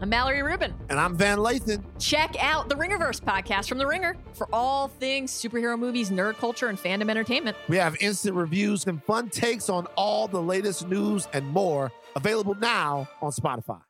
I'm 0.00 0.08
Mallory 0.08 0.42
Rubin. 0.42 0.72
And 0.88 0.98
I'm 0.98 1.14
Van 1.14 1.36
Lathan. 1.36 1.84
Check 1.98 2.34
out 2.42 2.70
the 2.70 2.74
Ringerverse 2.74 3.20
podcast 3.20 3.68
from 3.68 3.76
The 3.76 3.86
Ringer 3.86 4.16
for 4.32 4.48
all 4.50 4.88
things 4.88 5.30
superhero 5.30 5.78
movies, 5.78 6.10
nerd 6.10 6.38
culture, 6.38 6.68
and 6.68 6.78
fandom 6.78 7.10
entertainment. 7.10 7.54
We 7.68 7.76
have 7.76 7.96
instant 8.00 8.34
reviews 8.34 8.86
and 8.86 9.04
fun 9.04 9.28
takes 9.28 9.68
on 9.68 9.86
all 9.96 10.26
the 10.26 10.40
latest 10.40 10.88
news 10.88 11.28
and 11.34 11.46
more 11.46 11.92
available 12.16 12.54
now 12.54 13.10
on 13.20 13.30
Spotify. 13.30 13.82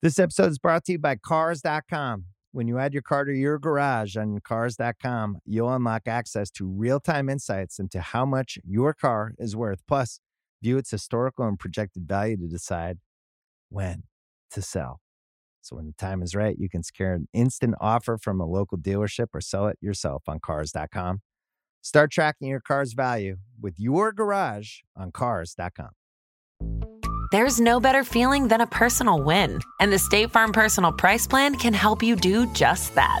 This 0.00 0.18
episode 0.18 0.50
is 0.50 0.58
brought 0.58 0.84
to 0.84 0.92
you 0.92 0.98
by 0.98 1.16
Cars.com. 1.16 2.24
When 2.52 2.66
you 2.66 2.78
add 2.78 2.94
your 2.94 3.02
car 3.02 3.26
to 3.26 3.32
your 3.32 3.58
garage 3.58 4.16
on 4.16 4.40
Cars.com, 4.40 5.40
you'll 5.44 5.72
unlock 5.72 6.08
access 6.08 6.50
to 6.52 6.66
real 6.66 7.00
time 7.00 7.28
insights 7.28 7.78
into 7.78 8.00
how 8.00 8.24
much 8.24 8.58
your 8.64 8.94
car 8.94 9.34
is 9.38 9.54
worth. 9.54 9.82
Plus, 9.86 10.20
view 10.62 10.78
its 10.78 10.90
historical 10.90 11.46
and 11.46 11.58
projected 11.58 12.08
value 12.08 12.38
to 12.38 12.48
decide 12.48 12.96
when 13.68 14.04
to 14.52 14.62
sell. 14.62 15.00
So, 15.62 15.76
when 15.76 15.86
the 15.86 15.92
time 15.92 16.22
is 16.22 16.34
right, 16.34 16.56
you 16.58 16.68
can 16.68 16.82
secure 16.82 17.12
an 17.12 17.28
instant 17.32 17.74
offer 17.80 18.18
from 18.18 18.40
a 18.40 18.46
local 18.46 18.78
dealership 18.78 19.28
or 19.34 19.40
sell 19.40 19.68
it 19.68 19.78
yourself 19.80 20.24
on 20.26 20.40
Cars.com. 20.40 21.20
Start 21.82 22.10
tracking 22.10 22.48
your 22.48 22.60
car's 22.60 22.92
value 22.92 23.36
with 23.60 23.74
your 23.78 24.12
garage 24.12 24.78
on 24.96 25.12
Cars.com. 25.12 25.90
There's 27.32 27.60
no 27.60 27.78
better 27.78 28.02
feeling 28.02 28.48
than 28.48 28.60
a 28.60 28.66
personal 28.66 29.22
win, 29.22 29.60
and 29.78 29.92
the 29.92 29.98
State 29.98 30.32
Farm 30.32 30.52
Personal 30.52 30.92
Price 30.92 31.26
Plan 31.26 31.54
can 31.54 31.72
help 31.72 32.02
you 32.02 32.16
do 32.16 32.52
just 32.52 32.94
that. 32.96 33.20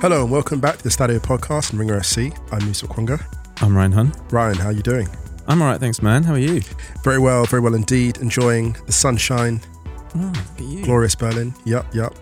Hello 0.00 0.22
and 0.22 0.30
welcome 0.30 0.60
back 0.60 0.76
to 0.78 0.82
the 0.82 0.88
Stadio 0.88 1.18
Podcast 1.18 1.70
and 1.70 1.78
Ringer 1.78 1.98
FC. 2.00 2.36
I'm 2.52 2.64
Musa 2.64 2.86
Okwonga. 2.86 3.22
I'm 3.62 3.76
Ryan 3.76 3.92
Hunn. 3.92 4.12
Ryan, 4.30 4.56
how 4.56 4.66
are 4.66 4.72
you 4.72 4.82
doing? 4.82 5.08
I'm 5.46 5.60
all 5.60 5.68
right, 5.68 5.78
thanks, 5.80 6.00
man. 6.02 6.22
How 6.22 6.34
are 6.34 6.38
you? 6.38 6.62
Very 7.04 7.18
well, 7.18 7.44
very 7.44 7.60
well 7.60 7.74
indeed. 7.74 8.18
Enjoying 8.18 8.76
the 8.86 8.92
sunshine, 8.92 9.60
Oh, 10.14 10.18
look 10.18 10.36
at 10.36 10.60
you. 10.60 10.84
glorious 10.84 11.14
Berlin. 11.14 11.54
Yup, 11.64 11.92
yup. 11.94 12.14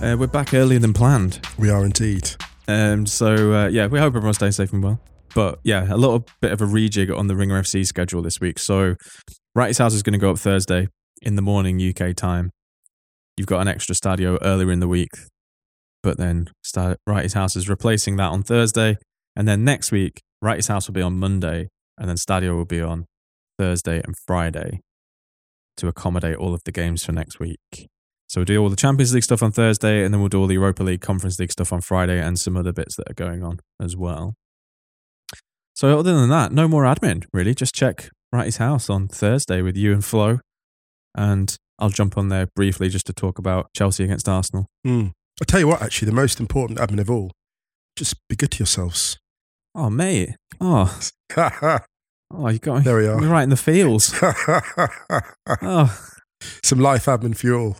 Uh, 0.00 0.16
we're 0.18 0.26
back 0.26 0.52
earlier 0.54 0.78
than 0.78 0.92
planned. 0.92 1.40
We 1.58 1.70
are 1.70 1.84
indeed. 1.84 2.30
Um, 2.68 3.06
so, 3.06 3.52
uh, 3.54 3.68
yeah, 3.68 3.86
we 3.86 3.98
hope 3.98 4.14
everyone 4.14 4.34
stays 4.34 4.56
safe 4.56 4.72
and 4.72 4.82
well. 4.82 5.00
But 5.34 5.60
yeah, 5.64 5.92
a 5.92 5.96
little 5.96 6.26
bit 6.40 6.52
of 6.52 6.60
a 6.60 6.66
rejig 6.66 7.16
on 7.16 7.26
the 7.28 7.36
Ringer 7.36 7.60
FC 7.62 7.86
schedule 7.86 8.22
this 8.22 8.40
week. 8.40 8.58
So, 8.58 8.96
Wrighty's 9.54 9.78
House 9.78 9.94
is 9.94 10.02
going 10.02 10.12
to 10.14 10.18
go 10.18 10.30
up 10.30 10.38
Thursday 10.38 10.88
in 11.22 11.36
the 11.36 11.42
morning 11.42 11.80
UK 11.80 12.14
time. 12.16 12.50
You've 13.36 13.46
got 13.46 13.60
an 13.60 13.68
extra 13.68 13.94
stadio 13.94 14.38
earlier 14.42 14.70
in 14.70 14.80
the 14.80 14.88
week, 14.88 15.08
but 16.02 16.18
then 16.18 16.50
Sta- 16.62 16.96
Wrighty's 17.06 17.34
House 17.34 17.56
is 17.56 17.68
replacing 17.68 18.16
that 18.16 18.30
on 18.30 18.42
Thursday. 18.42 18.96
And 19.36 19.48
then 19.48 19.64
next 19.64 19.92
week, 19.92 20.20
Wrighty's 20.42 20.68
House 20.68 20.88
will 20.88 20.94
be 20.94 21.02
on 21.02 21.18
Monday, 21.18 21.68
and 21.98 22.08
then 22.08 22.16
Stadio 22.16 22.54
will 22.54 22.64
be 22.64 22.80
on 22.80 23.06
Thursday 23.58 24.00
and 24.04 24.14
Friday 24.26 24.80
to 25.76 25.88
accommodate 25.88 26.36
all 26.36 26.52
of 26.52 26.62
the 26.64 26.72
games 26.72 27.04
for 27.04 27.12
next 27.12 27.38
week. 27.38 27.88
So 28.28 28.40
we'll 28.40 28.46
do 28.46 28.58
all 28.62 28.70
the 28.70 28.76
Champions 28.76 29.14
League 29.14 29.24
stuff 29.24 29.42
on 29.42 29.52
Thursday, 29.52 30.04
and 30.04 30.12
then 30.12 30.20
we'll 30.20 30.28
do 30.28 30.40
all 30.40 30.46
the 30.46 30.54
Europa 30.54 30.82
League, 30.82 31.00
Conference 31.00 31.38
League 31.38 31.52
stuff 31.52 31.72
on 31.72 31.80
Friday, 31.80 32.20
and 32.20 32.38
some 32.38 32.56
other 32.56 32.72
bits 32.72 32.96
that 32.96 33.10
are 33.10 33.14
going 33.14 33.42
on 33.42 33.60
as 33.80 33.96
well. 33.96 34.34
So 35.74 35.98
other 35.98 36.14
than 36.14 36.28
that, 36.30 36.52
no 36.52 36.68
more 36.68 36.84
admin 36.84 37.24
really. 37.32 37.54
Just 37.54 37.74
check 37.74 38.10
Wrighty's 38.32 38.58
house 38.58 38.88
on 38.90 39.08
Thursday 39.08 39.62
with 39.62 39.76
you 39.76 39.92
and 39.92 40.04
Flo, 40.04 40.40
and 41.14 41.56
I'll 41.78 41.90
jump 41.90 42.16
on 42.16 42.28
there 42.28 42.46
briefly 42.54 42.88
just 42.88 43.06
to 43.06 43.12
talk 43.12 43.38
about 43.38 43.68
Chelsea 43.74 44.04
against 44.04 44.28
Arsenal. 44.28 44.66
Mm. 44.86 45.12
I'll 45.40 45.46
tell 45.46 45.60
you 45.60 45.66
what, 45.68 45.82
actually, 45.82 46.06
the 46.06 46.14
most 46.14 46.40
important 46.40 46.78
admin 46.78 47.00
of 47.00 47.10
all, 47.10 47.32
just 47.96 48.16
be 48.28 48.36
good 48.36 48.50
to 48.52 48.58
yourselves. 48.58 49.18
Oh 49.74 49.88
mate, 49.90 50.36
oh 50.60 50.98
oh, 51.36 52.48
you 52.48 52.58
got 52.58 52.78
me. 52.78 52.82
There 52.84 52.96
we 52.96 53.06
are. 53.06 53.18
We're 53.18 53.28
right 53.30 53.42
in 53.42 53.50
the 53.50 53.56
fields. 53.56 54.14
Oh 55.62 55.98
Some 56.64 56.80
life 56.80 57.06
admin 57.06 57.36
for 57.36 57.46
you 57.46 57.56
all. 57.58 57.76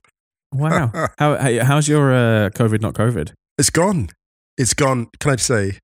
wow. 0.53 0.91
How 1.19 1.37
how's 1.65 1.89
your 1.89 2.13
uh, 2.13 2.51
COVID? 2.51 2.81
Not 2.81 2.95
COVID. 2.95 3.33
It's 3.59 3.71
gone. 3.71 4.09
It's 4.57 4.75
gone. 4.75 5.09
Can 5.21 5.33
I 5.33 5.35
just 5.37 5.47
say, 5.47 5.79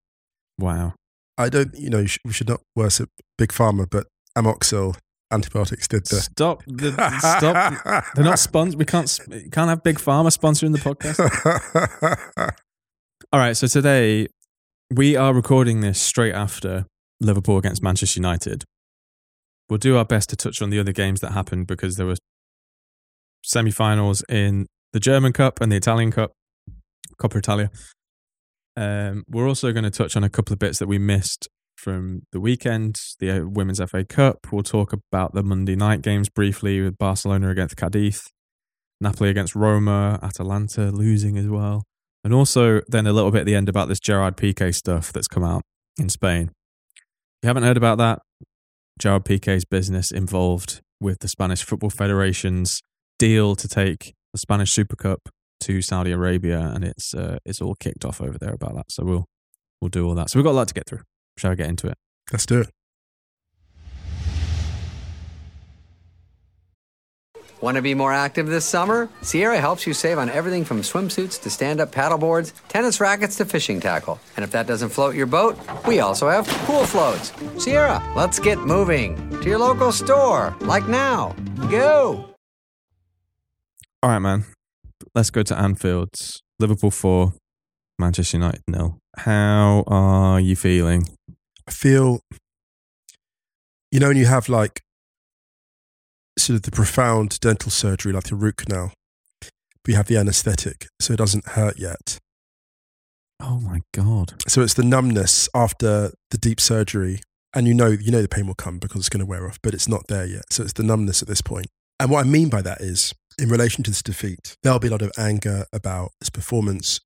Wow. 0.58 0.94
I 1.36 1.48
don't, 1.48 1.72
you 1.74 1.88
know, 1.90 2.04
we 2.24 2.32
should 2.32 2.48
not 2.48 2.60
worship 2.74 3.10
Big 3.36 3.50
Pharma, 3.50 3.86
but 3.88 4.06
Amoxil 4.36 4.96
antibiotics 5.30 5.88
did 5.88 6.06
the. 6.06 6.16
Stop. 6.16 6.62
The, 6.66 6.92
stop. 7.18 8.04
They're 8.14 8.24
not 8.24 8.38
sponsored. 8.38 8.78
We 8.78 8.84
can't. 8.84 9.18
Can't 9.52 9.68
have 9.68 9.82
big 9.82 9.98
pharma 9.98 10.28
sponsoring 10.36 10.72
the 10.72 10.78
podcast. 10.78 11.18
All 13.32 13.40
right. 13.40 13.56
So 13.56 13.66
today 13.66 14.28
we 14.90 15.16
are 15.16 15.34
recording 15.34 15.80
this 15.80 16.00
straight 16.00 16.34
after 16.34 16.86
Liverpool 17.20 17.58
against 17.58 17.82
Manchester 17.82 18.18
United. 18.18 18.64
We'll 19.68 19.78
do 19.78 19.96
our 19.96 20.04
best 20.04 20.30
to 20.30 20.36
touch 20.36 20.62
on 20.62 20.70
the 20.70 20.78
other 20.78 20.92
games 20.92 21.20
that 21.20 21.32
happened 21.32 21.66
because 21.66 21.96
there 21.96 22.06
were 22.06 22.16
semi-finals 23.42 24.22
in 24.28 24.66
the 24.92 25.00
German 25.00 25.32
Cup 25.32 25.60
and 25.60 25.70
the 25.70 25.76
Italian 25.76 26.10
Cup, 26.10 26.32
Coppa 27.20 27.36
Italia. 27.36 27.70
Um, 28.76 29.24
we're 29.28 29.48
also 29.48 29.72
going 29.72 29.84
to 29.84 29.90
touch 29.90 30.16
on 30.16 30.24
a 30.24 30.30
couple 30.30 30.52
of 30.52 30.58
bits 30.58 30.78
that 30.78 30.86
we 30.86 30.98
missed 30.98 31.48
from 31.78 32.22
the 32.32 32.40
weekend, 32.40 33.00
the 33.20 33.30
uh, 33.30 33.46
Women's 33.46 33.80
FA 33.90 34.04
Cup. 34.04 34.48
We'll 34.50 34.62
talk 34.62 34.92
about 34.92 35.32
the 35.32 35.42
Monday 35.42 35.76
night 35.76 36.02
games 36.02 36.28
briefly 36.28 36.80
with 36.80 36.98
Barcelona 36.98 37.50
against 37.50 37.76
Cadiz, 37.76 38.26
Napoli 39.00 39.30
against 39.30 39.54
Roma, 39.54 40.18
Atalanta 40.22 40.90
losing 40.90 41.38
as 41.38 41.46
well. 41.46 41.84
And 42.24 42.34
also 42.34 42.80
then 42.88 43.06
a 43.06 43.12
little 43.12 43.30
bit 43.30 43.40
at 43.40 43.46
the 43.46 43.54
end 43.54 43.68
about 43.68 43.88
this 43.88 44.00
Gerard 44.00 44.36
Piqué 44.36 44.74
stuff 44.74 45.12
that's 45.12 45.28
come 45.28 45.44
out 45.44 45.62
in 45.98 46.08
Spain. 46.08 46.50
If 46.96 47.44
you 47.44 47.46
haven't 47.46 47.62
heard 47.62 47.76
about 47.76 47.98
that, 47.98 48.20
Gerard 48.98 49.24
Piqué's 49.24 49.64
business 49.64 50.10
involved 50.10 50.80
with 51.00 51.20
the 51.20 51.28
Spanish 51.28 51.62
Football 51.62 51.90
Federation's 51.90 52.82
deal 53.20 53.54
to 53.54 53.68
take 53.68 54.14
the 54.32 54.38
Spanish 54.38 54.72
Super 54.72 54.96
Cup 54.96 55.28
to 55.60 55.80
Saudi 55.80 56.10
Arabia, 56.10 56.60
and 56.74 56.84
it's 56.84 57.14
uh, 57.14 57.38
it's 57.44 57.60
all 57.60 57.74
kicked 57.76 58.04
off 58.04 58.20
over 58.20 58.38
there 58.38 58.52
about 58.52 58.74
that. 58.74 58.90
So 58.90 59.04
we'll 59.04 59.26
we'll 59.80 59.88
do 59.88 60.06
all 60.06 60.14
that. 60.16 60.30
So 60.30 60.38
we've 60.38 60.44
got 60.44 60.52
a 60.52 60.60
lot 60.60 60.68
to 60.68 60.74
get 60.74 60.86
through. 60.88 61.02
Shall 61.38 61.52
I 61.52 61.54
get 61.54 61.68
into 61.68 61.86
it? 61.86 61.96
Let's 62.32 62.46
do 62.46 62.60
it. 62.60 62.68
Want 67.60 67.76
to 67.76 67.82
be 67.82 67.94
more 67.94 68.12
active 68.12 68.46
this 68.46 68.64
summer? 68.64 69.08
Sierra 69.20 69.58
helps 69.60 69.84
you 69.84 69.92
save 69.92 70.18
on 70.18 70.28
everything 70.30 70.64
from 70.64 70.82
swimsuits 70.82 71.40
to 71.42 71.50
stand 71.50 71.80
up 71.80 71.90
paddleboards, 71.90 72.52
tennis 72.68 73.00
rackets 73.00 73.36
to 73.36 73.44
fishing 73.44 73.80
tackle. 73.80 74.20
And 74.36 74.44
if 74.44 74.52
that 74.52 74.68
doesn't 74.68 74.90
float 74.90 75.16
your 75.16 75.26
boat, 75.26 75.58
we 75.86 75.98
also 75.98 76.28
have 76.28 76.46
pool 76.66 76.84
floats. 76.84 77.32
Sierra, 77.62 78.02
let's 78.14 78.38
get 78.38 78.58
moving 78.58 79.16
to 79.40 79.48
your 79.48 79.58
local 79.58 79.90
store, 79.90 80.56
like 80.60 80.86
now. 80.86 81.34
Go! 81.68 82.34
All 84.02 84.10
right, 84.10 84.20
man. 84.20 84.44
Let's 85.14 85.30
go 85.30 85.42
to 85.42 85.58
Anfield's. 85.58 86.42
Liverpool 86.60 86.92
four, 86.92 87.34
Manchester 87.98 88.36
United 88.36 88.62
nil. 88.68 88.98
How 89.16 89.84
are 89.86 90.40
you 90.40 90.54
feeling? 90.56 91.08
I 91.66 91.70
feel, 91.70 92.20
you 93.90 94.00
know, 94.00 94.08
when 94.08 94.16
you 94.16 94.26
have 94.26 94.48
like 94.48 94.82
sort 96.38 96.56
of 96.56 96.62
the 96.62 96.70
profound 96.70 97.40
dental 97.40 97.70
surgery, 97.70 98.12
like 98.12 98.24
the 98.24 98.36
root 98.36 98.56
canal, 98.56 98.92
but 99.40 99.88
you 99.88 99.96
have 99.96 100.06
the 100.06 100.16
anesthetic, 100.16 100.86
so 101.00 101.12
it 101.12 101.18
doesn't 101.18 101.48
hurt 101.48 101.78
yet. 101.78 102.18
Oh 103.40 103.60
my 103.60 103.80
god! 103.92 104.42
So 104.48 104.62
it's 104.62 104.74
the 104.74 104.84
numbness 104.84 105.48
after 105.54 106.12
the 106.30 106.38
deep 106.38 106.60
surgery, 106.60 107.20
and 107.54 107.66
you 107.66 107.74
know, 107.74 107.88
you 107.88 108.10
know 108.10 108.22
the 108.22 108.28
pain 108.28 108.46
will 108.46 108.54
come 108.54 108.78
because 108.78 109.00
it's 109.00 109.08
going 109.08 109.20
to 109.20 109.26
wear 109.26 109.46
off, 109.46 109.58
but 109.62 109.74
it's 109.74 109.88
not 109.88 110.06
there 110.08 110.26
yet. 110.26 110.52
So 110.52 110.62
it's 110.62 110.72
the 110.72 110.82
numbness 110.82 111.22
at 111.22 111.28
this 111.28 111.42
point. 111.42 111.66
And 112.00 112.10
what 112.10 112.24
I 112.24 112.28
mean 112.28 112.48
by 112.48 112.62
that 112.62 112.80
is, 112.80 113.12
in 113.38 113.48
relation 113.48 113.82
to 113.84 113.90
this 113.90 114.02
defeat, 114.02 114.56
there'll 114.62 114.78
be 114.78 114.88
a 114.88 114.92
lot 114.92 115.02
of 115.02 115.12
anger 115.18 115.66
about 115.72 116.10
this 116.20 116.30
performance. 116.30 117.00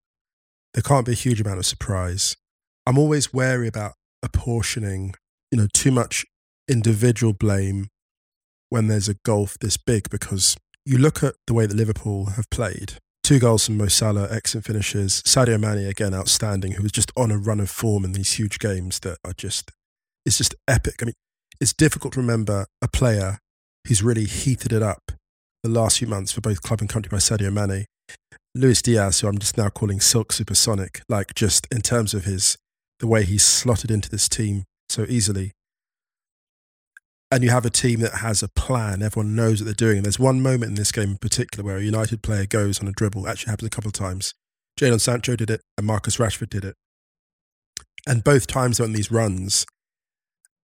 There 0.74 0.82
can't 0.82 1.06
be 1.06 1.12
a 1.12 1.16
huge 1.16 1.40
amount 1.40 1.58
of 1.58 1.66
surprise. 1.66 2.36
I'm 2.86 2.98
always 2.98 3.32
wary 3.32 3.68
about 3.68 3.92
apportioning, 4.22 5.14
you 5.50 5.58
know, 5.58 5.68
too 5.72 5.90
much 5.90 6.24
individual 6.68 7.32
blame 7.32 7.88
when 8.70 8.88
there's 8.88 9.08
a 9.08 9.16
gulf 9.24 9.58
this 9.60 9.76
big 9.76 10.08
because 10.08 10.56
you 10.86 10.98
look 10.98 11.22
at 11.22 11.34
the 11.46 11.54
way 11.54 11.66
that 11.66 11.76
Liverpool 11.76 12.30
have 12.36 12.48
played. 12.50 12.94
Two 13.22 13.38
goals 13.38 13.66
from 13.66 13.76
Mo 13.76 13.86
Salah, 13.86 14.28
excellent 14.30 14.66
finishes. 14.66 15.22
Sadio 15.22 15.60
Mane 15.60 15.86
again 15.86 16.14
outstanding, 16.14 16.72
who 16.72 16.82
was 16.82 16.90
just 16.90 17.12
on 17.16 17.30
a 17.30 17.38
run 17.38 17.60
of 17.60 17.70
form 17.70 18.04
in 18.04 18.12
these 18.12 18.32
huge 18.32 18.58
games 18.58 18.98
that 19.00 19.18
are 19.24 19.34
just 19.34 19.70
it's 20.24 20.38
just 20.38 20.54
epic. 20.66 20.96
I 21.00 21.06
mean, 21.06 21.14
it's 21.60 21.72
difficult 21.72 22.14
to 22.14 22.20
remember 22.20 22.66
a 22.80 22.88
player 22.88 23.38
who's 23.86 24.02
really 24.02 24.24
heated 24.24 24.72
it 24.72 24.82
up 24.82 25.12
the 25.62 25.68
last 25.68 25.98
few 25.98 26.08
months 26.08 26.32
for 26.32 26.40
both 26.40 26.62
club 26.62 26.80
and 26.80 26.88
country 26.88 27.08
by 27.10 27.18
Sadio 27.18 27.52
Mane. 27.52 27.86
Luis 28.54 28.82
Diaz, 28.82 29.20
who 29.20 29.28
I'm 29.28 29.38
just 29.38 29.56
now 29.56 29.70
calling 29.70 30.00
Silk 30.00 30.32
Supersonic, 30.32 31.02
like 31.08 31.34
just 31.34 31.66
in 31.70 31.80
terms 31.80 32.12
of 32.12 32.24
his 32.24 32.56
the 33.00 33.06
way 33.06 33.24
he's 33.24 33.42
slotted 33.42 33.90
into 33.90 34.08
this 34.08 34.28
team 34.28 34.64
so 34.88 35.04
easily. 35.08 35.52
And 37.30 37.42
you 37.42 37.50
have 37.50 37.64
a 37.64 37.70
team 37.70 38.00
that 38.00 38.16
has 38.16 38.42
a 38.42 38.48
plan. 38.48 39.02
Everyone 39.02 39.34
knows 39.34 39.60
what 39.60 39.64
they're 39.64 39.74
doing. 39.74 39.96
And 39.96 40.04
there's 40.04 40.18
one 40.18 40.42
moment 40.42 40.70
in 40.70 40.74
this 40.74 40.92
game 40.92 41.12
in 41.12 41.16
particular 41.16 41.64
where 41.64 41.78
a 41.78 41.82
United 41.82 42.22
player 42.22 42.44
goes 42.46 42.78
on 42.78 42.86
a 42.86 42.92
dribble. 42.92 43.26
Actually, 43.26 43.50
happens 43.50 43.66
a 43.66 43.70
couple 43.70 43.88
of 43.88 43.94
times. 43.94 44.34
Jadon 44.78 45.00
Sancho 45.00 45.34
did 45.34 45.50
it, 45.50 45.62
and 45.78 45.86
Marcus 45.86 46.18
Rashford 46.18 46.50
did 46.50 46.64
it. 46.64 46.76
And 48.06 48.22
both 48.22 48.46
times 48.46 48.80
on 48.80 48.92
these 48.92 49.10
runs, 49.10 49.64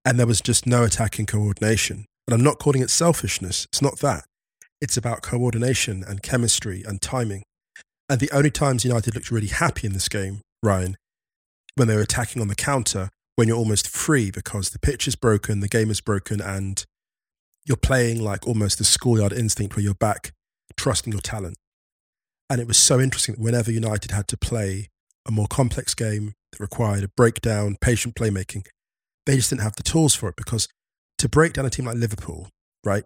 and 0.05 0.19
there 0.19 0.27
was 0.27 0.41
just 0.41 0.67
no 0.67 0.83
attacking 0.83 1.25
coordination. 1.25 2.05
And 2.27 2.35
I'm 2.35 2.43
not 2.43 2.59
calling 2.59 2.81
it 2.81 2.89
selfishness. 2.89 3.65
It's 3.71 3.81
not 3.81 3.99
that. 3.99 4.25
It's 4.81 4.97
about 4.97 5.21
coordination 5.21 6.03
and 6.07 6.23
chemistry 6.23 6.83
and 6.85 7.01
timing. 7.01 7.43
And 8.09 8.19
the 8.19 8.31
only 8.31 8.51
times 8.51 8.85
United 8.85 9.13
looked 9.13 9.31
really 9.31 9.47
happy 9.47 9.85
in 9.85 9.93
this 9.93 10.09
game, 10.09 10.41
Ryan, 10.63 10.95
when 11.75 11.87
they 11.87 11.95
were 11.95 12.01
attacking 12.01 12.41
on 12.41 12.47
the 12.47 12.55
counter, 12.55 13.09
when 13.35 13.47
you're 13.47 13.57
almost 13.57 13.87
free 13.87 14.31
because 14.31 14.71
the 14.71 14.79
pitch 14.79 15.07
is 15.07 15.15
broken, 15.15 15.59
the 15.59 15.67
game 15.67 15.91
is 15.91 16.01
broken, 16.01 16.41
and 16.41 16.85
you're 17.65 17.77
playing 17.77 18.21
like 18.21 18.47
almost 18.47 18.77
the 18.77 18.83
schoolyard 18.83 19.31
instinct 19.31 19.75
where 19.75 19.83
you're 19.83 19.93
back 19.93 20.33
trusting 20.75 21.13
your 21.13 21.21
talent. 21.21 21.55
And 22.49 22.59
it 22.59 22.67
was 22.67 22.77
so 22.77 22.99
interesting 22.99 23.35
that 23.35 23.41
whenever 23.41 23.71
United 23.71 24.11
had 24.11 24.27
to 24.29 24.37
play 24.37 24.87
a 25.27 25.31
more 25.31 25.47
complex 25.47 25.93
game 25.93 26.33
that 26.51 26.59
required 26.59 27.03
a 27.03 27.09
breakdown, 27.09 27.77
patient 27.79 28.15
playmaking, 28.15 28.65
they 29.25 29.35
just 29.35 29.51
didn't 29.51 29.61
have 29.61 29.75
the 29.75 29.83
tools 29.83 30.15
for 30.15 30.29
it 30.29 30.35
because 30.35 30.67
to 31.19 31.29
break 31.29 31.53
down 31.53 31.65
a 31.65 31.69
team 31.69 31.85
like 31.85 31.97
Liverpool, 31.97 32.49
right, 32.83 33.03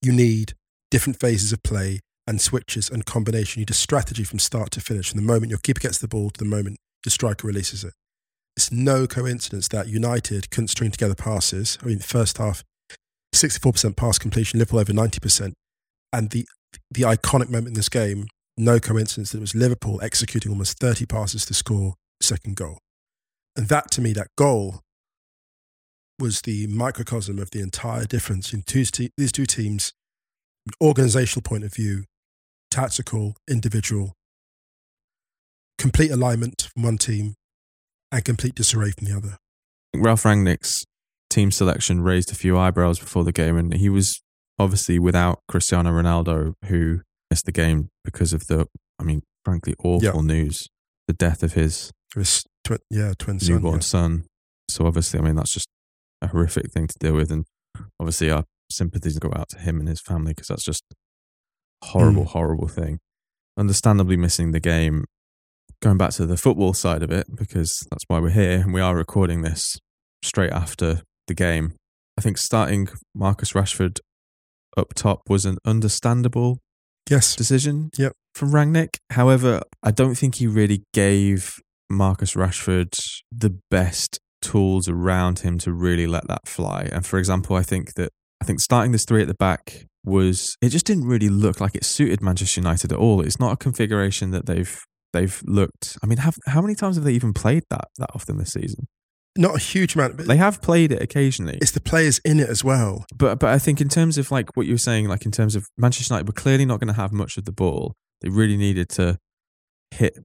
you 0.00 0.12
need 0.12 0.54
different 0.96 1.20
phases 1.20 1.52
of 1.52 1.62
play 1.62 2.00
and 2.26 2.40
switches 2.40 2.88
and 2.88 3.04
combination. 3.04 3.60
You 3.60 3.64
need 3.64 3.70
a 3.70 3.74
strategy 3.74 4.24
from 4.24 4.38
start 4.38 4.70
to 4.70 4.80
finish. 4.80 5.10
From 5.10 5.20
the 5.20 5.26
moment 5.26 5.50
your 5.50 5.58
keeper 5.58 5.80
gets 5.80 5.98
the 5.98 6.08
ball 6.08 6.30
to 6.30 6.38
the 6.38 6.48
moment 6.48 6.78
your 7.04 7.10
striker 7.10 7.46
releases 7.46 7.84
it. 7.84 7.92
It's 8.56 8.72
no 8.72 9.06
coincidence 9.06 9.68
that 9.68 9.88
United 9.88 10.50
couldn't 10.50 10.68
string 10.68 10.90
together 10.90 11.14
passes. 11.14 11.76
I 11.82 11.84
mean, 11.84 11.98
first 11.98 12.38
half, 12.38 12.64
64% 13.34 13.94
pass 13.94 14.18
completion, 14.18 14.58
Liverpool 14.58 14.80
over 14.80 14.94
90%. 14.94 15.52
And 16.14 16.30
the, 16.30 16.46
the 16.90 17.02
iconic 17.02 17.50
moment 17.50 17.68
in 17.68 17.74
this 17.74 17.90
game, 17.90 18.28
no 18.56 18.80
coincidence 18.80 19.32
that 19.32 19.36
it 19.36 19.42
was 19.42 19.54
Liverpool 19.54 20.00
executing 20.02 20.50
almost 20.50 20.78
30 20.78 21.04
passes 21.04 21.44
to 21.44 21.52
score 21.52 21.92
second 22.22 22.56
goal. 22.56 22.78
And 23.54 23.68
that, 23.68 23.90
to 23.90 24.00
me, 24.00 24.14
that 24.14 24.28
goal 24.38 24.80
was 26.18 26.40
the 26.40 26.66
microcosm 26.68 27.38
of 27.38 27.50
the 27.50 27.60
entire 27.60 28.06
difference 28.06 28.54
in 28.54 28.62
two 28.62 28.86
these 29.18 29.32
two 29.32 29.44
teams, 29.44 29.92
organizational 30.80 31.42
point 31.42 31.64
of 31.64 31.74
view, 31.74 32.04
tactical, 32.70 33.36
individual, 33.48 34.14
complete 35.78 36.10
alignment 36.10 36.68
from 36.72 36.82
one 36.82 36.98
team, 36.98 37.34
and 38.12 38.24
complete 38.24 38.54
disarray 38.54 38.90
from 38.90 39.06
the 39.06 39.16
other. 39.16 39.36
Ralf 39.94 40.22
Rangnick's 40.24 40.84
team 41.30 41.50
selection 41.50 42.00
raised 42.00 42.30
a 42.30 42.34
few 42.34 42.58
eyebrows 42.58 42.98
before 42.98 43.24
the 43.24 43.32
game, 43.32 43.56
and 43.56 43.74
he 43.74 43.88
was 43.88 44.22
obviously 44.58 44.98
without 44.98 45.40
Cristiano 45.48 45.90
Ronaldo, 45.90 46.54
who 46.66 47.00
missed 47.30 47.46
the 47.46 47.52
game 47.52 47.88
because 48.04 48.32
of 48.32 48.46
the, 48.46 48.66
I 48.98 49.02
mean, 49.02 49.22
frankly, 49.44 49.74
awful 49.82 50.22
news 50.22 50.68
the 51.06 51.12
death 51.12 51.42
of 51.42 51.52
his, 51.54 51.92
his 52.14 52.44
twi- 52.64 52.78
yeah, 52.90 53.12
twin 53.18 53.38
son, 53.40 53.64
yeah. 53.64 53.78
son. 53.78 54.24
So 54.68 54.86
obviously, 54.86 55.20
I 55.20 55.22
mean, 55.22 55.36
that's 55.36 55.52
just 55.52 55.68
a 56.20 56.28
horrific 56.28 56.72
thing 56.72 56.88
to 56.88 56.98
deal 56.98 57.14
with. 57.14 57.30
And 57.30 57.44
obviously, 58.00 58.30
our 58.30 58.44
sympathies 58.70 59.18
go 59.18 59.32
out 59.34 59.48
to 59.50 59.58
him 59.58 59.78
and 59.78 59.88
his 59.88 60.00
family 60.00 60.32
because 60.32 60.48
that's 60.48 60.64
just 60.64 60.84
horrible, 61.82 62.24
mm. 62.24 62.28
horrible 62.28 62.68
thing. 62.68 62.98
Understandably 63.58 64.16
missing 64.16 64.52
the 64.52 64.60
game. 64.60 65.04
Going 65.82 65.98
back 65.98 66.10
to 66.12 66.26
the 66.26 66.38
football 66.38 66.72
side 66.72 67.02
of 67.02 67.10
it, 67.10 67.26
because 67.34 67.86
that's 67.90 68.04
why 68.08 68.18
we're 68.18 68.30
here 68.30 68.60
and 68.60 68.72
we 68.72 68.80
are 68.80 68.96
recording 68.96 69.42
this 69.42 69.78
straight 70.22 70.52
after 70.52 71.02
the 71.26 71.34
game. 71.34 71.74
I 72.18 72.22
think 72.22 72.38
starting 72.38 72.88
Marcus 73.14 73.52
Rashford 73.52 74.00
up 74.76 74.94
top 74.94 75.22
was 75.28 75.44
an 75.44 75.58
understandable 75.66 76.60
yes 77.08 77.36
decision 77.36 77.90
yep. 77.96 78.12
from 78.34 78.52
Rangnick. 78.52 78.96
However, 79.10 79.62
I 79.82 79.90
don't 79.90 80.14
think 80.14 80.36
he 80.36 80.46
really 80.46 80.82
gave 80.94 81.60
Marcus 81.90 82.34
Rashford 82.34 82.98
the 83.30 83.58
best 83.70 84.18
tools 84.42 84.88
around 84.88 85.40
him 85.40 85.58
to 85.58 85.72
really 85.72 86.06
let 86.06 86.26
that 86.28 86.46
fly. 86.46 86.88
And 86.92 87.04
for 87.04 87.18
example, 87.18 87.56
I 87.56 87.62
think 87.62 87.94
that 87.94 88.12
I 88.40 88.44
think 88.44 88.60
starting 88.60 88.92
this 88.92 89.04
three 89.04 89.22
at 89.22 89.28
the 89.28 89.34
back 89.34 89.86
was 90.04 90.56
it 90.62 90.68
just 90.68 90.86
didn't 90.86 91.06
really 91.06 91.28
look 91.28 91.60
like 91.60 91.74
it 91.74 91.84
suited 91.84 92.22
Manchester 92.22 92.60
United 92.60 92.92
at 92.92 92.98
all. 92.98 93.20
It's 93.20 93.40
not 93.40 93.52
a 93.52 93.56
configuration 93.56 94.30
that 94.30 94.46
they've 94.46 94.78
they've 95.12 95.42
looked. 95.44 95.98
I 96.02 96.06
mean, 96.06 96.18
have 96.18 96.36
how 96.46 96.60
many 96.60 96.74
times 96.74 96.96
have 96.96 97.04
they 97.04 97.12
even 97.12 97.32
played 97.32 97.64
that 97.70 97.88
that 97.98 98.10
often 98.14 98.38
this 98.38 98.52
season? 98.52 98.86
Not 99.38 99.56
a 99.56 99.58
huge 99.58 99.94
amount. 99.94 100.16
But 100.16 100.28
they 100.28 100.38
have 100.38 100.62
played 100.62 100.92
it 100.92 101.02
occasionally. 101.02 101.58
It's 101.60 101.72
the 101.72 101.80
players 101.80 102.20
in 102.24 102.40
it 102.40 102.48
as 102.48 102.64
well. 102.64 103.04
But 103.14 103.38
but 103.38 103.50
I 103.50 103.58
think 103.58 103.80
in 103.80 103.88
terms 103.88 104.16
of 104.16 104.30
like 104.30 104.56
what 104.56 104.66
you 104.66 104.74
were 104.74 104.78
saying, 104.78 105.08
like 105.08 105.26
in 105.26 105.32
terms 105.32 105.54
of 105.54 105.66
Manchester 105.76 106.14
United, 106.14 106.28
were 106.28 106.40
clearly 106.40 106.64
not 106.64 106.80
going 106.80 106.92
to 106.92 107.00
have 107.00 107.12
much 107.12 107.36
of 107.36 107.44
the 107.44 107.52
ball. 107.52 107.94
They 108.22 108.28
really 108.28 108.56
needed 108.56 108.88
to 108.90 109.18
hit 109.90 110.18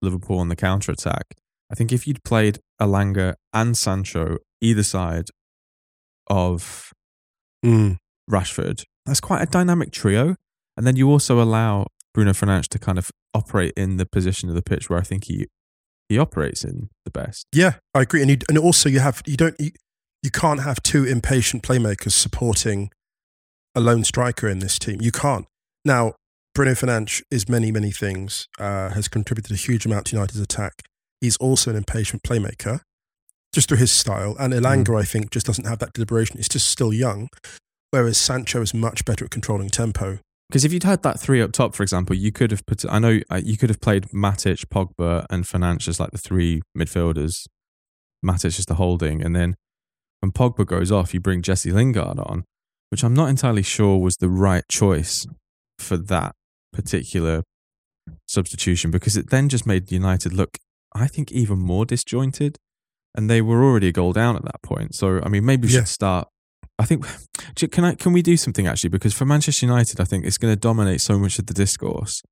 Liverpool 0.00 0.38
on 0.38 0.48
the 0.48 0.56
counter 0.56 0.92
attack. 0.92 1.24
I 1.70 1.74
think 1.74 1.92
if 1.92 2.06
you'd 2.06 2.22
played 2.24 2.58
Elanga 2.80 3.34
and 3.52 3.76
Sancho 3.76 4.38
either 4.60 4.82
side 4.82 5.28
of 6.28 6.92
mm. 7.64 7.98
Rashford, 8.30 8.84
that's 9.06 9.20
quite 9.20 9.42
a 9.42 9.46
dynamic 9.46 9.90
trio. 9.92 10.36
And 10.76 10.86
then 10.86 10.96
you 10.96 11.10
also 11.10 11.40
allow 11.40 11.86
Bruno 12.12 12.32
Fernandes 12.32 12.68
to 12.68 12.78
kind 12.78 12.98
of 12.98 13.10
operate 13.32 13.72
in 13.76 13.96
the 13.96 14.06
position 14.06 14.48
of 14.48 14.54
the 14.54 14.62
pitch 14.62 14.88
where 14.88 14.98
I 14.98 15.02
think 15.02 15.24
he 15.24 15.46
he 16.08 16.18
operates 16.18 16.64
in 16.64 16.90
the 17.04 17.10
best. 17.10 17.46
Yeah, 17.52 17.74
I 17.94 18.02
agree. 18.02 18.20
And 18.20 18.30
you, 18.30 18.36
and 18.48 18.58
also 18.58 18.88
you 18.88 19.00
have 19.00 19.22
you 19.26 19.36
don't 19.36 19.58
you, 19.58 19.70
you 20.22 20.30
can't 20.30 20.60
have 20.60 20.82
two 20.82 21.04
impatient 21.04 21.62
playmakers 21.62 22.12
supporting 22.12 22.90
a 23.74 23.80
lone 23.80 24.04
striker 24.04 24.48
in 24.48 24.60
this 24.60 24.78
team. 24.78 25.00
You 25.00 25.12
can't. 25.12 25.46
Now, 25.84 26.14
Bruno 26.54 26.72
Fernandes 26.72 27.22
is 27.30 27.48
many 27.48 27.72
many 27.72 27.90
things. 27.90 28.48
Uh, 28.58 28.90
has 28.90 29.08
contributed 29.08 29.52
a 29.52 29.56
huge 29.56 29.86
amount 29.86 30.06
to 30.06 30.16
United's 30.16 30.40
attack. 30.40 30.82
He's 31.20 31.36
also 31.38 31.70
an 31.70 31.76
impatient 31.76 32.22
playmaker, 32.22 32.80
just 33.54 33.68
through 33.68 33.78
his 33.78 33.92
style. 33.92 34.36
And 34.38 34.52
Elanga, 34.52 34.88
mm. 34.88 35.00
I 35.00 35.04
think, 35.04 35.30
just 35.30 35.46
doesn't 35.46 35.66
have 35.66 35.78
that 35.78 35.92
deliberation. 35.94 36.36
He's 36.36 36.48
just 36.48 36.68
still 36.68 36.92
young, 36.92 37.28
whereas 37.90 38.18
Sancho 38.18 38.60
is 38.60 38.74
much 38.74 39.04
better 39.04 39.24
at 39.24 39.30
controlling 39.30 39.70
tempo. 39.70 40.18
Because 40.48 40.64
if 40.64 40.72
you'd 40.72 40.82
had 40.82 41.02
that 41.02 41.18
three 41.18 41.40
up 41.40 41.52
top, 41.52 41.74
for 41.74 41.82
example, 41.82 42.14
you 42.14 42.30
could 42.30 42.50
have 42.50 42.66
put. 42.66 42.84
I 42.90 42.98
know 42.98 43.20
uh, 43.30 43.40
you 43.42 43.56
could 43.56 43.70
have 43.70 43.80
played 43.80 44.08
Matic, 44.10 44.66
Pogba, 44.66 45.24
and 45.30 45.44
Fernandes 45.44 45.88
as 45.88 45.98
like 45.98 46.10
the 46.10 46.18
three 46.18 46.62
midfielders. 46.76 47.46
Matic 48.24 48.58
is 48.58 48.66
the 48.66 48.74
holding, 48.74 49.22
and 49.22 49.34
then 49.34 49.54
when 50.20 50.32
Pogba 50.32 50.66
goes 50.66 50.90
off, 50.90 51.12
you 51.12 51.20
bring 51.20 51.42
Jesse 51.42 51.70
Lingard 51.70 52.18
on, 52.18 52.44
which 52.90 53.04
I'm 53.04 53.14
not 53.14 53.28
entirely 53.28 53.62
sure 53.62 53.98
was 53.98 54.16
the 54.16 54.28
right 54.28 54.64
choice 54.70 55.26
for 55.78 55.96
that 55.96 56.34
particular 56.72 57.42
substitution 58.26 58.90
because 58.90 59.16
it 59.16 59.30
then 59.30 59.48
just 59.48 59.66
made 59.66 59.92
United 59.92 60.32
look, 60.32 60.58
I 60.94 61.06
think, 61.06 61.32
even 61.32 61.58
more 61.58 61.84
disjointed, 61.84 62.58
and 63.14 63.30
they 63.30 63.40
were 63.40 63.62
already 63.64 63.88
a 63.88 63.92
goal 63.92 64.12
down 64.12 64.36
at 64.36 64.44
that 64.44 64.62
point. 64.62 64.94
So 64.94 65.20
I 65.22 65.28
mean, 65.28 65.44
maybe 65.44 65.68
we 65.68 65.74
yeah. 65.74 65.80
should 65.80 65.88
start 65.88 66.28
I 66.78 66.84
think 66.84 67.06
can 67.70 67.84
I 67.84 67.94
can 67.94 68.12
we 68.12 68.22
do 68.22 68.36
something 68.36 68.66
actually 68.66 68.90
because 68.90 69.14
for 69.14 69.24
Manchester 69.24 69.66
United 69.66 70.00
I 70.00 70.04
think 70.04 70.24
it's 70.24 70.38
going 70.38 70.52
to 70.52 70.58
dominate 70.58 71.00
so 71.00 71.18
much 71.18 71.38
of 71.38 71.46
the 71.46 71.54
discourse 71.54 72.22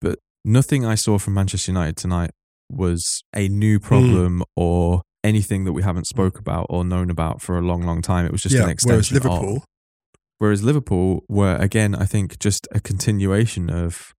but 0.00 0.18
nothing 0.44 0.84
I 0.84 0.94
saw 0.94 1.18
from 1.18 1.34
Manchester 1.34 1.72
United 1.72 1.96
tonight 1.96 2.30
was 2.70 3.22
a 3.34 3.48
new 3.48 3.78
hmm. 3.78 3.86
problem 3.86 4.38
mm. 4.40 4.44
or 4.56 5.02
anything 5.24 5.64
that 5.64 5.72
we 5.72 5.82
haven't 5.82 6.06
spoke 6.06 6.38
about 6.38 6.66
or 6.68 6.84
known 6.84 7.10
about 7.10 7.40
for 7.40 7.56
a 7.58 7.62
long 7.62 7.82
long 7.82 8.02
time 8.02 8.26
it 8.26 8.32
was 8.32 8.42
just 8.42 8.54
yeah, 8.54 8.64
an 8.64 8.70
extension 8.70 9.14
whereas 9.14 9.24
Liverpool 9.24 9.56
of, 9.56 9.64
whereas 10.38 10.62
Liverpool 10.62 11.24
were 11.28 11.56
again 11.56 11.94
I 11.94 12.04
think 12.04 12.38
just 12.38 12.68
a 12.72 12.80
continuation 12.80 13.70
of 13.70 14.12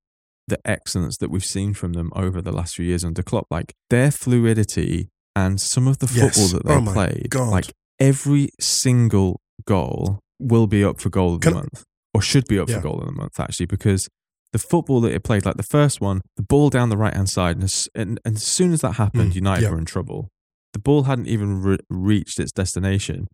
the 0.48 0.60
excellence 0.66 1.18
that 1.18 1.30
we've 1.30 1.46
seen 1.46 1.74
from 1.74 1.94
them 1.94 2.12
over 2.16 2.42
the 2.42 2.54
last 2.54 2.76
few 2.76 2.86
years 2.86 3.04
under 3.04 3.22
Klopp 3.22 3.46
like 3.52 3.76
their 3.90 4.12
fluidity 4.12 5.10
and 5.38 5.62
some 5.62 5.88
of 5.88 6.00
the 6.00 6.08
football 6.08 6.26
yes. 6.26 6.52
that 6.52 6.66
they 6.66 6.74
oh 6.74 6.82
played 6.82 7.28
God. 7.30 7.50
like 7.50 7.72
every 8.00 8.50
single 8.60 9.40
goal 9.66 10.20
will 10.40 10.66
be 10.66 10.84
up 10.84 11.00
for 11.00 11.10
goal 11.10 11.36
of 11.36 11.42
the 11.42 11.48
Can 11.48 11.54
month, 11.54 11.84
or 12.14 12.24
should 12.24 12.48
be 12.48 12.58
up 12.58 12.68
yeah. 12.68 12.78
for 12.78 12.82
goal 12.82 13.00
of 13.00 13.06
the 13.06 13.12
month 13.12 13.40
actually, 13.40 13.68
because 13.68 14.10
the 14.52 14.60
football 14.60 15.00
that 15.02 15.14
it 15.14 15.24
played, 15.24 15.46
like 15.46 15.58
the 15.58 15.64
first 15.64 16.02
one, 16.02 16.22
the 16.38 16.44
ball 16.44 16.72
down 16.72 16.90
the 16.90 16.98
right 16.98 17.14
hand 17.14 17.30
side, 17.30 17.58
and 17.58 17.66
as, 17.66 17.88
and, 17.94 18.20
and, 18.26 18.38
as 18.38 18.44
soon 18.44 18.74
as 18.74 18.82
that 18.82 18.94
happened, 18.94 19.34
mm, 19.34 19.36
United 19.36 19.64
yeah. 19.64 19.70
were 19.70 19.78
in 19.78 19.86
trouble. 19.86 20.30
The 20.74 20.80
ball 20.80 21.04
hadn't 21.04 21.28
even 21.28 21.62
re- 21.62 21.78
reached 21.90 22.40
its 22.40 22.52
destination, 22.52 23.28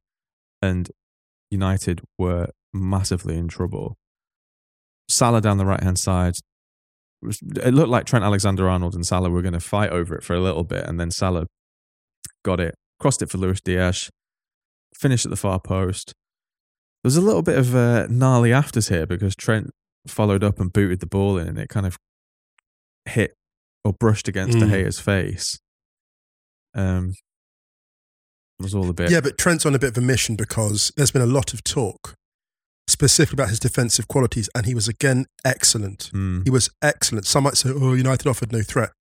and 0.62 0.90
United 1.50 2.02
were 2.18 2.48
massively 2.74 3.38
in 3.38 3.48
trouble. 3.48 3.96
Salah 5.08 5.40
down 5.40 5.58
the 5.58 5.66
right 5.66 5.84
hand 5.84 6.00
side. 6.00 6.34
It 7.22 7.74
looked 7.74 7.90
like 7.90 8.06
Trent 8.06 8.26
Alexander 8.26 8.68
Arnold 8.68 8.96
and 8.96 9.06
Salah 9.06 9.30
were 9.30 9.42
going 9.42 9.54
to 9.54 9.62
fight 9.62 9.92
over 9.92 10.16
it 10.16 10.24
for 10.24 10.34
a 10.34 10.42
little 10.42 10.66
bit, 10.66 10.86
and 10.86 11.00
then 11.00 11.12
Salah 11.12 11.46
got 12.44 12.60
it, 12.60 12.76
crossed 13.00 13.22
it 13.22 13.30
for 13.30 13.38
Luis 13.38 13.62
Diaz, 13.62 14.10
finished 14.96 15.26
at 15.26 15.30
the 15.30 15.36
far 15.38 15.60
post. 15.60 16.14
There 17.04 17.08
was 17.10 17.18
a 17.18 17.22
little 17.22 17.42
bit 17.42 17.58
of 17.58 17.76
uh, 17.76 18.08
gnarly 18.10 18.54
afters 18.54 18.90
here 18.90 19.06
because 19.06 19.36
Trent 19.36 19.72
followed 20.08 20.44
up 20.44 20.60
and 20.60 20.72
booted 20.72 21.00
the 21.00 21.06
ball 21.08 21.38
in, 21.38 21.48
and 21.48 21.58
it 21.60 21.70
kind 21.70 21.86
of 21.86 21.98
hit 23.06 23.34
or 23.84 23.94
brushed 23.94 24.28
against 24.28 24.58
De 24.60 24.66
Mm. 24.66 24.72
Gea's 24.86 25.00
face. 25.00 25.60
Um, 26.74 27.14
it 28.60 28.64
was 28.64 28.74
all 28.74 28.90
a 28.90 28.94
bit. 28.94 29.12
Yeah, 29.12 29.20
but 29.22 29.38
Trent's 29.38 29.66
on 29.66 29.76
a 29.76 29.80
bit 29.80 29.90
of 29.92 29.98
a 29.98 30.06
mission 30.06 30.36
because 30.36 30.92
there's 30.96 31.12
been 31.12 31.22
a 31.22 31.26
lot 31.26 31.54
of 31.54 31.64
talk 31.64 32.14
specifically 32.88 33.36
about 33.36 33.50
his 33.50 33.60
defensive 33.60 34.08
qualities, 34.08 34.50
and 34.56 34.66
he 34.66 34.74
was 34.74 34.88
again 34.88 35.26
excellent. 35.44 36.12
Mm. 36.14 36.44
He 36.46 36.50
was 36.50 36.70
excellent. 36.82 37.26
Some 37.26 37.44
might 37.44 37.58
say, 37.58 37.72
oh, 37.74 37.94
United 37.94 38.28
offered 38.28 38.52
no 38.52 38.62
threat. 38.62 38.92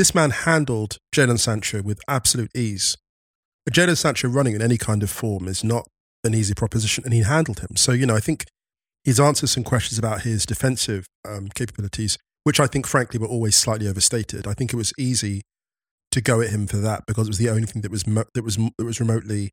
This 0.00 0.14
man 0.14 0.30
handled 0.30 0.96
Jadon 1.14 1.38
Sancho 1.38 1.82
with 1.82 2.00
absolute 2.08 2.50
ease. 2.56 2.96
Jadon 3.70 3.98
Sancho 3.98 4.28
running 4.28 4.54
in 4.54 4.62
any 4.62 4.78
kind 4.78 5.02
of 5.02 5.10
form 5.10 5.46
is 5.46 5.62
not 5.62 5.86
an 6.24 6.32
easy 6.32 6.54
proposition, 6.54 7.04
and 7.04 7.12
he 7.12 7.20
handled 7.20 7.60
him. 7.60 7.76
So, 7.76 7.92
you 7.92 8.06
know, 8.06 8.16
I 8.16 8.20
think 8.20 8.46
he's 9.04 9.20
answered 9.20 9.50
some 9.50 9.62
questions 9.62 9.98
about 9.98 10.22
his 10.22 10.46
defensive 10.46 11.04
um, 11.28 11.48
capabilities, 11.54 12.16
which 12.44 12.58
I 12.58 12.66
think, 12.66 12.86
frankly, 12.86 13.20
were 13.20 13.26
always 13.26 13.56
slightly 13.56 13.86
overstated. 13.86 14.46
I 14.46 14.54
think 14.54 14.72
it 14.72 14.76
was 14.76 14.94
easy 14.98 15.42
to 16.12 16.22
go 16.22 16.40
at 16.40 16.48
him 16.48 16.66
for 16.66 16.78
that 16.78 17.02
because 17.06 17.26
it 17.26 17.32
was 17.32 17.38
the 17.38 17.50
only 17.50 17.66
thing 17.66 17.82
that 17.82 17.90
was 17.90 18.06
mo- 18.06 18.24
that 18.32 18.42
was 18.42 18.56
that 18.56 18.86
was 18.86 19.00
remotely 19.00 19.50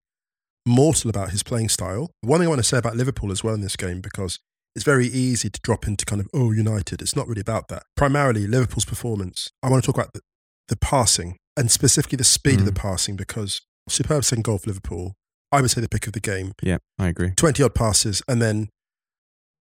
mortal 0.65 1.09
about 1.09 1.31
his 1.31 1.43
playing 1.43 1.67
style. 1.67 2.09
One 2.21 2.39
thing 2.39 2.47
I 2.47 2.51
want 2.51 2.59
to 2.59 2.63
say 2.63 2.77
about 2.77 2.95
Liverpool 2.95 3.33
as 3.33 3.43
well 3.43 3.53
in 3.53 3.59
this 3.59 3.75
game 3.75 3.99
because 3.99 4.39
it's 4.77 4.85
very 4.85 5.07
easy 5.07 5.49
to 5.49 5.59
drop 5.61 5.87
into 5.87 6.05
kind 6.05 6.21
of 6.21 6.29
oh 6.33 6.53
United. 6.53 7.01
It's 7.01 7.17
not 7.17 7.27
really 7.27 7.41
about 7.41 7.67
that. 7.67 7.83
Primarily 7.97 8.47
Liverpool's 8.47 8.85
performance. 8.85 9.51
I 9.61 9.69
want 9.69 9.83
to 9.83 9.85
talk 9.85 9.97
about 9.97 10.13
the, 10.13 10.21
the 10.67 10.75
passing 10.75 11.37
and 11.55 11.71
specifically 11.71 12.17
the 12.17 12.23
speed 12.23 12.59
of 12.59 12.65
the 12.65 12.71
passing 12.71 13.15
because 13.15 13.61
superb 13.89 14.23
second 14.23 14.43
goal 14.43 14.57
for 14.57 14.69
Liverpool. 14.69 15.15
I 15.51 15.61
would 15.61 15.71
say 15.71 15.81
the 15.81 15.89
pick 15.89 16.07
of 16.07 16.13
the 16.13 16.19
game. 16.19 16.51
yeah, 16.61 16.77
I 16.99 17.07
agree. 17.07 17.31
20 17.35 17.63
odd 17.63 17.73
passes, 17.73 18.21
and 18.27 18.41
then 18.41 18.69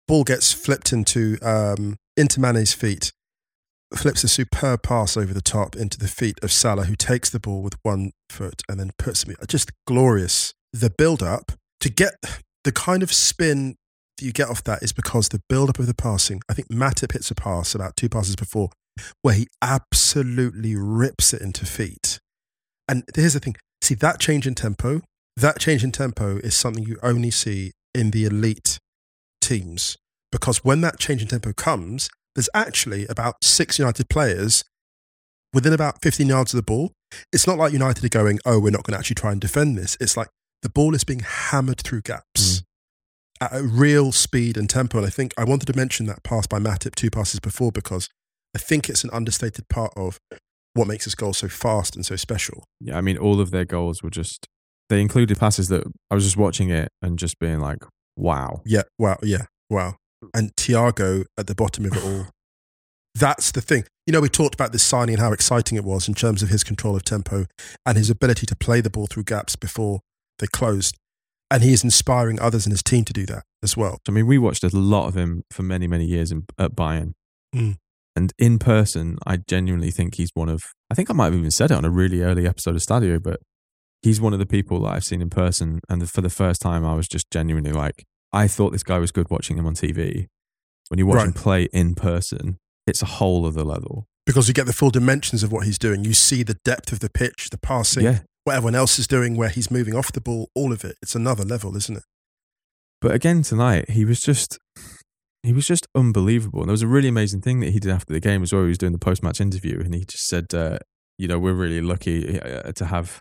ball 0.07 0.23
gets 0.23 0.53
flipped 0.53 0.93
into 0.93 1.39
um, 1.43 1.97
into 2.17 2.41
Mane's 2.41 2.73
feet, 2.73 3.13
flips 3.97 4.23
a 4.23 4.29
superb 4.29 4.83
pass 4.83 5.17
over 5.17 5.35
the 5.35 5.43
top 5.43 5.75
into 5.75 5.99
the 5.99 6.09
feet 6.09 6.39
of 6.43 6.53
Salah, 6.53 6.85
who 6.85 6.95
takes 6.95 7.31
the 7.31 7.41
ball 7.41 7.63
with 7.63 7.75
one 7.83 8.13
foot 8.31 8.63
and 8.69 8.79
then 8.79 8.93
puts 8.97 9.27
me 9.27 9.35
just 9.49 9.71
glorious. 9.87 10.55
The 10.73 10.91
build 10.91 11.23
up 11.23 11.53
to 11.81 11.91
get 11.91 12.15
the 12.65 12.73
kind 12.73 13.03
of 13.03 13.13
spin 13.13 13.77
that 14.19 14.25
you 14.25 14.33
get 14.33 14.49
off 14.49 14.63
that 14.65 14.83
is 14.83 14.93
because 14.93 15.29
the 15.29 15.43
build 15.49 15.69
up 15.69 15.79
of 15.79 15.87
the 15.87 15.95
passing. 15.95 16.41
I 16.49 16.55
think 16.55 16.69
Matip 16.69 17.13
hits 17.13 17.31
a 17.31 17.35
pass 17.35 17.75
about 17.75 17.97
two 17.97 18.09
passes 18.09 18.37
before 18.37 18.71
where 19.23 19.35
he 19.35 19.49
absolutely 19.61 20.77
rips 20.77 21.33
it 21.33 21.43
into 21.43 21.67
feet. 21.67 22.19
And 22.89 23.05
here's 23.15 23.35
the 23.35 23.41
thing 23.41 23.57
see, 23.81 23.95
that 23.95 24.21
change 24.21 24.47
in 24.47 24.55
tempo, 24.55 25.03
that 25.37 25.59
change 25.59 25.83
in 25.83 25.93
tempo 25.93 26.37
is 26.39 26.55
something 26.55 26.85
you 26.85 26.99
only 27.03 27.31
see 27.31 27.73
in 27.95 28.11
the 28.11 28.25
elite 28.25 28.79
teams. 29.41 29.97
Because 30.31 30.65
when 30.65 30.81
that 30.81 30.99
change 30.99 31.23
in 31.23 31.29
tempo 31.29 31.53
comes, 31.53 32.09
there's 32.35 32.49
actually 32.55 33.07
about 33.07 33.37
six 33.43 33.79
United 33.79 34.09
players 34.09 34.65
within 35.53 35.73
about 35.73 36.03
15 36.03 36.27
yards 36.27 36.55
of 36.55 36.59
the 36.59 36.63
ball. 36.63 36.93
It's 37.33 37.47
not 37.47 37.59
like 37.59 37.73
United 37.73 38.05
are 38.05 38.09
going, 38.09 38.39
oh, 38.47 38.59
we're 38.59 38.71
not 38.71 38.85
going 38.85 38.95
to 38.95 38.99
actually 38.99 39.17
try 39.17 39.33
and 39.33 39.41
defend 39.41 39.77
this. 39.77 39.97
It's 40.01 40.17
like 40.17 40.29
the 40.63 40.71
ball 40.71 40.95
is 40.95 41.05
being 41.05 41.21
hammered 41.21 41.83
through 41.83 42.03
gaps 42.03 42.61
mm. 42.61 42.63
at 43.43 43.55
a 43.55 43.63
real 43.63 44.13
speed 44.13 44.57
and 44.57 44.71
tempo. 44.71 44.99
And 44.99 45.07
I 45.07 45.11
think 45.11 45.35
I 45.37 45.45
wanted 45.45 45.67
to 45.67 45.77
mention 45.77 46.07
that 46.07 46.23
pass 46.23 46.47
by 46.47 46.59
Matip 46.59 46.95
two 46.95 47.11
passes 47.11 47.41
before 47.41 47.71
because 47.71 48.09
I 48.55 48.59
think 48.59 48.89
it's 48.89 49.05
an 49.05 49.11
understated 49.13 49.69
part 49.69 49.93
of 49.97 50.19
what 50.75 50.87
makes 50.87 51.05
this 51.05 51.15
goal 51.15 51.33
so 51.33 51.49
fast 51.49 51.97
and 51.97 52.05
so 52.05 52.17
special. 52.17 52.65
Yeah, 52.81 52.97
I 52.97 53.01
mean, 53.01 53.19
all 53.19 53.41
of 53.41 53.51
their 53.51 53.65
goals 53.65 54.03
were 54.03 54.11
just 54.11 54.47
they 54.89 55.01
included 55.01 55.39
passes 55.39 55.69
that 55.69 55.85
I 56.11 56.15
was 56.15 56.25
just 56.25 56.37
watching 56.37 56.71
it 56.71 56.89
and 57.01 57.19
just 57.19 57.39
being 57.39 57.61
like, 57.61 57.79
wow. 58.17 58.61
Yeah, 58.67 58.83
wow, 58.99 59.19
yeah, 59.23 59.47
wow. 59.71 59.97
And 60.35 60.55
Thiago 60.57 61.25
at 61.39 61.47
the 61.47 61.55
bottom 61.55 61.87
of 61.87 61.97
it 61.97 62.05
all. 62.05 62.27
That's 63.15 63.53
the 63.53 63.61
thing. 63.61 63.85
You 64.07 64.13
know, 64.13 64.21
we 64.21 64.29
talked 64.29 64.55
about 64.55 64.73
this 64.73 64.83
signing 64.83 65.15
and 65.15 65.23
how 65.23 65.33
exciting 65.33 65.77
it 65.77 65.85
was 65.85 66.09
in 66.09 66.15
terms 66.15 66.43
of 66.43 66.49
his 66.49 66.65
control 66.65 66.97
of 66.97 67.05
tempo 67.05 67.47
and 67.85 67.97
his 67.97 68.11
ability 68.11 68.47
to 68.47 68.57
play 68.57 68.81
the 68.81 68.91
ball 68.91 69.07
through 69.07 69.25
gaps 69.25 69.57
before 69.57 70.01
they 70.39 70.47
closed. 70.47 70.97
And 71.51 71.63
he 71.63 71.73
is 71.73 71.85
inspiring 71.85 72.41
others 72.41 72.67
in 72.67 72.71
his 72.71 72.83
team 72.83 73.05
to 73.05 73.13
do 73.13 73.27
that 73.27 73.43
as 73.63 73.77
well. 73.77 73.99
I 74.09 74.13
mean, 74.13 74.27
we 74.27 74.39
watched 74.39 74.65
a 74.65 74.69
lot 74.75 75.09
of 75.09 75.15
him 75.15 75.43
for 75.51 75.63
many, 75.63 75.87
many 75.87 76.07
years 76.07 76.33
in, 76.33 76.47
at 76.59 76.75
Bayern. 76.75 77.13
Mm. 77.55 77.77
And 78.15 78.33
in 78.39 78.59
person, 78.59 79.19
I 79.27 79.39
genuinely 79.39 79.91
think 79.91 80.17
he's 80.17 80.31
one 80.35 80.49
of, 80.49 80.63
I 80.91 80.95
think 80.95 81.09
I 81.11 81.15
might 81.15 81.27
have 81.27 81.35
even 81.35 81.51
said 81.51 81.71
it 81.71 81.77
on 81.77 81.85
a 81.85 81.91
really 81.91 82.21
early 82.23 82.47
episode 82.47 82.75
of 82.77 82.83
Stadio, 82.83 83.23
but 83.23 83.41
he's 84.03 84.21
one 84.21 84.33
of 84.35 84.39
the 84.39 84.47
people 84.47 84.81
that 84.83 84.89
I've 84.89 85.05
seen 85.05 85.23
in 85.23 85.31
person. 85.31 85.81
And 85.89 86.09
for 86.11 86.21
the 86.21 86.29
first 86.31 86.61
time, 86.61 86.85
I 86.85 86.95
was 86.95 87.09
just 87.09 87.31
genuinely 87.31 87.73
like, 87.73 88.05
I 88.33 88.49
thought 88.49 88.73
this 88.73 88.83
guy 88.83 88.99
was 88.99 89.13
good 89.13 89.31
watching 89.31 89.57
him 89.57 89.67
on 89.67 89.75
TV. 89.75 90.27
When 90.89 90.99
you 90.99 91.07
watch 91.07 91.25
him 91.25 91.33
play 91.33 91.65
in 91.73 91.95
person, 91.95 92.59
it's 92.87 93.01
a 93.03 93.07
whole 93.07 93.47
other 93.47 93.65
level. 93.65 94.07
Because 94.27 94.47
you 94.47 94.55
get 94.55 94.67
the 94.67 94.73
full 94.75 94.91
dimensions 94.91 95.43
of 95.43 95.51
what 95.51 95.65
he's 95.65 95.79
doing. 95.79 96.05
You 96.05 96.13
see 96.13 96.43
the 96.43 96.59
depth 96.65 96.93
of 96.93 97.01
the 97.01 97.09
pitch, 97.11 97.49
the 97.51 97.59
passing, 97.59 98.05
Yeah. 98.05 98.21
what 98.45 98.57
everyone 98.57 98.75
else 98.75 98.99
is 98.99 99.07
doing, 99.07 99.37
where 99.37 99.49
he's 99.49 99.71
moving 99.71 99.95
off 99.95 100.13
the 100.13 100.21
ball, 100.21 100.51
all 100.55 100.73
of 100.73 100.85
it. 100.85 100.97
It's 101.03 101.15
another 101.15 101.45
level, 101.45 101.77
isn't 101.77 101.97
it? 101.97 102.05
But 103.01 103.13
again 103.13 103.43
tonight, 103.43 103.91
he 103.91 104.05
was 104.05 104.21
just 104.21 104.59
he 105.43 105.53
was 105.53 105.67
just 105.67 105.87
unbelievable. 105.95 106.61
And 106.61 106.69
there 106.69 106.73
was 106.73 106.83
a 106.83 106.87
really 106.89 107.09
amazing 107.09 107.41
thing 107.41 107.61
that 107.61 107.71
he 107.71 107.79
did 107.81 107.91
after 107.91 108.13
the 108.13 108.21
game 108.21 108.43
as 108.43 108.53
well. 108.53 108.63
He 108.63 108.69
was 108.69 108.79
doing 108.79 108.93
the 108.93 108.99
post 108.99 109.23
match 109.23 109.41
interview, 109.41 109.81
and 109.81 109.95
he 109.95 110.05
just 110.05 110.27
said, 110.27 110.55
uh, 110.55 110.79
"You 111.19 111.29
know, 111.29 111.39
we're 111.39 111.53
really 111.55 111.81
lucky 111.81 112.41
uh, 112.41 112.73
to 112.73 112.85
have 112.87 113.21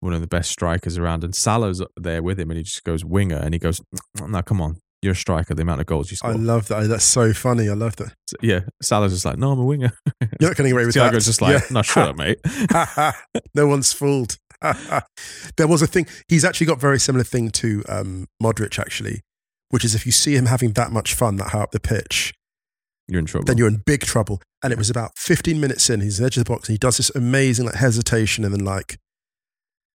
one 0.00 0.12
of 0.14 0.20
the 0.20 0.26
best 0.26 0.50
strikers 0.50 0.96
around." 0.98 1.24
And 1.24 1.34
Salah's 1.34 1.82
there 1.96 2.22
with 2.22 2.38
him, 2.40 2.50
and 2.50 2.56
he 2.58 2.62
just 2.64 2.84
goes 2.84 3.04
winger, 3.04 3.36
and 3.36 3.52
he 3.54 3.58
goes, 3.58 3.80
"No, 4.26 4.42
come 4.42 4.60
on, 4.60 4.78
you're 5.02 5.12
a 5.12 5.16
striker. 5.16 5.54
The 5.54 5.62
amount 5.62 5.80
of 5.80 5.86
goals 5.86 6.10
you 6.10 6.16
score. 6.16 6.30
I 6.30 6.34
love 6.34 6.68
that. 6.68 6.88
That's 6.88 7.04
so 7.04 7.32
funny. 7.32 7.68
I 7.68 7.74
love 7.74 7.96
that. 7.96 8.14
So, 8.28 8.36
yeah, 8.42 8.60
Salah's 8.82 9.12
just 9.12 9.24
like, 9.24 9.38
"No, 9.38 9.52
I'm 9.52 9.60
a 9.60 9.64
winger." 9.64 9.92
You're 10.40 10.50
not 10.50 10.56
getting 10.56 10.72
away 10.72 10.86
with 10.86 10.94
that. 10.94 11.12
Just 11.12 11.42
like, 11.42 11.60
Yeah. 11.60 11.66
"No, 11.70 11.82
shut 11.82 12.08
up, 12.08 12.16
mate." 12.18 12.38
no 13.54 13.66
one's 13.66 13.92
fooled. 13.92 14.36
there 15.56 15.66
was 15.66 15.80
a 15.82 15.86
thing. 15.86 16.06
He's 16.28 16.44
actually 16.44 16.66
got 16.66 16.78
very 16.80 17.00
similar 17.00 17.24
thing 17.24 17.50
to 17.50 17.82
um, 17.88 18.26
Modric, 18.42 18.78
actually, 18.78 19.20
which 19.70 19.84
is 19.84 19.94
if 19.94 20.06
you 20.06 20.12
see 20.12 20.36
him 20.36 20.46
having 20.46 20.72
that 20.72 20.92
much 20.92 21.14
fun 21.14 21.36
that 21.36 21.50
high 21.50 21.62
up 21.62 21.70
the 21.72 21.80
pitch, 21.80 22.34
You're 23.08 23.20
in 23.20 23.26
trouble. 23.26 23.46
then 23.46 23.56
you're 23.58 23.68
in 23.68 23.82
big 23.86 24.02
trouble. 24.02 24.40
And 24.62 24.72
it 24.72 24.78
was 24.78 24.90
about 24.90 25.12
15 25.16 25.58
minutes 25.60 25.88
in, 25.88 26.00
he's 26.00 26.20
at 26.20 26.22
the 26.22 26.26
edge 26.26 26.36
of 26.36 26.44
the 26.44 26.50
box 26.50 26.68
and 26.68 26.74
he 26.74 26.78
does 26.78 26.98
this 26.98 27.10
amazing 27.14 27.66
like 27.66 27.76
hesitation 27.76 28.44
and 28.44 28.52
then 28.54 28.64
like, 28.64 28.98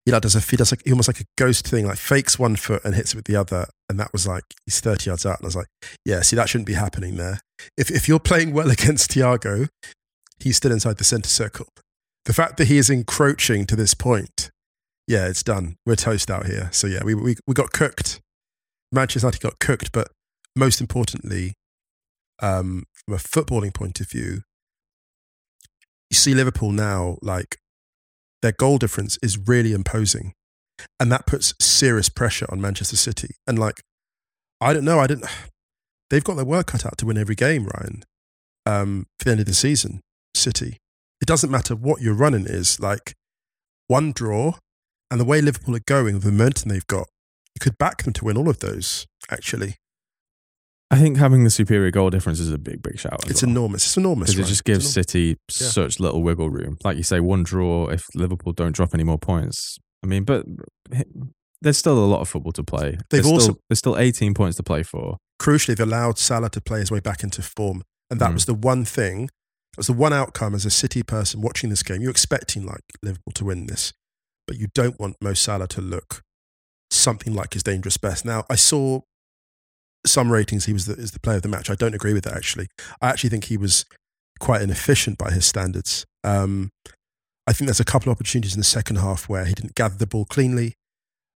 he 0.05 0.11
like 0.11 0.21
does 0.23 0.35
a, 0.35 0.39
he 0.39 0.57
does 0.57 0.71
like, 0.71 0.81
almost 0.89 1.07
like 1.09 1.19
a 1.19 1.25
ghost 1.37 1.67
thing, 1.67 1.85
like 1.87 1.97
fakes 1.97 2.37
one 2.39 2.55
foot 2.55 2.83
and 2.83 2.95
hits 2.95 3.13
it 3.13 3.15
with 3.17 3.25
the 3.25 3.35
other. 3.35 3.67
And 3.89 3.99
that 3.99 4.11
was 4.13 4.27
like, 4.27 4.43
he's 4.65 4.79
30 4.79 5.09
yards 5.09 5.25
out. 5.25 5.39
And 5.39 5.45
I 5.45 5.47
was 5.47 5.55
like, 5.55 5.67
yeah, 6.05 6.21
see, 6.21 6.35
that 6.35 6.49
shouldn't 6.49 6.67
be 6.67 6.73
happening 6.73 7.17
there. 7.17 7.39
If, 7.77 7.91
if 7.91 8.07
you're 8.07 8.19
playing 8.19 8.53
well 8.53 8.69
against 8.71 9.11
Thiago, 9.11 9.67
he's 10.39 10.57
still 10.57 10.71
inside 10.71 10.97
the 10.97 11.03
center 11.03 11.29
circle. 11.29 11.67
The 12.25 12.33
fact 12.33 12.57
that 12.57 12.67
he 12.67 12.77
is 12.77 12.89
encroaching 12.89 13.65
to 13.67 13.75
this 13.75 13.93
point, 13.93 14.49
yeah, 15.07 15.27
it's 15.27 15.43
done. 15.43 15.75
We're 15.85 15.95
toast 15.95 16.29
out 16.29 16.45
here. 16.45 16.69
So 16.71 16.87
yeah, 16.87 17.03
we, 17.03 17.15
we, 17.15 17.35
we 17.47 17.53
got 17.53 17.71
cooked. 17.71 18.21
Manchester 18.91 19.25
United 19.25 19.41
got 19.41 19.59
cooked, 19.59 19.91
but 19.91 20.09
most 20.55 20.81
importantly, 20.81 21.53
um, 22.41 22.83
from 22.93 23.13
a 23.13 23.17
footballing 23.17 23.73
point 23.73 23.99
of 23.99 24.09
view, 24.09 24.41
you 26.09 26.15
see 26.15 26.33
Liverpool 26.33 26.71
now, 26.71 27.17
like 27.21 27.57
their 28.41 28.51
goal 28.51 28.77
difference 28.77 29.17
is 29.21 29.37
really 29.37 29.73
imposing. 29.73 30.33
And 30.99 31.11
that 31.11 31.27
puts 31.27 31.53
serious 31.59 32.09
pressure 32.09 32.47
on 32.49 32.59
Manchester 32.59 32.97
City. 32.97 33.35
And 33.47 33.57
like, 33.57 33.81
I 34.59 34.73
don't 34.73 34.85
know, 34.85 34.99
I 34.99 35.07
don't, 35.07 35.23
they've 36.09 36.23
got 36.23 36.35
their 36.35 36.45
work 36.45 36.67
cut 36.67 36.85
out 36.85 36.97
to 36.99 37.05
win 37.05 37.17
every 37.17 37.35
game, 37.35 37.65
Ryan, 37.65 38.03
um, 38.65 39.05
for 39.19 39.25
the 39.25 39.31
end 39.31 39.39
of 39.39 39.45
the 39.45 39.53
season, 39.53 40.01
City. 40.35 40.77
It 41.21 41.27
doesn't 41.27 41.51
matter 41.51 41.75
what 41.75 42.01
your 42.01 42.15
running 42.15 42.45
is, 42.47 42.79
like 42.79 43.13
one 43.87 44.11
draw 44.11 44.55
and 45.11 45.19
the 45.19 45.25
way 45.25 45.41
Liverpool 45.41 45.75
are 45.75 45.81
going, 45.85 46.19
the 46.19 46.31
momentum 46.31 46.69
they've 46.69 46.87
got, 46.87 47.07
you 47.55 47.59
could 47.59 47.77
back 47.77 48.03
them 48.03 48.13
to 48.13 48.25
win 48.25 48.37
all 48.37 48.49
of 48.49 48.59
those, 48.59 49.05
actually. 49.29 49.75
I 50.89 50.97
think 50.97 51.17
having 51.17 51.45
the 51.45 51.49
superior 51.49 51.89
goal 51.91 52.09
difference 52.09 52.39
is 52.39 52.51
a 52.51 52.57
big, 52.57 52.81
big 52.83 52.99
shout. 52.99 53.29
It's 53.29 53.41
well. 53.43 53.51
enormous. 53.51 53.85
It's 53.85 53.95
enormous. 53.97 54.31
because 54.31 54.45
it 54.47 54.49
just 54.49 54.65
gives. 54.65 54.91
City 54.91 55.37
Yeah. 55.59 55.67
such 55.69 55.99
little 56.01 56.21
wiggle 56.21 56.49
room. 56.49 56.77
Like 56.83 56.97
you 56.97 57.03
say, 57.03 57.19
one 57.21 57.43
draw 57.43 57.87
if 57.87 58.05
Liverpool 58.13 58.51
don't 58.51 58.73
drop 58.75 58.93
any 58.93 59.03
more 59.05 59.17
points. 59.17 59.77
I 60.03 60.07
mean, 60.07 60.25
but 60.25 60.45
there's 61.61 61.77
still 61.77 61.97
a 61.97 62.05
lot 62.07 62.19
of 62.21 62.27
football 62.27 62.51
to 62.53 62.63
play. 62.63 62.91
They've 63.09 63.23
there's 63.23 63.25
also- 63.25 63.43
still, 63.43 63.59
there's 63.69 63.79
still 63.79 63.97
18 63.97 64.33
points 64.33 64.57
to 64.57 64.63
play 64.63 64.83
for. 64.83 65.17
crucially, 65.41 65.67
they've 65.75 65.87
allowed 65.87 66.19
Salah 66.19 66.49
to 66.51 66.61
play 66.61 66.79
his 66.81 66.91
way 66.91 66.99
back 66.99 67.23
into 67.23 67.41
form. 67.41 67.83
And 68.11 68.19
that 68.19 68.29
Mm. 68.31 68.33
was 68.35 68.45
the 68.45 68.53
one 68.53 68.83
thing, 68.85 69.25
that 69.27 69.77
was 69.77 69.87
the 69.87 69.93
one 69.93 70.13
outcome 70.13 70.53
as 70.53 70.65
a 70.65 70.69
City 70.69 71.01
person 71.03 71.41
watching 71.41 71.69
this 71.71 71.81
game. 71.83 72.01
You're 72.01 72.11
expecting 72.11 72.63
like 72.65 72.81
Liverpool 73.01 73.31
to 73.35 73.45
win 73.45 73.65
this, 73.67 73.91
but 74.45 74.57
you 74.57 74.67
don't 74.75 74.99
want 74.99 75.15
Mo 75.21 75.33
Salah 75.33 75.67
to 75.69 75.81
look 75.81 76.21
something 77.01 77.33
like 77.33 77.53
his 77.53 77.63
dangerous 77.63 77.97
best. 77.97 78.25
Now, 78.25 78.45
I 78.49 78.55
saw 78.55 79.01
some 80.05 80.31
ratings 80.31 80.65
he 80.65 80.73
was 80.73 80.85
the, 80.85 80.93
is 80.93 81.11
the 81.11 81.19
player 81.19 81.37
of 81.37 81.43
the 81.43 81.49
match. 81.49 81.69
I 81.69 81.75
don't 81.75 81.93
agree 81.93 82.13
with 82.13 82.23
that 82.23 82.35
actually. 82.35 82.67
I 83.01 83.09
actually 83.09 83.29
think 83.29 83.45
he 83.45 83.57
was 83.57 83.85
quite 84.39 84.61
inefficient 84.61 85.17
by 85.17 85.31
his 85.31 85.45
standards. 85.45 86.05
Um, 86.23 86.69
I 87.47 87.53
think 87.53 87.67
there's 87.67 87.79
a 87.79 87.85
couple 87.85 88.11
of 88.11 88.17
opportunities 88.17 88.53
in 88.53 88.59
the 88.59 88.65
second 88.65 88.97
half 88.97 89.27
where 89.27 89.45
he 89.45 89.53
didn't 89.53 89.75
gather 89.75 89.95
the 89.95 90.07
ball 90.07 90.25
cleanly. 90.25 90.73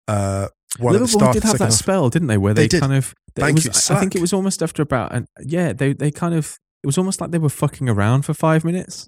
Uh, 0.07 0.47
one 0.79 0.93
Liverpool 0.93 1.31
did 1.31 1.43
have 1.43 1.57
that 1.59 1.65
half. 1.65 1.73
spell, 1.73 2.09
didn't 2.09 2.27
they? 2.27 2.37
Where 2.37 2.53
They 2.53 2.67
they, 2.67 2.79
kind 2.79 2.93
of. 2.93 3.13
Thank 3.35 3.55
was, 3.55 3.65
you, 3.65 3.95
I 3.95 3.99
think 3.99 4.15
it 4.15 4.21
was 4.21 4.33
almost 4.33 4.61
after 4.61 4.81
about, 4.81 5.13
and 5.13 5.27
yeah, 5.43 5.73
they 5.73 5.93
they 5.93 6.11
kind 6.11 6.35
of. 6.35 6.57
It 6.83 6.87
was 6.87 6.97
almost 6.97 7.21
like 7.21 7.31
they 7.31 7.37
were 7.37 7.49
fucking 7.49 7.87
around 7.87 8.23
for 8.23 8.33
five 8.33 8.65
minutes, 8.65 9.07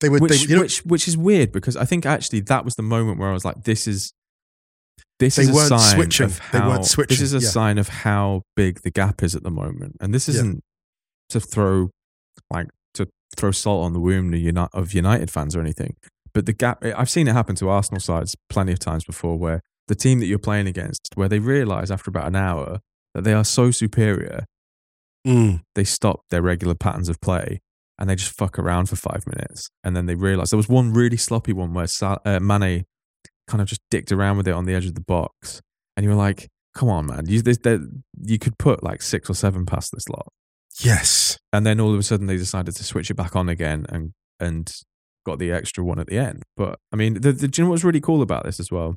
They 0.00 0.08
were, 0.08 0.18
which 0.18 0.32
they, 0.32 0.38
you 0.38 0.56
know, 0.56 0.62
which 0.62 0.84
which 0.84 1.06
is 1.06 1.16
weird 1.16 1.52
because 1.52 1.76
I 1.76 1.84
think 1.84 2.04
actually 2.04 2.40
that 2.40 2.64
was 2.64 2.74
the 2.74 2.82
moment 2.82 3.18
where 3.18 3.28
I 3.28 3.32
was 3.32 3.44
like, 3.44 3.64
this 3.64 3.86
is. 3.86 4.12
This 5.22 5.36
They 5.36 5.42
is 5.44 5.48
a 5.50 5.52
weren't 5.54 5.68
sign 5.68 5.94
switching. 5.96 6.26
of 6.26 6.40
They 6.52 6.58
how, 6.58 6.68
weren't 6.70 7.08
This 7.08 7.20
is 7.20 7.32
a 7.34 7.38
yeah. 7.38 7.48
sign 7.48 7.78
of 7.78 7.88
how 7.88 8.42
big 8.56 8.80
the 8.82 8.90
gap 8.90 9.22
is 9.22 9.34
at 9.34 9.42
the 9.42 9.50
moment, 9.50 9.96
and 10.00 10.12
this 10.12 10.28
isn't 10.28 10.60
to 11.30 11.40
throw, 11.40 11.90
like 12.50 12.68
to 12.94 13.06
throw 13.36 13.52
salt 13.52 13.84
on 13.84 13.92
the 13.92 14.00
wound 14.00 14.34
of 14.34 14.68
of 14.74 14.92
United 14.92 15.30
fans 15.30 15.54
or 15.56 15.60
anything. 15.60 15.94
But 16.34 16.46
the 16.46 16.52
gap, 16.52 16.84
I've 16.84 17.10
seen 17.10 17.28
it 17.28 17.32
happen 17.34 17.54
to 17.56 17.68
Arsenal 17.68 18.00
sides 18.00 18.34
plenty 18.48 18.72
of 18.72 18.78
times 18.78 19.04
before, 19.04 19.38
where 19.38 19.60
the 19.88 19.94
team 19.94 20.18
that 20.20 20.26
you're 20.26 20.38
playing 20.38 20.66
against, 20.66 21.10
where 21.14 21.28
they 21.28 21.38
realise 21.38 21.90
after 21.90 22.08
about 22.10 22.26
an 22.26 22.36
hour 22.36 22.80
that 23.14 23.22
they 23.24 23.32
are 23.34 23.44
so 23.44 23.70
superior, 23.70 24.44
Mm. 25.26 25.60
they 25.76 25.84
stop 25.84 26.22
their 26.30 26.42
regular 26.42 26.74
patterns 26.74 27.08
of 27.08 27.20
play 27.20 27.60
and 27.96 28.10
they 28.10 28.16
just 28.16 28.36
fuck 28.36 28.58
around 28.58 28.86
for 28.88 28.96
five 28.96 29.24
minutes. 29.26 29.68
And 29.84 29.94
then 29.94 30.06
they 30.06 30.16
realise 30.16 30.50
there 30.50 30.56
was 30.56 30.68
one 30.68 30.92
really 30.92 31.16
sloppy 31.16 31.52
one 31.52 31.72
where 31.74 31.86
Sal- 31.86 32.20
uh, 32.24 32.40
Mane 32.40 32.84
kind 33.48 33.60
of 33.60 33.68
just 33.68 33.80
dicked 33.90 34.12
around 34.12 34.36
with 34.36 34.48
it 34.48 34.54
on 34.54 34.64
the 34.66 34.74
edge 34.74 34.86
of 34.86 34.94
the 34.94 35.00
box, 35.02 35.60
and 35.96 36.04
you 36.04 36.10
were 36.10 36.16
like, 36.16 36.48
"Come 36.74 36.88
on, 36.88 37.06
man! 37.06 37.26
You, 37.26 37.42
this, 37.42 37.58
you 38.22 38.38
could 38.38 38.56
put 38.58 38.82
like 38.82 39.02
six 39.02 39.28
or 39.30 39.34
seven 39.34 39.66
past 39.66 39.92
this 39.92 40.08
lot." 40.08 40.28
Yes. 40.80 41.38
And 41.52 41.66
then 41.66 41.80
all 41.80 41.92
of 41.92 41.98
a 41.98 42.02
sudden 42.02 42.26
they 42.26 42.36
decided 42.38 42.74
to 42.76 42.84
switch 42.84 43.10
it 43.10 43.14
back 43.14 43.36
on 43.36 43.48
again 43.48 43.84
and 43.90 44.12
and 44.40 44.72
got 45.26 45.38
the 45.38 45.52
extra 45.52 45.84
one 45.84 45.98
at 45.98 46.06
the 46.06 46.18
end. 46.18 46.42
But 46.56 46.78
I 46.92 46.96
mean, 46.96 47.14
the, 47.20 47.32
the, 47.32 47.46
do 47.48 47.60
you 47.62 47.66
know 47.66 47.70
what's 47.70 47.84
really 47.84 48.00
cool 48.00 48.22
about 48.22 48.44
this 48.44 48.58
as 48.58 48.70
well? 48.72 48.96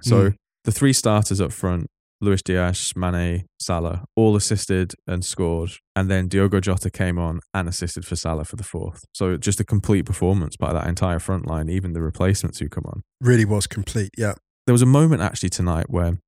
So 0.00 0.30
Mm. 0.30 0.34
the 0.64 0.72
three 0.72 0.92
starters 0.92 1.40
up 1.40 1.52
front, 1.52 1.86
Luis 2.20 2.42
Diaz, 2.42 2.92
Mane, 2.96 3.44
Salah, 3.60 4.04
all 4.16 4.34
assisted 4.36 4.94
and 5.06 5.24
scored. 5.24 5.72
And 5.94 6.10
then 6.10 6.28
Diogo 6.28 6.60
Jota 6.60 6.90
came 6.90 7.18
on 7.18 7.40
and 7.52 7.68
assisted 7.68 8.06
for 8.06 8.16
Salah 8.16 8.44
for 8.44 8.56
the 8.56 8.62
fourth. 8.64 9.04
So 9.12 9.36
just 9.36 9.60
a 9.60 9.64
complete 9.64 10.06
performance 10.06 10.56
by 10.56 10.72
that 10.72 10.86
entire 10.86 11.18
front 11.18 11.46
line, 11.46 11.68
even 11.68 11.92
the 11.92 12.00
replacements 12.02 12.60
who 12.60 12.68
come 12.68 12.84
on. 12.86 13.02
Really 13.20 13.44
was 13.44 13.66
complete. 13.66 14.10
Yeah. 14.16 14.34
There 14.66 14.72
was 14.72 14.80
a 14.82 14.86
moment 14.86 15.20
actually 15.22 15.50
tonight 15.50 15.86
where, 15.90 16.18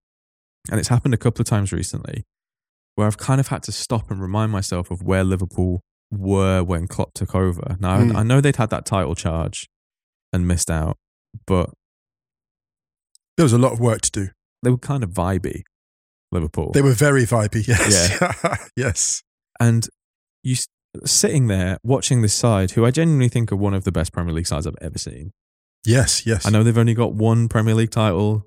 and 0.70 0.78
it's 0.80 0.88
happened 0.88 1.14
a 1.14 1.18
couple 1.18 1.40
of 1.40 1.46
times 1.46 1.72
recently, 1.72 2.24
where 2.96 3.06
I've 3.06 3.16
kind 3.18 3.40
of 3.40 3.48
had 3.48 3.62
to 3.64 3.72
stop 3.72 4.10
and 4.10 4.20
remind 4.20 4.52
myself 4.52 4.90
of 4.90 5.02
where 5.02 5.24
Liverpool 5.24 5.80
were 6.10 6.62
when 6.62 6.86
Klopp 6.88 7.14
took 7.14 7.34
over. 7.34 7.76
Now, 7.80 7.98
Mm. 8.00 8.14
I 8.16 8.22
know 8.22 8.40
they'd 8.40 8.56
had 8.56 8.70
that 8.70 8.84
title 8.84 9.14
charge 9.14 9.66
and 10.32 10.46
missed 10.46 10.70
out, 10.70 10.96
but 11.46 11.70
There 13.36 13.44
was 13.44 13.52
a 13.52 13.58
lot 13.58 13.72
of 13.72 13.80
work 13.80 14.00
to 14.02 14.10
do. 14.10 14.28
they 14.62 14.70
were 14.70 14.78
kind 14.78 15.04
of 15.04 15.10
vibey, 15.10 15.62
Liverpool. 16.32 16.72
They 16.72 16.82
were 16.82 16.92
very 16.92 17.24
vibey. 17.24 17.66
Yes. 17.68 18.18
Yeah. 18.20 18.56
yes. 18.76 19.22
and 19.60 19.88
you 20.42 20.56
sitting 21.04 21.46
there 21.48 21.78
watching 21.82 22.22
this 22.22 22.34
side, 22.34 22.72
who 22.72 22.84
I 22.84 22.90
genuinely 22.90 23.28
think 23.28 23.52
are 23.52 23.56
one 23.56 23.74
of 23.74 23.84
the 23.84 23.92
best 23.92 24.12
Premier 24.12 24.32
League 24.34 24.46
sides 24.46 24.66
I've 24.66 24.76
ever 24.80 24.98
seen. 24.98 25.32
Yes. 25.84 26.26
Yes. 26.26 26.46
I 26.46 26.50
know 26.50 26.62
they've 26.62 26.76
only 26.76 26.94
got 26.94 27.14
one 27.14 27.48
Premier 27.48 27.74
League 27.74 27.90
title, 27.90 28.46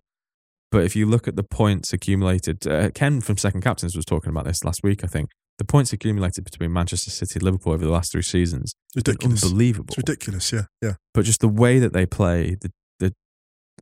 but 0.72 0.84
if 0.84 0.96
you 0.96 1.06
look 1.06 1.28
at 1.28 1.36
the 1.36 1.44
points 1.44 1.94
accumulated, 1.94 2.66
uh, 2.68 2.90
Ken 2.92 3.22
from 3.22 3.38
Second 3.38 3.62
Captains 3.62 3.96
was 3.96 4.06
talking 4.06 4.30
about 4.30 4.46
this 4.46 4.64
last 4.64 4.82
week. 4.84 5.04
I 5.04 5.08
think 5.08 5.30
the 5.58 5.66
points 5.66 5.92
accumulated 5.94 6.44
between 6.44 6.72
Manchester 6.72 7.12
City 7.12 7.36
and 7.36 7.44
Liverpool 7.44 7.74
over 7.74 7.86
the 7.86 7.92
last 7.92 8.12
three 8.12 8.22
seasons, 8.22 8.74
ridiculous. 8.96 9.44
unbelievable. 9.44 9.88
It's 9.90 9.98
ridiculous. 9.98 10.52
Yeah. 10.52 10.64
Yeah. 10.82 10.94
But 11.14 11.26
just 11.26 11.42
the 11.42 11.50
way 11.50 11.80
that 11.80 11.94
they 11.94 12.06
play, 12.06 12.56
the 12.62 12.72
the 13.00 13.14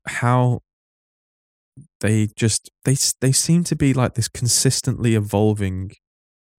how 0.07 0.61
they 2.01 2.27
just 2.35 2.69
they 2.85 2.95
they 3.21 3.31
seem 3.31 3.63
to 3.65 3.75
be 3.75 3.93
like 3.93 4.13
this 4.15 4.27
consistently 4.27 5.15
evolving 5.15 5.91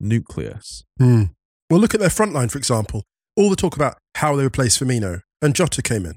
nucleus. 0.01 0.85
Hmm. 0.99 1.25
Well, 1.71 1.81
look 1.81 1.95
at 1.95 2.01
their 2.01 2.11
front 2.11 2.33
line, 2.33 2.49
for 2.49 2.59
example. 2.59 3.05
All 3.37 3.51
the 3.51 3.57
talk 3.57 3.77
about 3.77 3.99
how 4.17 4.35
they 4.37 4.45
replace 4.45 4.79
Firmino 4.79 5.21
and 5.43 5.55
Jota 5.55 5.83
came 5.83 6.07
in. 6.07 6.17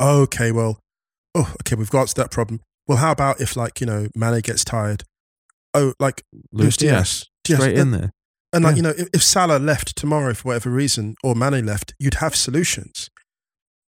Okay, 0.00 0.52
well, 0.52 0.78
oh, 1.34 1.54
okay, 1.62 1.74
we've 1.76 1.90
got 1.90 2.14
that 2.14 2.30
problem. 2.30 2.60
Well, 2.86 2.98
how 2.98 3.12
about 3.12 3.40
if, 3.40 3.56
like, 3.56 3.80
you 3.80 3.86
know, 3.86 4.08
Mane 4.14 4.40
gets 4.40 4.64
tired? 4.64 5.04
Oh, 5.72 5.94
like, 5.98 6.22
Luis 6.52 6.76
Diaz. 6.76 7.28
Diaz, 7.44 7.58
Diaz, 7.58 7.60
straight 7.60 7.78
in 7.78 7.90
there. 7.92 8.10
and 8.52 8.64
like, 8.64 8.72
Yeah. 8.72 8.76
you 8.76 8.82
know, 8.82 8.94
if, 8.98 9.08
if 9.14 9.22
Salah 9.22 9.58
left 9.58 9.96
tomorrow 9.96 10.34
for 10.34 10.48
whatever 10.48 10.70
reason 10.70 11.14
or 11.24 11.34
Mane 11.34 11.64
left, 11.64 11.94
you'd 11.98 12.14
have 12.14 12.36
solutions. 12.36 13.08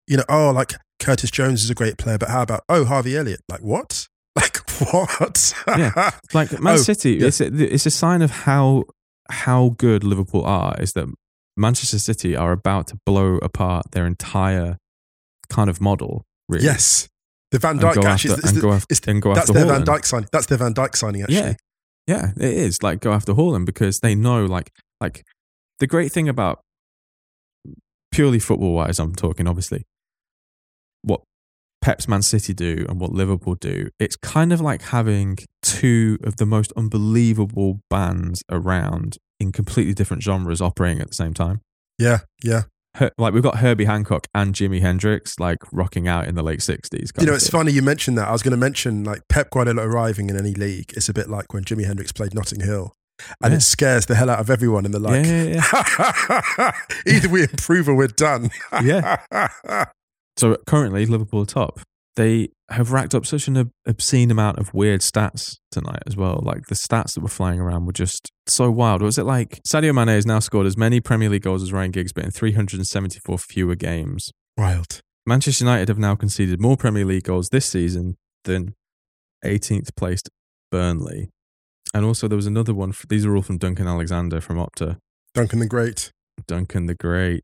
You 0.07 0.17
know, 0.17 0.25
oh, 0.29 0.51
like 0.51 0.73
Curtis 0.99 1.31
Jones 1.31 1.63
is 1.63 1.69
a 1.69 1.75
great 1.75 1.97
player, 1.97 2.17
but 2.17 2.29
how 2.29 2.43
about, 2.43 2.61
oh, 2.69 2.85
Harvey 2.85 3.17
Elliott? 3.17 3.41
Like, 3.49 3.61
what? 3.61 4.07
What? 4.91 5.53
Yeah. 5.67 6.11
Like 6.33 6.51
Man 6.59 6.73
Oh, 6.75 6.77
City, 6.77 7.13
yeah. 7.13 7.27
it's 7.27 7.41
a, 7.41 7.47
it's 7.73 7.85
a 7.85 7.91
sign 7.91 8.21
of 8.21 8.31
how 8.31 8.83
how 9.29 9.75
good 9.77 10.03
Liverpool 10.03 10.43
are. 10.45 10.75
Is 10.81 10.93
that 10.93 11.07
Manchester 11.57 11.99
City 11.99 12.35
are 12.35 12.51
about 12.51 12.87
to 12.87 12.97
blow 13.05 13.37
apart 13.37 13.91
their 13.91 14.05
entire 14.05 14.77
kind 15.49 15.69
of 15.69 15.79
model. 15.81 16.23
Really, 16.49 16.65
yes. 16.65 17.07
The 17.51 17.59
Van 17.59 17.71
And 17.71 17.81
Dyke 17.81 17.95
go 17.95 18.07
after- 18.07 18.27
is, 18.33 18.37
is 18.39 18.43
and 18.45 18.57
the- 18.57 18.61
go 18.61 18.71
af- 18.71 18.85
is 18.89 18.99
the- 19.01 19.11
and 19.11 19.21
go 19.21 19.33
that's 19.33 19.49
after 19.49 19.63
their 19.65 19.71
Van. 19.73 19.85
Dyke 19.85 20.05
signing. 20.05 20.27
That's 20.31 20.47
their 20.47 20.57
Van 20.57 20.73
Dijk 20.73 20.95
signing, 20.95 21.21
actually. 21.21 21.37
Yeah, 21.37 21.53
yeah, 22.07 22.31
it 22.35 22.53
is 22.53 22.81
like 22.83 22.99
go 22.99 23.13
after 23.13 23.33
Haaland 23.33 23.65
because 23.65 23.99
they 23.99 24.15
know 24.15 24.45
like 24.45 24.71
like 24.99 25.23
the 25.79 25.87
great 25.87 26.11
thing 26.11 26.27
about 26.27 26.59
purely 28.11 28.39
football 28.39 28.73
wise, 28.73 28.99
I'm 28.99 29.13
talking 29.15 29.47
obviously 29.47 29.83
what 31.03 31.21
Pep's 31.83 32.07
Man 32.07 32.21
City 32.21 32.53
do 32.53 32.85
and 32.87 32.99
what 32.99 33.11
Liverpool 33.11 33.55
do. 33.55 33.89
It's 33.99 34.15
kind 34.15 34.53
of 34.53 34.61
like 34.61 34.81
having 34.83 35.37
two 35.61 36.17
of 36.23 36.37
the 36.37 36.45
most 36.45 36.71
unbelievable 36.77 37.81
bands 37.89 38.41
around 38.49 39.17
in 39.39 39.51
completely 39.51 39.93
different 39.93 40.23
genres 40.23 40.61
operating 40.61 41.01
at 41.01 41.09
the 41.09 41.13
same 41.13 41.33
time. 41.33 41.59
Yeah, 41.99 42.19
yeah. 42.41 42.61
Her, 42.95 43.11
like 43.17 43.33
we've 43.33 43.43
got 43.43 43.57
Herbie 43.57 43.85
Hancock 43.85 44.27
and 44.33 44.53
Jimi 44.55 44.79
Hendrix 44.79 45.39
like 45.39 45.57
rocking 45.73 46.07
out 46.07 46.27
in 46.27 46.35
the 46.35 46.43
late 46.43 46.59
60s. 46.59 47.09
You 47.19 47.25
know, 47.25 47.33
it's 47.33 47.49
funny 47.49 47.71
you 47.73 47.81
mentioned 47.81 48.17
that. 48.17 48.27
I 48.29 48.31
was 48.31 48.43
going 48.43 48.51
to 48.51 48.57
mention 48.57 49.03
like 49.03 49.21
Pep 49.27 49.49
Guardiola 49.49 49.81
arriving 49.85 50.29
in 50.29 50.37
any 50.37 50.53
league. 50.53 50.93
It's 50.95 51.09
a 51.09 51.13
bit 51.13 51.27
like 51.29 51.53
when 51.53 51.63
Jimi 51.65 51.85
Hendrix 51.85 52.11
played 52.13 52.33
Notting 52.33 52.61
Hill, 52.61 52.93
and 53.41 53.51
Yeah. 53.51 53.57
it 53.57 53.61
scares 53.61 54.05
the 54.05 54.15
hell 54.15 54.29
out 54.29 54.39
of 54.39 54.49
everyone. 54.49 54.85
And 54.85 54.93
they're 54.93 55.01
like, 55.01 55.25
Yeah, 55.25 56.71
either 57.07 57.27
we 57.29 57.41
improve 57.41 57.89
or 57.89 57.95
we're 57.95 58.07
done. 58.07 58.51
Yeah. 58.83 59.17
So 60.37 60.57
currently, 60.67 61.05
Liverpool 61.05 61.41
are 61.41 61.45
top. 61.45 61.79
They 62.15 62.49
have 62.69 62.91
racked 62.91 63.15
up 63.15 63.25
such 63.25 63.47
an 63.47 63.71
obscene 63.87 64.29
amount 64.29 64.59
of 64.59 64.73
weird 64.73 65.01
stats 65.01 65.57
tonight 65.71 66.03
as 66.05 66.15
well. 66.15 66.41
Like 66.43 66.67
the 66.67 66.75
stats 66.75 67.13
that 67.15 67.21
were 67.21 67.27
flying 67.27 67.59
around 67.59 67.85
were 67.85 67.93
just 67.93 68.31
so 68.47 68.69
wild. 68.69 69.01
Was 69.01 69.17
it 69.17 69.23
like 69.23 69.61
Sadio 69.67 69.93
Mane 69.93 70.09
has 70.09 70.25
now 70.25 70.39
scored 70.39 70.67
as 70.67 70.77
many 70.77 70.99
Premier 70.99 71.29
League 71.29 71.41
goals 71.43 71.63
as 71.63 71.73
Ryan 71.73 71.91
Giggs, 71.91 72.13
but 72.13 72.23
in 72.23 72.31
374 72.31 73.37
fewer 73.39 73.75
games? 73.75 74.31
Wild. 74.57 75.01
Manchester 75.25 75.63
United 75.65 75.87
have 75.87 75.97
now 75.97 76.15
conceded 76.15 76.61
more 76.61 76.77
Premier 76.77 77.05
League 77.05 77.23
goals 77.23 77.49
this 77.49 77.65
season 77.65 78.15
than 78.43 78.75
18th 79.43 79.95
placed 79.95 80.29
Burnley. 80.71 81.29
And 81.93 82.05
also, 82.05 82.27
there 82.27 82.35
was 82.35 82.47
another 82.47 82.73
one. 82.73 82.91
For, 82.91 83.07
these 83.07 83.25
are 83.25 83.35
all 83.35 83.41
from 83.41 83.57
Duncan 83.57 83.87
Alexander 83.87 84.41
from 84.41 84.57
Opta. 84.57 84.97
Duncan 85.33 85.59
the 85.59 85.67
Great. 85.67 86.11
Duncan 86.47 86.87
the 86.87 86.95
Great. 86.95 87.43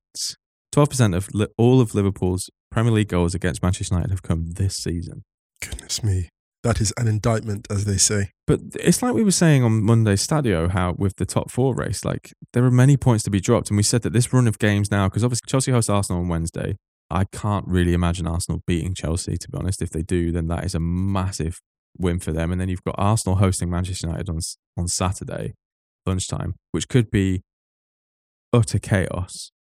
12% 0.75 1.15
of 1.15 1.30
li- 1.34 1.47
all 1.58 1.82
of 1.82 1.95
Liverpool's 1.95 2.49
Premier 2.72 2.92
League 2.92 3.08
goals 3.08 3.34
against 3.34 3.64
Manchester 3.64 3.96
United 3.96 4.12
have 4.12 4.24
come 4.24 4.52
this 4.52 4.76
season. 4.76 5.24
Goodness 5.62 6.04
me. 6.04 6.30
That 6.64 6.82
is 6.82 6.94
an 6.98 7.08
indictment, 7.08 7.68
as 7.70 7.86
they 7.86 7.98
say. 7.98 8.32
But 8.46 8.60
it's 8.76 9.02
like 9.02 9.14
we 9.14 9.24
were 9.24 9.32
saying 9.32 9.64
on 9.64 9.82
Monday's 9.82 10.26
Stadio, 10.26 10.70
how 10.70 10.94
with 10.98 11.16
the 11.16 11.26
top 11.26 11.50
four 11.50 11.74
race, 11.74 12.04
like 12.04 12.34
there 12.54 12.66
are 12.66 12.72
many 12.72 12.98
points 12.98 13.24
to 13.24 13.30
be 13.30 13.40
dropped. 13.40 13.70
And 13.70 13.78
we 13.78 13.84
said 13.84 14.02
that 14.02 14.12
this 14.12 14.34
run 14.34 14.48
of 14.48 14.60
games 14.60 14.92
now, 14.92 15.08
because 15.08 15.24
obviously 15.24 15.48
Chelsea 15.48 15.72
host 15.72 15.90
Arsenal 15.90 16.22
on 16.22 16.28
Wednesday. 16.28 16.76
I 17.10 17.24
can't 17.24 17.66
really 17.68 17.94
imagine 17.94 18.28
Arsenal 18.28 18.62
beating 18.68 18.94
Chelsea, 18.94 19.36
to 19.38 19.50
be 19.50 19.58
honest. 19.58 19.82
If 19.82 19.90
they 19.90 20.04
do, 20.04 20.32
then 20.32 20.48
that 20.48 20.64
is 20.64 20.76
a 20.76 20.80
massive 20.80 21.60
win 21.98 22.20
for 22.20 22.32
them. 22.32 22.52
And 22.52 22.62
then 22.62 22.70
you've 22.70 22.84
got 22.84 22.96
Arsenal 22.98 23.38
hosting 23.38 23.70
Manchester 23.70 24.08
United 24.08 24.30
on, 24.30 24.40
on 24.78 24.88
Saturday, 24.88 25.54
lunchtime, 26.06 26.56
which 26.72 26.88
could 26.88 27.10
be 27.10 27.42
utter 28.54 28.80
chaos 28.80 29.52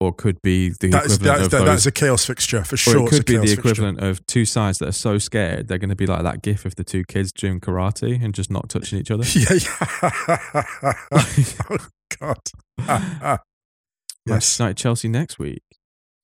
or 0.00 0.12
could 0.12 0.40
be 0.42 0.70
the 0.80 0.88
That 0.90 1.06
is, 1.06 1.14
equivalent 1.16 1.22
that 1.22 1.40
is, 1.40 1.44
of 1.46 1.50
those 1.52 1.64
that 1.66 1.74
is 1.74 1.86
a 1.86 1.92
chaos 1.92 2.24
fixture 2.24 2.64
for 2.64 2.76
sure. 2.76 2.98
or 3.00 3.06
it 3.06 3.10
could 3.10 3.24
be 3.24 3.34
the 3.36 3.38
chaos 3.46 3.54
fixture. 3.54 3.70
equivalent 3.70 4.00
of 4.00 4.26
two 4.26 4.44
sides 4.44 4.78
that 4.78 4.88
are 4.88 4.92
so 4.92 5.18
scared 5.18 5.68
they're 5.68 5.78
going 5.78 5.88
to 5.90 5.96
be 5.96 6.06
like 6.06 6.22
that 6.22 6.42
gif 6.42 6.64
of 6.64 6.74
the 6.76 6.84
two 6.84 7.04
kids 7.04 7.32
doing 7.32 7.60
karate 7.60 8.22
and 8.22 8.34
just 8.34 8.50
not 8.50 8.68
touching 8.68 8.98
each 8.98 9.10
other. 9.10 9.24
Yeah, 9.34 9.52
yeah. 9.52 10.94
oh, 11.70 11.78
God. 12.20 12.38
Ah, 12.80 13.18
ah. 13.22 13.38
Yes. 14.26 14.28
Manchester 14.58 14.62
United 14.64 14.76
Chelsea 14.78 15.08
next 15.08 15.38
week. 15.38 15.62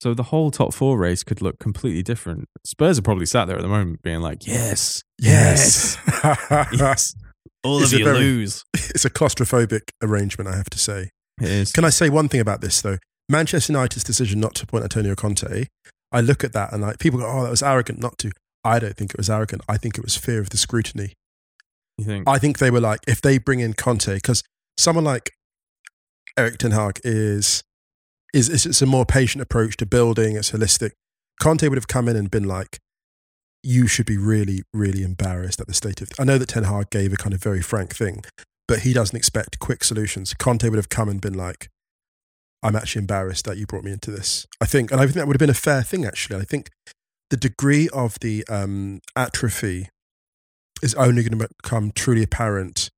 So 0.03 0.15
the 0.15 0.25
whole 0.25 0.51
top 0.51 0.73
four 0.75 0.99
race 0.99 1.23
could 1.23 1.41
look 1.43 1.59
completely 1.59 2.03
different. 2.03 2.47
Spurs 2.67 2.99
are 2.99 3.03
probably 3.03 3.27
sat 3.27 3.47
there 3.47 3.57
at 3.57 3.63
the 3.63 3.69
moment 3.69 4.03
being 4.03 4.21
like, 4.21 4.47
yes, 4.47 5.03
Yes. 5.19 5.97
yes. 6.73 7.15
All 7.63 7.83
It's 7.83 7.93
of 7.93 7.99
you 7.99 8.05
very- 8.07 8.19
lose. 8.19 8.65
it's 8.75 9.05
a 9.05 9.11
claustrophobic 9.11 9.91
arrangement, 10.03 10.49
I 10.49 10.57
have 10.57 10.71
to 10.71 10.79
say. 10.79 11.11
It 11.41 11.49
is. 11.49 11.73
Can 11.73 11.85
I 11.85 11.91
say 11.91 12.09
one 12.09 12.29
thing 12.29 12.41
about 12.41 12.63
this 12.63 12.81
though? 12.83 12.99
Manchester 13.31 13.73
United's 13.73 14.05
decision 14.05 14.41
not 14.41 14.55
to 14.57 14.65
appoint 14.65 14.85
Antonio 14.85 15.15
Conte. 15.15 15.67
I 16.13 16.21
look 16.21 16.43
at 16.43 16.53
that 16.53 16.73
and 16.73 16.83
like 16.83 16.99
people 16.99 17.21
go, 17.21 17.27
"Oh, 17.27 17.45
that 17.45 17.51
was 17.51 17.63
arrogant 17.63 18.01
not 18.01 18.19
to." 18.19 18.33
I 18.65 18.79
don't 18.79 18.97
think 18.97 19.13
it 19.13 19.19
was 19.19 19.31
arrogant. 19.31 19.63
I 19.69 19.77
think 19.77 19.97
it 19.97 20.05
was 20.05 20.17
fear 20.17 20.41
of 20.41 20.51
the 20.51 20.57
scrutiny. 20.57 21.15
You 21.97 22.05
think? 22.05 22.29
I 22.29 22.39
think 22.39 22.59
they 22.59 22.71
were 22.71 22.81
like, 22.81 23.01
if 23.07 23.23
they 23.23 23.39
bring 23.39 23.61
in 23.61 23.75
Conte, 23.75 24.15
because 24.15 24.43
someone 24.77 25.05
like 25.05 25.31
Erik 26.37 26.59
Ten 26.59 26.73
Hag 26.73 27.01
is 27.05 27.63
is 28.35 28.67
it's 28.67 28.83
a 28.83 28.87
more 28.87 29.07
patient 29.07 29.43
approach 29.43 29.77
to 29.79 29.87
building. 29.87 30.37
It's 30.37 30.51
holistic. 30.51 30.93
Conte 31.41 31.67
would 31.69 31.79
have 31.79 31.89
come 31.89 32.09
in 32.09 32.17
and 32.17 32.31
been 32.31 32.45
like, 32.45 32.79
you 33.63 33.87
should 33.87 34.07
be 34.07 34.17
really, 34.17 34.63
really 34.73 35.03
embarrassed 35.03 35.61
at 35.61 35.67
the 35.67 35.75
state 35.75 36.01
of. 36.01 36.11
I 36.19 36.25
know 36.25 36.39
that 36.39 36.49
Ten 36.49 36.65
Hag 36.65 36.91
gave 36.91 37.13
a 37.13 37.17
kind 37.17 37.35
of 37.35 37.43
very 37.43 37.63
frank 37.63 37.95
thing, 37.95 38.25
but 38.69 38.81
he 38.81 38.93
doesn't 38.93 39.17
expect 39.17 39.59
quick 39.59 39.85
solutions. 39.85 40.35
Conte 40.35 40.69
would 40.69 40.77
have 40.77 40.89
come 40.89 41.09
and 41.09 41.21
been 41.21 41.35
like, 41.35 41.69
I'm 42.63 42.77
actually 42.77 43.01
embarrassed 43.01 43.47
that 43.47 43.57
you 43.57 43.67
brought 43.67 43.85
me 43.85 43.93
into 43.93 44.11
this. 44.11 44.47
I 44.61 44.67
think, 44.67 44.91
and 44.91 45.01
I 45.01 45.05
think 45.05 45.15
that 45.15 45.27
would 45.27 45.37
have 45.37 45.41
been 45.41 45.51
a 45.51 45.55
fair 45.55 45.83
thing 45.83 46.05
actually. 46.05 46.37
I 46.41 46.45
think 46.45 46.71
the 47.31 47.37
degree 47.37 47.89
of 47.93 48.19
the 48.21 48.45
um, 48.49 49.01
atrophy 49.17 49.89
is 50.83 50.95
only 50.95 51.23
going 51.23 51.39
to 51.39 51.49
become 51.63 51.93
truly 51.93 52.23
apparent 52.23 52.91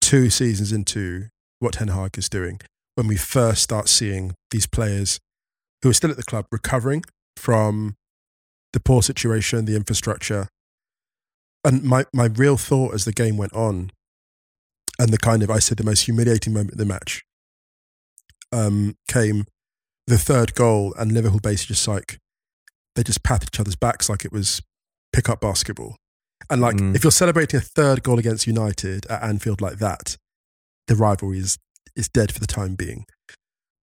two 0.00 0.30
seasons 0.30 0.72
into 0.72 1.26
what 1.58 1.74
Ten 1.74 1.88
Hag 1.88 2.16
is 2.16 2.28
doing 2.28 2.60
when 2.94 3.06
we 3.06 3.16
first 3.16 3.62
start 3.62 3.88
seeing 3.88 4.34
these 4.50 4.66
players 4.66 5.20
who 5.82 5.90
are 5.90 5.94
still 5.94 6.10
at 6.10 6.16
the 6.16 6.22
club 6.22 6.46
recovering 6.50 7.04
from 7.36 7.94
the 8.72 8.80
poor 8.80 9.02
situation, 9.02 9.64
the 9.64 9.76
infrastructure. 9.76 10.48
And 11.64 11.82
my, 11.82 12.06
my 12.12 12.26
real 12.26 12.56
thought 12.56 12.94
as 12.94 13.04
the 13.04 13.12
game 13.12 13.36
went 13.36 13.52
on, 13.52 13.90
and 14.98 15.10
the 15.10 15.18
kind 15.18 15.42
of, 15.42 15.50
I 15.50 15.58
said, 15.58 15.78
the 15.78 15.84
most 15.84 16.02
humiliating 16.02 16.52
moment 16.52 16.72
of 16.72 16.78
the 16.78 16.84
match 16.84 17.22
um, 18.52 18.96
came 19.08 19.44
the 20.06 20.18
third 20.18 20.54
goal, 20.54 20.94
and 20.98 21.12
Liverpool 21.12 21.40
basically 21.40 21.74
just 21.74 21.86
like, 21.88 22.18
they 22.94 23.02
just 23.02 23.22
pat 23.22 23.44
each 23.44 23.60
other's 23.60 23.76
backs 23.76 24.08
like 24.08 24.24
it 24.24 24.32
was 24.32 24.62
pick 25.12 25.28
up 25.28 25.40
basketball. 25.40 25.96
And 26.50 26.60
like, 26.60 26.76
Mm. 26.76 26.94
if 26.96 27.04
you're 27.04 27.10
celebrating 27.10 27.58
a 27.58 27.62
third 27.62 28.02
goal 28.02 28.18
against 28.18 28.46
United 28.46 29.06
at 29.06 29.22
Anfield 29.22 29.60
like 29.60 29.78
that, 29.78 30.16
the 30.86 30.96
rivalry 30.96 31.38
is, 31.38 31.58
is 31.94 32.08
dead 32.08 32.32
for 32.32 32.40
the 32.40 32.46
time 32.46 32.74
being. 32.74 33.04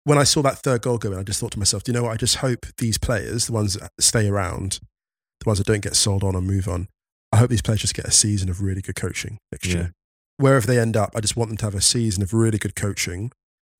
When 0.04 0.18
I 0.18 0.24
saw 0.24 0.42
that 0.42 0.58
third 0.58 0.82
goal 0.82 0.98
go 0.98 1.12
in, 1.12 1.18
I 1.18 1.22
just 1.22 1.40
thought 1.40 1.52
to 1.52 1.58
myself, 1.58 1.82
do 1.82 1.92
you 1.92 1.94
know 1.94 2.04
what? 2.04 2.12
I 2.12 2.16
just 2.16 2.36
hope 2.36 2.66
these 2.78 2.98
players, 2.98 3.46
the 3.46 3.52
ones 3.52 3.74
that 3.74 3.90
stay 4.00 4.28
around, 4.28 4.80
the 5.40 5.48
ones 5.48 5.58
that 5.58 5.66
don't 5.66 5.82
get 5.82 5.96
sold 5.96 6.22
on 6.24 6.34
or 6.34 6.40
move 6.42 6.68
on, 6.68 6.88
I 7.32 7.38
hope 7.38 7.50
these 7.50 7.62
players 7.62 7.80
just 7.80 7.94
get 7.94 8.04
a 8.06 8.10
season 8.10 8.48
of 8.48 8.62
really 8.62 8.80
good 8.82 8.96
coaching 8.96 9.38
next 9.52 9.66
Yeah. 9.66 9.74
year. 9.74 9.92
Wherever 10.36 10.66
they 10.66 10.78
end 10.78 10.96
up, 10.96 11.12
I 11.14 11.20
just 11.20 11.36
want 11.36 11.50
them 11.50 11.56
to 11.58 11.64
have 11.66 11.74
a 11.74 11.80
season 11.80 12.22
of 12.22 12.32
really 12.32 12.58
good 12.58 12.74
coaching. 12.76 13.30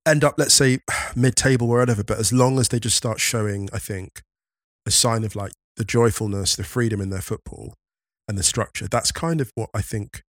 End 0.06 0.22
up, 0.24 0.34
let's 0.38 0.54
say, 0.54 0.78
mid 1.16 1.36
table, 1.36 1.70
or 1.70 1.78
whatever. 1.78 2.04
but 2.04 2.18
as 2.18 2.32
long 2.32 2.58
as 2.58 2.68
they 2.68 2.78
just 2.80 2.96
start 2.96 3.20
showing, 3.20 3.68
I 3.72 3.78
think, 3.78 4.22
a 4.86 4.90
sign 4.90 5.24
of 5.24 5.34
like 5.34 5.52
the 5.76 5.84
joyfulness, 5.84 6.56
the 6.56 6.64
freedom 6.64 7.00
in 7.00 7.10
their 7.10 7.20
football 7.22 7.74
and 8.28 8.36
the 8.38 8.42
structure, 8.42 8.86
that's 8.88 9.12
kind 9.12 9.40
of 9.40 9.50
what 9.54 9.70
I 9.74 9.80
think 9.82 10.22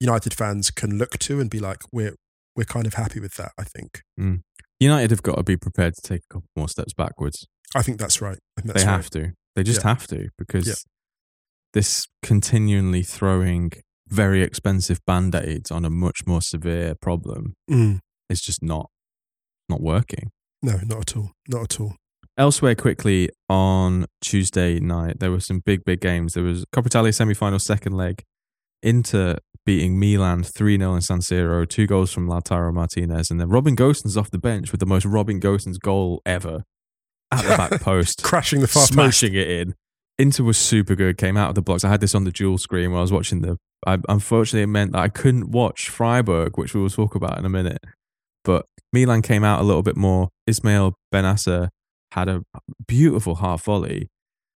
United 0.00 0.34
fans 0.34 0.70
can 0.70 0.98
look 0.98 1.18
to 1.20 1.40
and 1.40 1.48
be 1.48 1.58
like, 1.60 1.82
we're, 1.92 2.14
we're 2.56 2.64
kind 2.64 2.86
of 2.86 2.94
happy 2.94 3.20
with 3.20 3.34
that, 3.34 3.52
I 3.58 3.64
think. 3.64 4.02
United 4.80 5.10
have 5.10 5.22
got 5.22 5.36
to 5.36 5.42
be 5.42 5.56
prepared 5.56 5.94
to 5.94 6.02
take 6.02 6.22
a 6.30 6.34
couple 6.34 6.48
more 6.56 6.68
steps 6.68 6.92
backwards. 6.92 7.46
I 7.74 7.82
think 7.82 7.98
that's 7.98 8.20
right. 8.20 8.38
Think 8.56 8.66
that's 8.68 8.82
they 8.84 8.88
right. 8.88 8.96
have 8.96 9.10
to. 9.10 9.32
They 9.56 9.62
just 9.62 9.82
Yeah. 9.82 9.88
have 9.88 10.06
to 10.08 10.28
because 10.36 10.66
Yeah. 10.66 10.74
this 11.72 12.06
continually 12.22 13.02
throwing 13.02 13.72
very 14.06 14.42
expensive 14.42 15.00
band 15.06 15.34
aids 15.34 15.70
on 15.70 15.84
a 15.84 15.90
much 15.90 16.26
more 16.26 16.42
severe 16.42 16.94
problem 16.94 17.54
Mm. 17.70 18.00
Is 18.28 18.40
just 18.40 18.62
not 18.62 18.90
not 19.68 19.80
working. 19.80 20.30
No, 20.62 20.78
not 20.84 21.00
at 21.10 21.16
all. 21.16 21.30
Not 21.48 21.62
at 21.74 21.80
all. 21.80 21.96
Elsewhere, 22.36 22.74
quickly 22.74 23.28
on 23.48 24.06
Tuesday 24.20 24.80
night, 24.80 25.20
there 25.20 25.30
were 25.30 25.40
some 25.40 25.60
big, 25.60 25.84
big 25.84 26.00
games. 26.00 26.34
There 26.34 26.42
was 26.42 26.64
Coppa 26.74 26.86
Italia 26.86 27.12
semi-final 27.12 27.58
second 27.60 27.92
leg, 27.96 28.22
Inter 28.82 29.38
beating 29.64 29.98
Milan 29.98 30.42
3-0 30.42 30.96
in 30.96 31.00
San 31.00 31.20
Siro, 31.20 31.66
two 31.68 31.86
goals 31.86 32.12
from 32.12 32.26
Lautaro 32.28 32.72
Martinez, 32.74 33.30
and 33.30 33.40
then 33.40 33.48
Robin 33.48 33.76
Gosens 33.76 34.16
off 34.16 34.30
the 34.30 34.38
bench 34.38 34.72
with 34.72 34.80
the 34.80 34.86
most 34.86 35.06
Robin 35.06 35.40
Gosens 35.40 35.78
goal 35.78 36.20
ever 36.26 36.64
at 37.30 37.42
the 37.44 37.56
back 37.56 37.80
post, 37.80 38.22
Crashing 38.22 38.60
the 38.60 38.66
far 38.66 38.82
post. 38.82 38.92
smashing 38.92 39.34
it 39.34 39.48
in. 39.48 39.74
Inter 40.18 40.44
was 40.44 40.58
super 40.58 40.94
good, 40.94 41.16
came 41.16 41.36
out 41.36 41.48
of 41.50 41.54
the 41.54 41.62
blocks. 41.62 41.84
I 41.84 41.88
had 41.88 42.00
this 42.00 42.14
on 42.14 42.24
the 42.24 42.30
dual 42.32 42.58
screen 42.58 42.90
while 42.90 42.98
I 42.98 43.02
was 43.02 43.12
watching 43.12 43.40
the. 43.42 43.58
I, 43.86 43.98
unfortunately, 44.08 44.62
it 44.62 44.66
meant 44.68 44.92
that 44.92 45.00
I 45.00 45.08
couldn't 45.08 45.50
watch 45.50 45.88
Freiburg, 45.88 46.56
which 46.58 46.74
we 46.74 46.80
will 46.80 46.90
talk 46.90 47.14
about 47.14 47.38
in 47.38 47.44
a 47.44 47.48
minute. 47.50 47.82
But 48.44 48.66
Milan 48.92 49.22
came 49.22 49.42
out 49.44 49.60
a 49.60 49.64
little 49.64 49.82
bit 49.82 49.96
more. 49.96 50.28
Ismaël 50.48 50.92
Bennacer 51.12 51.68
had 52.12 52.28
a 52.28 52.42
beautiful 52.86 53.36
half 53.36 53.64
volley 53.64 54.08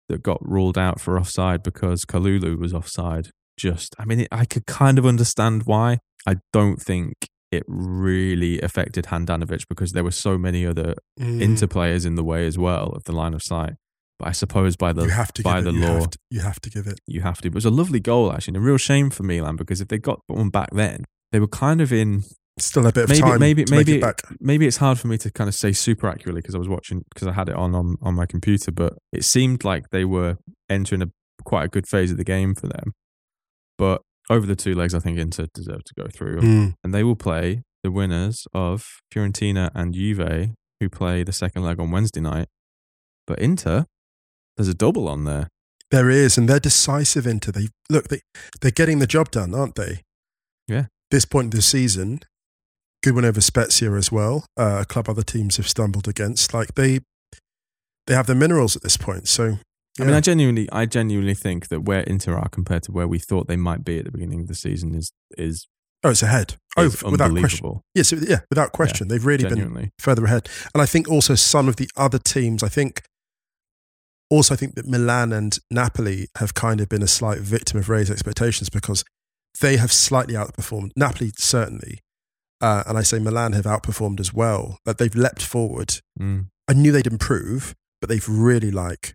that 0.09 0.23
got 0.23 0.39
ruled 0.41 0.77
out 0.77 1.01
for 1.01 1.19
offside 1.19 1.63
because 1.63 2.05
Kalulu 2.05 2.59
was 2.59 2.75
offside. 2.75 3.29
Just, 3.59 3.95
I 3.99 4.05
mean, 4.05 4.21
it, 4.21 4.29
I 4.33 4.45
could 4.45 4.67
kind 4.67 4.99
of 4.99 5.07
understand 5.07 5.63
why. 5.65 5.99
I 6.27 6.37
don't 6.53 6.81
think 6.81 7.15
it 7.53 7.63
really 7.69 8.61
affected 8.61 9.07
Handanovic 9.07 9.65
because 9.69 9.93
there 9.93 10.03
were 10.03 10.11
so 10.11 10.37
many 10.37 10.67
other 10.67 10.95
Mm. 11.21 11.41
Inter 11.41 11.69
players 11.69 12.05
in 12.05 12.17
the 12.17 12.25
way 12.25 12.45
as 12.47 12.59
well 12.59 12.89
of 12.97 13.05
the 13.05 13.13
line 13.13 13.35
of 13.35 13.43
sight. 13.43 13.75
But 14.19 14.29
I 14.29 14.33
suppose 14.33 14.77
by 14.77 14.93
the 14.93 15.05
you 15.05 15.11
have 15.11 15.33
to 15.35 15.43
by 15.43 15.61
the. 15.61 15.73
You 15.73 15.81
law, 15.81 15.95
have 16.01 16.11
to, 16.11 16.19
you 16.31 16.41
have 16.41 16.61
to 16.61 16.71
give 16.71 16.87
it. 16.89 16.99
you 17.07 17.21
have 17.21 17.41
to. 17.43 17.49
It 17.49 17.55
was 17.55 17.65
a 17.65 17.71
lovely 17.71 18.01
goal 18.01 18.33
actually, 18.33 18.53
and 18.53 18.57
a 18.57 18.67
real 18.67 18.77
shame 18.79 19.11
for 19.11 19.23
Milan 19.23 19.55
because 19.57 19.81
if 19.81 19.89
they 19.89 19.99
got 19.99 20.21
one 20.27 20.51
back 20.51 20.71
then, 20.73 21.05
they 21.31 21.39
were 21.39 21.49
kind 21.49 21.81
of 21.81 21.93
in 21.93 22.25
Still 22.59 22.87
a 22.87 22.93
bit 22.93 23.05
of 23.05 23.11
maybe 23.11 23.21
time 23.23 23.41
maybe 23.41 23.65
maybe 23.69 23.97
it 23.97 24.01
back. 24.01 24.23
maybe 24.41 24.67
it's 24.67 24.77
hard 24.77 24.99
for 25.01 25.09
me 25.09 25.19
to 25.19 25.31
kind 25.31 25.49
of 25.49 25.55
say 25.57 25.73
super 25.73 26.07
accurately 26.09 26.41
because 26.41 26.55
I 26.55 26.59
was 26.59 26.69
watching 26.69 27.03
because 27.13 27.27
I 27.27 27.33
had 27.33 27.49
it 27.49 27.57
on, 27.57 27.75
on 27.75 27.97
on 28.01 28.15
my 28.15 28.27
computer, 28.27 28.71
but 28.71 28.93
it 29.13 29.25
seemed 29.25 29.65
like 29.65 29.91
they 29.91 30.05
were 30.05 30.37
entering 30.71 31.03
a 31.03 31.07
quite 31.45 31.65
a 31.65 31.69
good 31.69 31.89
phase 31.89 32.13
of 32.13 32.17
the 32.17 32.25
game 32.25 32.55
for 32.55 32.69
them. 32.69 32.93
But 33.77 34.03
over 34.31 34.47
the 34.47 34.55
two 34.55 34.75
legs, 34.75 34.95
I 34.95 35.01
think 35.01 35.19
Inter 35.19 35.47
deserve 35.53 35.83
to 35.85 35.95
go 35.99 36.07
through, 36.15 36.41
Mm. 36.43 36.75
and 36.85 36.95
they 36.95 37.03
will 37.03 37.17
play 37.17 37.63
the 37.83 37.91
winners 37.91 38.47
of 38.55 38.87
Fiorentina 39.13 39.71
and 39.75 39.93
Juve, 39.93 40.51
who 40.81 40.89
play 40.89 41.25
the 41.25 41.33
second 41.33 41.65
leg 41.65 41.81
on 41.81 41.91
Wednesday 41.91 42.21
night. 42.21 42.47
But 43.27 43.41
Inter, 43.41 43.87
there's 44.57 44.69
a 44.69 44.75
double 44.75 45.09
on 45.09 45.25
there. 45.25 45.49
There 45.91 46.09
is, 46.09 46.39
and 46.39 46.49
they're 46.49 46.61
decisive 46.61 47.27
Inter, 47.27 47.51
they 47.51 47.67
look 47.91 48.09
they 48.09 48.21
they're 48.61 48.71
getting 48.71 49.01
the 49.01 49.09
job 49.09 49.33
done, 49.33 49.55
aren't 49.55 49.75
they? 49.75 50.03
Yeah. 50.69 50.87
This 51.11 51.25
point 51.25 51.47
of 51.53 51.59
the 51.59 51.63
season, 51.63 52.21
good 53.05 53.15
win 53.15 53.25
over 53.25 53.41
Spezia 53.41 53.93
as 53.93 54.11
well. 54.11 54.47
Uh, 54.57 54.79
a 54.81 54.85
club 54.85 55.09
other 55.09 55.23
teams 55.23 55.59
have 55.59 55.69
stumbled 55.69 56.09
against. 56.09 56.55
Like 56.55 56.75
they 56.75 57.01
they 58.07 58.15
have 58.15 58.27
the 58.27 58.35
minerals 58.35 58.77
at 58.77 58.83
this 58.83 58.97
point. 58.97 59.29
So 59.29 59.59
I 60.01 60.05
mean. 60.05 60.15
I 60.15 60.21
genuinely, 60.21 60.69
I 60.73 60.87
genuinely 60.87 61.35
think 61.35 61.69
that 61.69 61.83
where 61.83 62.01
Inter 62.01 62.35
are 62.37 62.49
compared 62.49 62.83
to 62.85 62.93
where 62.93 63.07
we 63.07 63.19
thought 63.19 63.47
they 63.47 63.57
might 63.57 63.85
be 63.85 63.99
at 63.99 64.07
the 64.07 64.11
beginning 64.11 64.41
of 64.41 64.49
the 64.49 64.55
season 64.55 64.95
is 64.95 65.13
is, 65.39 65.69
oh, 66.03 66.11
it's 66.11 66.23
ahead. 66.23 66.57
Oh, 66.77 66.87
is 66.87 67.03
without 67.03 67.31
question. 67.31 67.81
Yes, 67.95 68.13
yeah, 68.13 68.41
without 68.51 68.73
question. 68.73 69.09
They've 69.09 69.25
really 69.25 69.49
been 69.49 69.91
further 69.99 70.25
ahead. 70.25 70.49
And 70.75 70.83
I 70.83 70.87
think 70.87 71.09
also 71.09 71.35
some 71.35 71.69
of 71.69 71.77
the 71.77 71.89
other 71.97 72.19
teams, 72.19 72.63
I 72.63 72.69
think, 72.69 73.03
also 74.31 74.55
I 74.55 74.57
think 74.57 74.75
that 74.75 74.87
Milan 74.87 75.33
and 75.33 75.57
Napoli 75.71 76.29
have 76.39 76.55
kind 76.55 76.81
of 76.81 76.89
been 76.89 77.03
a 77.03 77.07
slight 77.07 77.39
victim 77.39 77.79
of 77.79 77.89
raised 77.89 78.11
expectations 78.11 78.71
because 78.71 79.05
they 79.61 79.77
have 79.77 79.93
slightly 79.93 80.35
outperformed. 80.35 80.91
Napoli 80.97 81.31
certainly, 81.37 82.01
uh, 82.67 82.83
and 82.87 82.97
I 82.99 83.03
say 83.03 83.19
Milan 83.19 83.53
have 83.53 83.65
outperformed 83.75 84.21
as 84.21 84.33
well. 84.33 84.63
That 84.87 84.97
they've 84.99 85.15
leapt 85.25 85.43
forward. 85.55 85.91
Mm. 86.21 86.41
I 86.71 86.73
knew 86.73 86.93
they'd 86.93 87.07
improve, 87.17 87.75
but 88.01 88.09
they've 88.11 88.29
really 88.29 88.71
like 88.71 89.15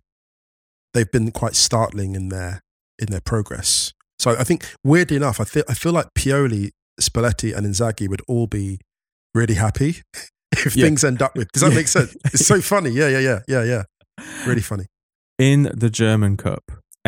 they've 0.94 1.10
been 1.10 1.30
quite 1.32 1.54
startling 1.66 2.14
in 2.14 2.28
their 2.28 2.52
in 3.02 3.06
their 3.10 3.20
progress. 3.32 3.92
So 4.18 4.30
I 4.42 4.44
think 4.44 4.60
weirdly 4.92 5.16
enough, 5.16 5.40
I 5.40 5.44
feel 5.44 5.64
I 5.68 5.74
feel 5.74 5.92
like 5.92 6.08
Pioli, 6.18 6.70
Spalletti, 7.00 7.50
and 7.56 7.66
Inzaghi 7.66 8.08
would 8.08 8.22
all 8.28 8.46
be 8.46 8.78
really 9.34 9.54
happy 9.66 10.02
if 10.66 10.76
Yeah. 10.76 10.84
things 10.86 11.02
end 11.04 11.20
up 11.22 11.34
with. 11.36 11.48
Does 11.52 11.62
that 11.62 11.74
make 11.74 11.88
sense? 11.88 12.14
It's 12.34 12.46
so 12.46 12.60
funny. 12.60 12.90
Yeah, 12.90 13.08
yeah, 13.08 13.20
yeah, 13.28 13.40
yeah, 13.48 13.64
yeah. 13.72 13.82
Really 14.46 14.62
funny. 14.72 14.86
in 15.38 15.70
the 15.74 15.88
German 15.90 16.36
Cup, 16.36 16.64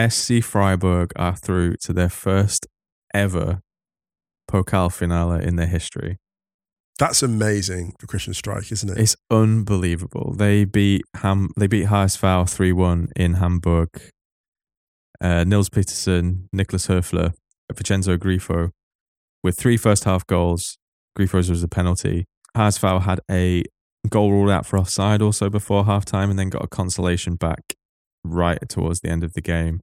SC 0.08 0.42
Freiburg 0.42 1.12
are 1.16 1.36
through 1.36 1.76
to 1.84 1.92
their 1.92 2.08
first 2.08 2.66
ever 3.14 3.60
Pokal 4.50 4.90
finale 4.90 5.44
in 5.44 5.56
their 5.56 5.66
history. 5.78 6.16
That's 6.98 7.22
amazing 7.22 7.94
for 7.98 8.06
Christian 8.06 8.32
Streich, 8.34 8.70
isn't 8.70 8.90
it? 8.90 8.98
It's 8.98 9.16
unbelievable. 9.30 10.34
They 10.36 10.64
beat 10.64 11.02
Ham. 11.16 11.50
They 11.56 11.66
beat 11.66 11.86
HSV 11.86 12.48
three 12.50 12.72
one 12.72 13.08
in 13.16 13.34
Hamburg. 13.34 13.88
Uh, 15.20 15.44
Nils 15.44 15.68
Petersen, 15.68 16.48
Nicolas 16.52 16.88
Höfler, 16.88 17.32
Vincenzo 17.72 18.16
Grifo, 18.16 18.70
with 19.42 19.56
three 19.58 19.76
first 19.76 20.04
half 20.04 20.26
goals. 20.26 20.76
Grifo's 21.18 21.48
was 21.50 21.62
a 21.62 21.68
penalty. 21.68 22.24
HSV 22.56 23.02
had 23.02 23.20
a 23.30 23.64
goal 24.08 24.30
ruled 24.30 24.50
out 24.50 24.66
for 24.66 24.78
offside 24.78 25.22
also 25.22 25.48
before 25.48 25.84
half 25.84 26.04
time, 26.04 26.30
and 26.30 26.38
then 26.38 26.50
got 26.50 26.64
a 26.64 26.68
consolation 26.68 27.36
back 27.36 27.74
right 28.24 28.68
towards 28.68 29.00
the 29.00 29.08
end 29.08 29.24
of 29.24 29.32
the 29.32 29.40
game. 29.40 29.80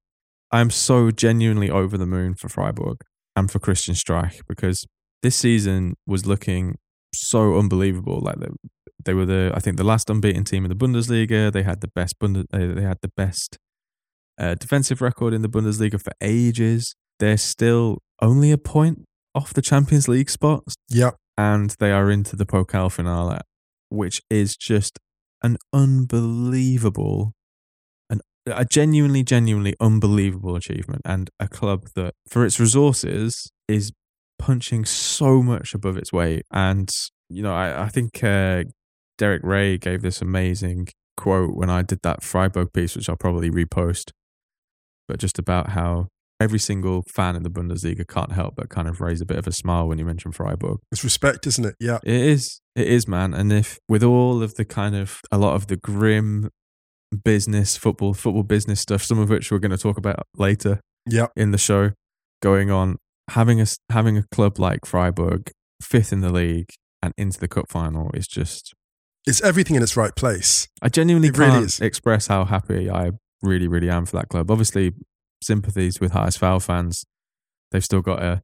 I'm 0.52 0.70
so 0.70 1.12
genuinely 1.12 1.70
over 1.70 1.98
the 1.98 2.06
moon 2.08 2.36
for 2.36 2.50
Freiburg. 2.50 2.98
and 3.36 3.50
for 3.50 3.60
Christian 3.60 3.96
Streich 3.96 4.42
because 4.48 4.86
this 5.24 5.36
season 5.36 5.96
was 6.06 6.26
looking 6.26 6.76
so 7.14 7.58
unbelievable. 7.58 8.20
Like 8.22 8.40
they, 8.40 8.48
they 9.06 9.14
were 9.14 9.26
the, 9.26 9.52
I 9.56 9.60
think, 9.60 9.78
the 9.78 9.84
last 9.84 10.10
unbeaten 10.10 10.44
team 10.44 10.66
in 10.66 10.70
the 10.70 10.76
Bundesliga. 10.76 11.52
They 11.52 11.64
had 11.64 11.82
the 11.82 11.88
best 11.96 12.20
Bundes, 12.20 12.46
uh, 12.54 12.74
they 12.76 12.82
had 12.82 13.00
the 13.02 13.12
best 13.16 13.58
uh, 14.38 14.56
defensive 14.56 15.02
record 15.02 15.34
in 15.34 15.42
the 15.42 15.50
Bundesliga 15.50 16.02
for 16.02 16.12
ages. 16.22 16.96
They're 17.20 17.38
still 17.38 18.00
only 18.22 18.52
a 18.52 18.58
point 18.58 19.06
off 19.36 19.54
the 19.54 19.62
Champions 19.62 20.08
League 20.08 20.30
spots, 20.30 20.76
Yep. 20.90 21.16
and 21.38 21.76
they 21.80 21.92
are 21.92 22.10
into 22.10 22.36
the 22.36 22.46
Pokal 22.46 22.92
finale, 22.92 23.40
which 23.90 24.22
is 24.30 24.56
just 24.56 25.00
an 25.44 25.58
unbelievable, 25.74 27.34
an 28.10 28.22
a 28.46 28.66
genuinely, 28.66 29.24
genuinely 29.24 29.76
unbelievable 29.80 30.56
achievement, 30.56 31.02
and 31.06 31.30
a 31.40 31.48
club 31.48 31.88
that, 31.96 32.14
for 32.30 32.46
its 32.46 32.60
resources, 32.60 33.52
is 33.68 33.92
punching 34.40 34.86
so 34.86 35.44
much 35.44 35.74
above 35.74 35.98
its 35.98 36.12
weight. 36.12 36.44
And 36.52 36.90
you 37.30 37.44
know, 37.44 37.54
I, 37.54 37.84
I 37.84 37.90
think 37.90 38.24
uh, 38.24 38.64
Derek 39.18 39.44
Rae 39.44 39.78
gave 39.78 40.02
this 40.02 40.22
amazing 40.22 40.88
quote 41.16 41.56
when 41.56 41.70
I 41.70 41.84
did 41.84 42.00
that 42.04 42.24
Freiburg 42.24 42.74
piece, 42.74 42.96
which 42.96 43.10
I'll 43.10 43.18
probably 43.18 43.52
repost, 43.52 44.12
but 45.08 45.20
just 45.20 45.38
about 45.38 45.72
how 45.72 46.08
every 46.40 46.60
single 46.60 47.04
fan 47.08 47.36
in 47.36 47.44
the 47.44 47.50
Bundesliga 47.50 48.08
can't 48.08 48.32
help 48.32 48.56
but 48.56 48.70
kind 48.70 48.88
of 48.88 49.02
raise 49.02 49.20
a 49.20 49.26
bit 49.26 49.38
of 49.38 49.46
a 49.46 49.52
smile 49.52 49.88
when 49.88 50.00
you 50.00 50.06
mention 50.06 50.32
Freiburg. 50.32 50.78
It's 50.92 51.04
respect, 51.04 51.46
isn't 51.46 51.66
it? 51.66 51.76
Yeah. 51.80 52.00
It 52.04 52.16
is. 52.16 52.62
It 52.76 52.88
is, 52.88 53.08
man. 53.08 53.34
And 53.34 53.52
if 53.52 53.80
with 53.90 54.04
all 54.04 54.42
of 54.42 54.56
the 54.56 54.66
kind 54.66 54.96
of 54.96 55.20
a 55.32 55.38
lot 55.38 55.56
of 55.56 55.68
the 55.68 55.76
grim 55.76 56.50
business 57.24 57.76
football 57.76 58.14
football 58.14 58.44
business 58.44 58.80
stuff, 58.80 59.04
some 59.04 59.20
of 59.20 59.30
which 59.30 59.52
we're 59.52 59.60
going 59.60 59.72
to 59.72 59.78
talk 59.78 59.98
about 59.98 60.28
later 60.36 60.80
yeah 61.06 61.28
in 61.36 61.52
the 61.52 61.58
show, 61.58 61.92
going 62.42 62.72
on, 62.72 62.98
having 63.30 63.62
a 63.62 63.66
having 63.90 64.18
a 64.18 64.24
club 64.32 64.60
like 64.60 64.86
Freiburg 64.86 65.52
fifth 65.82 66.12
in 66.14 66.22
the 66.22 66.32
league 66.32 66.70
and 67.02 67.14
into 67.18 67.40
the 67.40 67.48
cup 67.48 67.70
final 67.70 68.12
is 68.14 68.28
just. 68.28 68.74
It's 69.28 69.42
everything 69.42 69.76
in 69.76 69.84
its 69.84 69.96
right 69.98 70.16
place. 70.16 70.68
I 70.82 70.90
genuinely 70.90 71.28
It 71.30 71.38
really 71.38 71.52
can't 71.52 71.66
is. 71.66 71.80
express 71.82 72.28
how 72.28 72.46
happy 72.46 72.90
I 72.90 73.12
really, 73.42 73.68
really 73.68 73.90
am 73.90 74.06
for 74.06 74.18
that 74.18 74.30
club. 74.30 74.50
Obviously, 74.50 74.94
sympathies 75.44 76.00
with 76.00 76.14
HSV 76.14 76.64
fans. 76.64 77.06
They've 77.72 77.84
still 77.86 78.02
got 78.02 78.22
a, 78.24 78.42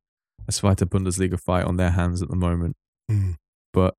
a 0.48 0.52
Zweite 0.52 0.86
Bundesliga 0.86 1.40
fight 1.40 1.66
on 1.66 1.78
their 1.78 1.92
hands 1.92 2.22
at 2.22 2.30
the 2.30 2.36
moment. 2.36 2.76
Mm. 3.12 3.36
but 3.74 3.96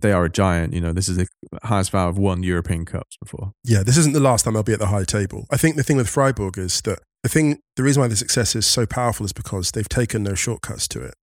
they 0.00 0.12
are 0.12 0.24
a 0.24 0.30
giant. 0.30 0.72
You 0.72 0.80
know, 0.80 0.92
this 0.92 1.08
is 1.08 1.18
a 1.18 1.26
HSV 1.64 1.92
have 1.92 2.16
won 2.18 2.42
European 2.42 2.84
Cups 2.84 3.16
before. 3.20 3.52
Yeah, 3.64 3.82
this 3.82 3.96
isn't 3.98 4.12
the 4.14 4.20
last 4.20 4.44
time 4.44 4.54
they'll 4.54 4.62
be 4.62 4.72
at 4.72 4.78
the 4.78 4.86
high 4.86 5.04
table. 5.04 5.46
I 5.50 5.56
think 5.56 5.76
the 5.76 5.82
thing 5.82 5.96
with 5.96 6.08
Freiburg 6.08 6.56
is 6.58 6.80
that 6.82 7.00
the 7.22 7.28
thing, 7.28 7.58
the 7.76 7.82
reason 7.82 8.00
why 8.00 8.08
the 8.08 8.16
success 8.16 8.54
is 8.56 8.66
so 8.66 8.86
powerful 8.86 9.24
is 9.26 9.32
because 9.32 9.70
they've 9.72 9.88
taken 9.88 10.22
no 10.22 10.34
shortcuts 10.34 10.88
to 10.88 11.02
it. 11.02 11.14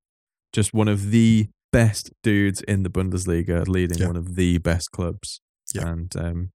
Just 0.54 0.74
one 0.74 0.88
of 0.88 1.12
the 1.12 1.48
best 1.72 2.12
dudes 2.24 2.62
in 2.62 2.84
the 2.84 2.90
Bundesliga, 2.90 3.68
leading 3.68 4.00
Yeah. 4.00 4.08
one 4.08 4.16
of 4.16 4.36
the 4.36 4.58
best 4.60 4.92
clubs. 4.92 5.42
Yeah. 5.76 5.88
And 5.88 6.16
um, 6.16 6.52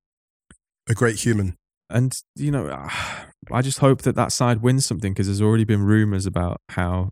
A 0.90 0.94
great 0.94 1.20
human. 1.20 1.56
and 1.90 2.14
you 2.36 2.50
know, 2.52 2.70
I 3.52 3.62
just 3.62 3.80
hope 3.80 4.02
that 4.04 4.16
that 4.16 4.32
side 4.32 4.62
wins 4.62 4.86
something 4.86 5.14
because 5.14 5.28
there's 5.28 5.42
already 5.42 5.66
been 5.66 5.84
rumors 5.84 6.26
about 6.26 6.62
how 6.70 7.10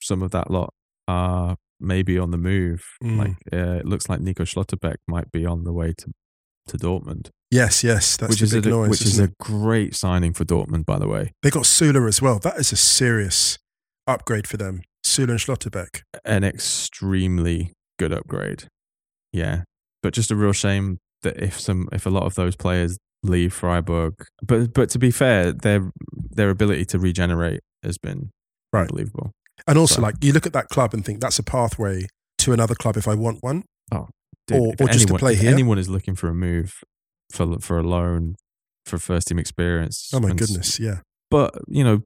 some 0.00 0.22
of 0.22 0.30
that 0.30 0.50
lot 0.50 0.72
are 1.08 1.56
maybe 1.78 2.18
on 2.18 2.30
the 2.30 2.38
move. 2.38 2.82
Mm. 3.02 3.18
Like 3.18 3.36
uh, 3.52 3.78
it 3.80 3.84
looks 3.86 4.08
like 4.08 4.20
Nico 4.20 4.44
Schlotterbeck 4.44 4.96
might 5.06 5.30
be 5.32 5.44
on 5.44 5.64
the 5.64 5.72
way 5.72 5.92
to 5.98 6.12
to 6.68 6.76
Dortmund, 6.78 7.28
Yes, 7.50 7.84
yes, 7.84 8.16
that's 8.16 8.30
which 8.30 8.42
is 8.42 8.52
big 8.54 8.66
a, 8.66 8.70
noise. 8.70 8.90
which 8.90 9.02
is 9.02 9.14
isn't 9.18 9.30
a 9.30 9.34
great 9.42 9.94
signing 9.94 10.32
for 10.32 10.44
Dortmund, 10.44 10.86
by 10.86 10.98
the 10.98 11.08
way. 11.08 11.32
They 11.42 11.50
got 11.50 11.64
Süle 11.64 12.08
as 12.08 12.22
well. 12.22 12.38
That 12.38 12.56
is 12.58 12.72
a 12.72 12.76
serious 12.76 13.58
upgrade 14.06 14.46
for 14.46 14.56
them. 14.56 14.82
Süle 15.04 15.30
and 15.30 15.38
Schlotterbeck. 15.38 16.02
an 16.24 16.44
extremely 16.44 17.72
good 17.98 18.12
upgrade. 18.12 18.64
Yeah, 19.32 19.62
but 20.02 20.14
just 20.14 20.30
a 20.30 20.36
real 20.36 20.52
shame 20.52 20.98
that 21.22 21.36
if 21.42 21.58
some 21.60 21.88
if 21.92 22.06
a 22.06 22.10
lot 22.10 22.24
of 22.24 22.34
those 22.36 22.56
players 22.56 22.96
leave 23.22 23.52
Freiburg, 23.52 24.14
but 24.42 24.72
but 24.72 24.88
to 24.90 24.98
be 24.98 25.10
fair, 25.10 25.52
their 25.52 25.90
their 26.30 26.50
ability 26.50 26.84
to 26.86 26.98
regenerate 26.98 27.60
has 27.82 27.98
been 27.98 28.30
Right. 28.72 28.82
unbelievable. 28.82 29.32
And 29.66 29.76
also, 29.78 29.96
So- 29.96 30.02
like, 30.02 30.14
you 30.22 30.32
look 30.32 30.46
at 30.46 30.52
that 30.54 30.68
club 30.70 30.94
and 30.94 31.04
think 31.04 31.20
that's 31.20 31.38
a 31.38 31.42
pathway 31.42 32.06
to 32.38 32.52
another 32.52 32.74
club 32.74 32.96
if 32.96 33.06
I 33.06 33.14
want 33.14 33.38
one. 33.42 33.64
Oh. 33.92 34.08
Dude, 34.48 34.58
Or- 34.58 34.68
or 34.80 34.86
just 34.88 35.00
to 35.00 35.02
anyone, 35.04 35.18
play 35.18 35.32
if 35.34 35.40
here? 35.40 35.50
anyone 35.50 35.78
is 35.78 35.88
looking 35.88 36.14
for 36.14 36.28
a 36.28 36.34
move 36.34 36.82
for 37.32 37.58
for 37.60 37.78
a 37.78 37.82
loan 37.82 38.36
for 38.84 38.98
first 38.98 39.28
team 39.28 39.38
experience. 39.38 40.10
Oh, 40.12 40.20
my 40.20 40.30
and 40.30 40.38
goodness. 40.38 40.80
Yeah. 40.80 41.00
But 41.30 41.54
you 41.68 41.84
know, 41.84 42.02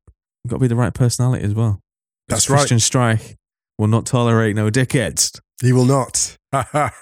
got 0.46 0.56
to 0.56 0.60
be 0.60 0.68
the 0.68 0.76
right 0.76 0.92
personality 0.94 1.44
as 1.44 1.54
well. 1.54 1.80
That's 2.28 2.48
right. 2.50 2.58
Christian 2.58 2.78
Streich 2.78 3.34
will 3.78 3.88
not 3.88 4.04
tolerate 4.06 4.54
no 4.56 4.70
dickheads. 4.70 5.38
He 5.62 5.72
will 5.72 5.86
not. 5.86 6.36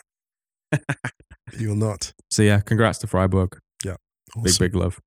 he 1.57 1.67
will 1.67 1.77
not. 1.77 2.13
So 2.31 2.43
yeah, 2.43 2.61
congrats 2.61 2.99
to 3.01 3.07
Freiburg. 3.07 3.59
Yeah. 3.85 3.97
Big 4.43 4.59
big 4.59 4.75
love. 4.75 4.99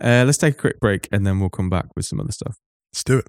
Uh, 0.00 0.24
let's 0.26 0.38
take 0.38 0.54
a 0.54 0.58
quick 0.58 0.80
break 0.80 1.08
and 1.12 1.24
then 1.26 1.38
we'll 1.38 1.48
come 1.50 1.70
back 1.70 1.86
with 1.94 2.04
some 2.04 2.20
other 2.20 2.32
stuff. 2.32 2.56
Let's 2.92 3.04
do 3.04 3.18
it. 3.18 3.28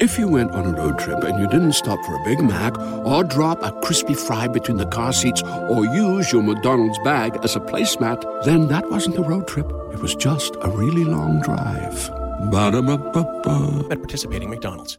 If 0.00 0.18
you 0.18 0.28
went 0.28 0.52
on 0.52 0.64
a 0.64 0.72
road 0.72 0.98
trip 0.98 1.22
and 1.24 1.38
you 1.38 1.46
didn't 1.46 1.74
stop 1.74 2.02
for 2.06 2.14
a 2.14 2.24
Big 2.24 2.40
Mac 2.40 2.78
or 3.04 3.22
drop 3.22 3.62
a 3.62 3.70
crispy 3.82 4.14
fry 4.14 4.48
between 4.48 4.78
the 4.78 4.86
car 4.86 5.12
seats 5.12 5.42
or 5.42 5.84
use 5.84 6.32
your 6.32 6.42
McDonald's 6.42 6.98
bag 7.04 7.38
as 7.44 7.54
a 7.54 7.60
placemat, 7.60 8.24
then 8.46 8.66
that 8.68 8.90
wasn't 8.90 9.18
a 9.18 9.22
road 9.22 9.46
trip. 9.46 9.66
It 9.92 9.98
was 9.98 10.14
just 10.14 10.56
a 10.62 10.70
really 10.70 11.04
long 11.04 11.42
drive. 11.42 12.08
Ba-da-ba-ba-ba. 12.50 13.88
at 13.90 13.98
participating 13.98 14.48
McDonald's. 14.48 14.96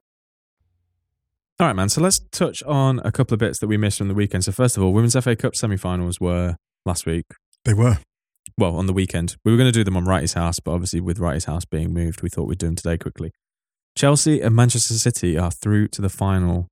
All 1.59 1.65
right, 1.65 1.75
man. 1.75 1.89
So 1.89 1.99
let's 1.99 2.19
touch 2.31 2.61
on 2.61 3.01
a 3.03 3.11
couple 3.11 3.33
of 3.33 3.39
bits 3.39 3.57
that 3.57 3.67
we 3.67 3.77
missed 3.77 3.97
from 3.97 4.07
the 4.07 4.13
weekend. 4.13 4.43
So 4.43 4.51
first 4.51 4.77
of 4.77 4.83
all, 4.83 4.93
Women's 4.93 5.15
FA 5.19 5.35
Cup 5.35 5.55
semi-finals 5.55 6.21
were 6.21 6.57
last 6.85 7.07
week. 7.07 7.25
They 7.65 7.73
were. 7.73 7.97
Well, 8.55 8.75
on 8.75 8.85
the 8.85 8.93
weekend. 8.93 9.37
We 9.43 9.51
were 9.51 9.57
going 9.57 9.71
to 9.71 9.71
do 9.71 9.83
them 9.83 9.97
on 9.97 10.05
Wrighty's 10.05 10.33
house, 10.33 10.59
but 10.59 10.73
obviously 10.73 11.01
with 11.01 11.17
Wrighty's 11.17 11.45
house 11.45 11.65
being 11.65 11.91
moved, 11.91 12.21
we 12.21 12.29
thought 12.29 12.47
we'd 12.47 12.59
do 12.59 12.67
them 12.67 12.75
today 12.75 12.99
quickly. 12.99 13.31
Chelsea 13.97 14.41
and 14.41 14.55
Manchester 14.55 14.93
City 14.95 15.37
are 15.37 15.51
through 15.51 15.87
to 15.89 16.01
the 16.01 16.09
final. 16.09 16.67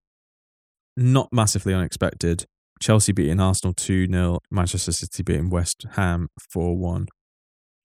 Not 0.98 1.30
massively 1.32 1.74
unexpected. 1.74 2.46
Chelsea 2.82 3.12
beating 3.12 3.40
Arsenal 3.40 3.74
2 3.74 4.08
0, 4.08 4.40
Manchester 4.52 4.92
City 4.92 5.24
beating 5.24 5.50
West 5.50 5.86
Ham 5.94 6.30
4 6.52 6.78
1. 6.78 7.08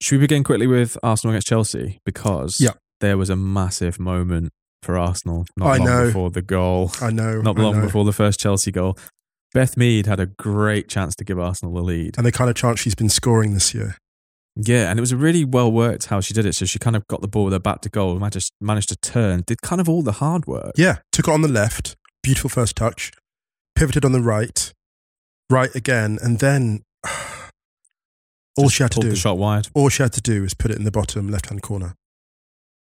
Should 0.01 0.15
we 0.15 0.19
begin 0.21 0.43
quickly 0.43 0.67
with 0.67 0.97
Arsenal 1.03 1.33
against 1.33 1.47
Chelsea? 1.47 1.99
Because 2.05 2.57
Yeah. 2.59 2.71
there 3.01 3.17
was 3.17 3.29
a 3.29 3.35
massive 3.35 3.99
moment 3.99 4.51
for 4.83 4.97
Arsenal 4.97 5.45
not 5.57 5.67
I 5.67 5.77
long 5.77 5.85
know. 5.87 6.05
before 6.07 6.29
the 6.31 6.41
goal. 6.41 6.91
I 7.01 7.09
know. 7.11 7.41
Not 7.41 7.57
long 7.57 7.75
know. 7.77 7.85
before 7.85 8.05
the 8.05 8.13
first 8.13 8.39
Chelsea 8.39 8.71
goal. 8.71 8.97
Beth 9.53 9.77
Mead 9.77 10.05
had 10.05 10.19
a 10.19 10.25
great 10.25 10.89
chance 10.89 11.15
to 11.15 11.23
give 11.23 11.39
Arsenal 11.39 11.73
the 11.73 11.81
lead. 11.81 12.17
And 12.17 12.25
the 12.25 12.31
kind 12.31 12.49
of 12.49 12.55
chance 12.55 12.79
she's 12.81 12.95
been 12.95 13.09
scoring 13.09 13.53
this 13.53 13.73
year. 13.73 13.97
Yeah, 14.57 14.89
and 14.89 14.97
it 14.97 15.01
was 15.01 15.11
a 15.11 15.17
really 15.17 15.43
well 15.43 15.71
worked 15.71 16.05
how 16.05 16.21
she 16.21 16.33
did 16.33 16.45
it. 16.45 16.55
So 16.55 16.65
she 16.65 16.79
kind 16.79 16.95
of 16.95 17.05
got 17.07 17.21
the 17.21 17.27
ball 17.27 17.43
with 17.45 17.53
her 17.53 17.59
back 17.59 17.81
to 17.81 17.89
goal, 17.89 18.17
managed, 18.19 18.51
managed 18.61 18.89
to 18.89 18.95
turn, 18.95 19.43
did 19.45 19.61
kind 19.61 19.81
of 19.81 19.89
all 19.89 20.01
the 20.01 20.13
hard 20.13 20.47
work. 20.47 20.71
Yeah. 20.77 20.97
Took 21.11 21.27
it 21.27 21.31
on 21.31 21.41
the 21.41 21.47
left. 21.49 21.95
Beautiful 22.23 22.49
first 22.49 22.75
touch. 22.77 23.11
Pivoted 23.75 24.05
on 24.05 24.13
the 24.13 24.21
right. 24.21 24.71
Right 25.49 25.73
again. 25.75 26.17
And 26.21 26.39
then 26.39 26.83
all 28.57 28.65
Just 28.65 28.75
she 28.75 28.83
had 28.83 28.91
to 28.93 29.01
do. 29.01 29.09
the 29.09 29.15
shot 29.15 29.37
wide. 29.37 29.67
all 29.73 29.89
she 29.89 30.03
had 30.03 30.13
to 30.13 30.21
do 30.21 30.41
was 30.41 30.53
put 30.53 30.71
it 30.71 30.77
in 30.77 30.85
the 30.85 30.91
bottom 30.91 31.29
left 31.29 31.49
hand 31.49 31.61
corner. 31.61 31.93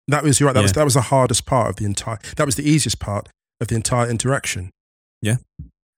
That 0.08 0.22
was 0.22 0.38
you're 0.38 0.46
right. 0.48 0.54
That 0.54 0.62
was 0.62 0.72
that 0.74 0.84
was 0.84 0.94
the 0.94 1.00
hardest 1.00 1.46
part 1.46 1.70
of 1.70 1.76
the 1.76 1.84
entire. 1.84 2.18
That 2.36 2.46
was 2.46 2.54
the 2.56 2.68
easiest 2.68 3.00
part 3.00 3.28
of 3.60 3.68
the 3.68 3.74
entire 3.74 4.08
interaction. 4.08 4.70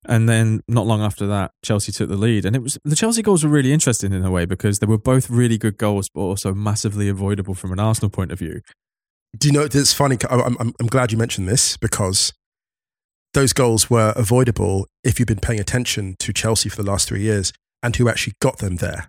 And 0.09 0.27
then 0.27 0.63
not 0.67 0.87
long 0.87 1.03
after 1.03 1.27
that, 1.27 1.53
Chelsea 1.63 1.93
took 1.93 2.09
the 2.09 2.17
lead. 2.17 2.47
And 2.47 2.57
it 2.57 2.63
was 2.63 2.79
the 2.83 2.97
Chelsea 2.97 3.21
goals 3.21 3.45
were 3.45 3.51
really 3.51 3.73
interesting 3.73 4.13
in 4.13 4.25
a 4.25 4.31
way 4.31 4.47
because 4.47 4.79
they 4.79 4.87
were 4.87 4.99
both 4.99 5.29
really 5.29 5.59
good 5.59 5.77
goals, 5.77 6.09
but 6.09 6.23
also 6.23 6.55
massively 6.55 7.11
avoidable 7.11 7.55
from 7.55 7.73
an 7.73 7.79
Arsenal 7.79 8.09
point 8.09 8.33
of 8.33 8.39
view. 8.39 8.63
Do 9.37 9.49
you 9.49 9.53
know? 9.53 9.65
It's 9.65 9.93
funny. 9.93 10.17
I'm, 10.31 10.57
I'm, 10.59 10.73
I'm 10.81 10.87
glad 10.87 11.13
you 11.13 11.19
mentioned 11.19 11.47
this 11.47 11.77
because 11.77 12.33
those 13.35 13.53
goals 13.53 13.91
were 13.91 14.15
avoidable 14.17 14.87
if 15.05 15.19
you've 15.19 15.29
been 15.29 15.41
paying 15.41 15.61
attention 15.61 16.17
to 16.21 16.33
Chelsea 16.33 16.71
for 16.71 16.83
the 16.83 16.91
last 16.91 17.09
three 17.09 17.21
years 17.21 17.53
and 17.83 17.95
who 17.95 18.09
actually 18.09 18.33
got 18.41 18.59
them 18.59 18.77
there. 18.77 19.09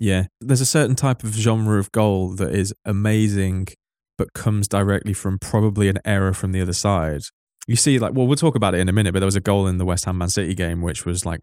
Yeah, 0.00 0.26
there's 0.40 0.60
a 0.60 0.66
certain 0.66 0.96
type 0.96 1.24
of 1.24 1.34
genre 1.34 1.78
of 1.78 1.92
goal 1.92 2.30
that 2.36 2.54
is 2.54 2.72
amazing, 2.86 3.68
but 4.16 4.32
comes 4.32 4.66
directly 4.66 5.12
from 5.12 5.38
probably 5.38 5.88
an 5.88 5.98
error 6.04 6.32
from 6.32 6.52
the 6.52 6.62
other 6.62 6.72
side. 6.72 7.22
You 7.68 7.76
see, 7.76 7.98
like, 7.98 8.14
well, 8.14 8.26
we'll 8.26 8.36
talk 8.36 8.56
about 8.56 8.74
it 8.74 8.80
in 8.80 8.88
a 8.88 8.92
minute, 8.92 9.12
but 9.12 9.20
there 9.20 9.26
was 9.26 9.36
a 9.36 9.40
goal 9.40 9.66
in 9.68 9.78
the 9.78 9.84
West 9.84 10.06
Ham 10.06 10.18
Man 10.18 10.30
City 10.30 10.54
game 10.54 10.80
which 10.82 11.04
was 11.04 11.24
like 11.26 11.40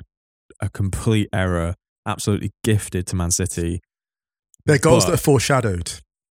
a 0.59 0.69
complete 0.69 1.29
error, 1.31 1.75
absolutely 2.05 2.51
gifted 2.63 3.07
to 3.07 3.15
Man 3.15 3.31
City. 3.31 3.79
They're 4.65 4.79
goals 4.79 5.05
But- 5.05 5.11
that 5.11 5.15
are 5.15 5.23
foreshadowed. 5.23 5.93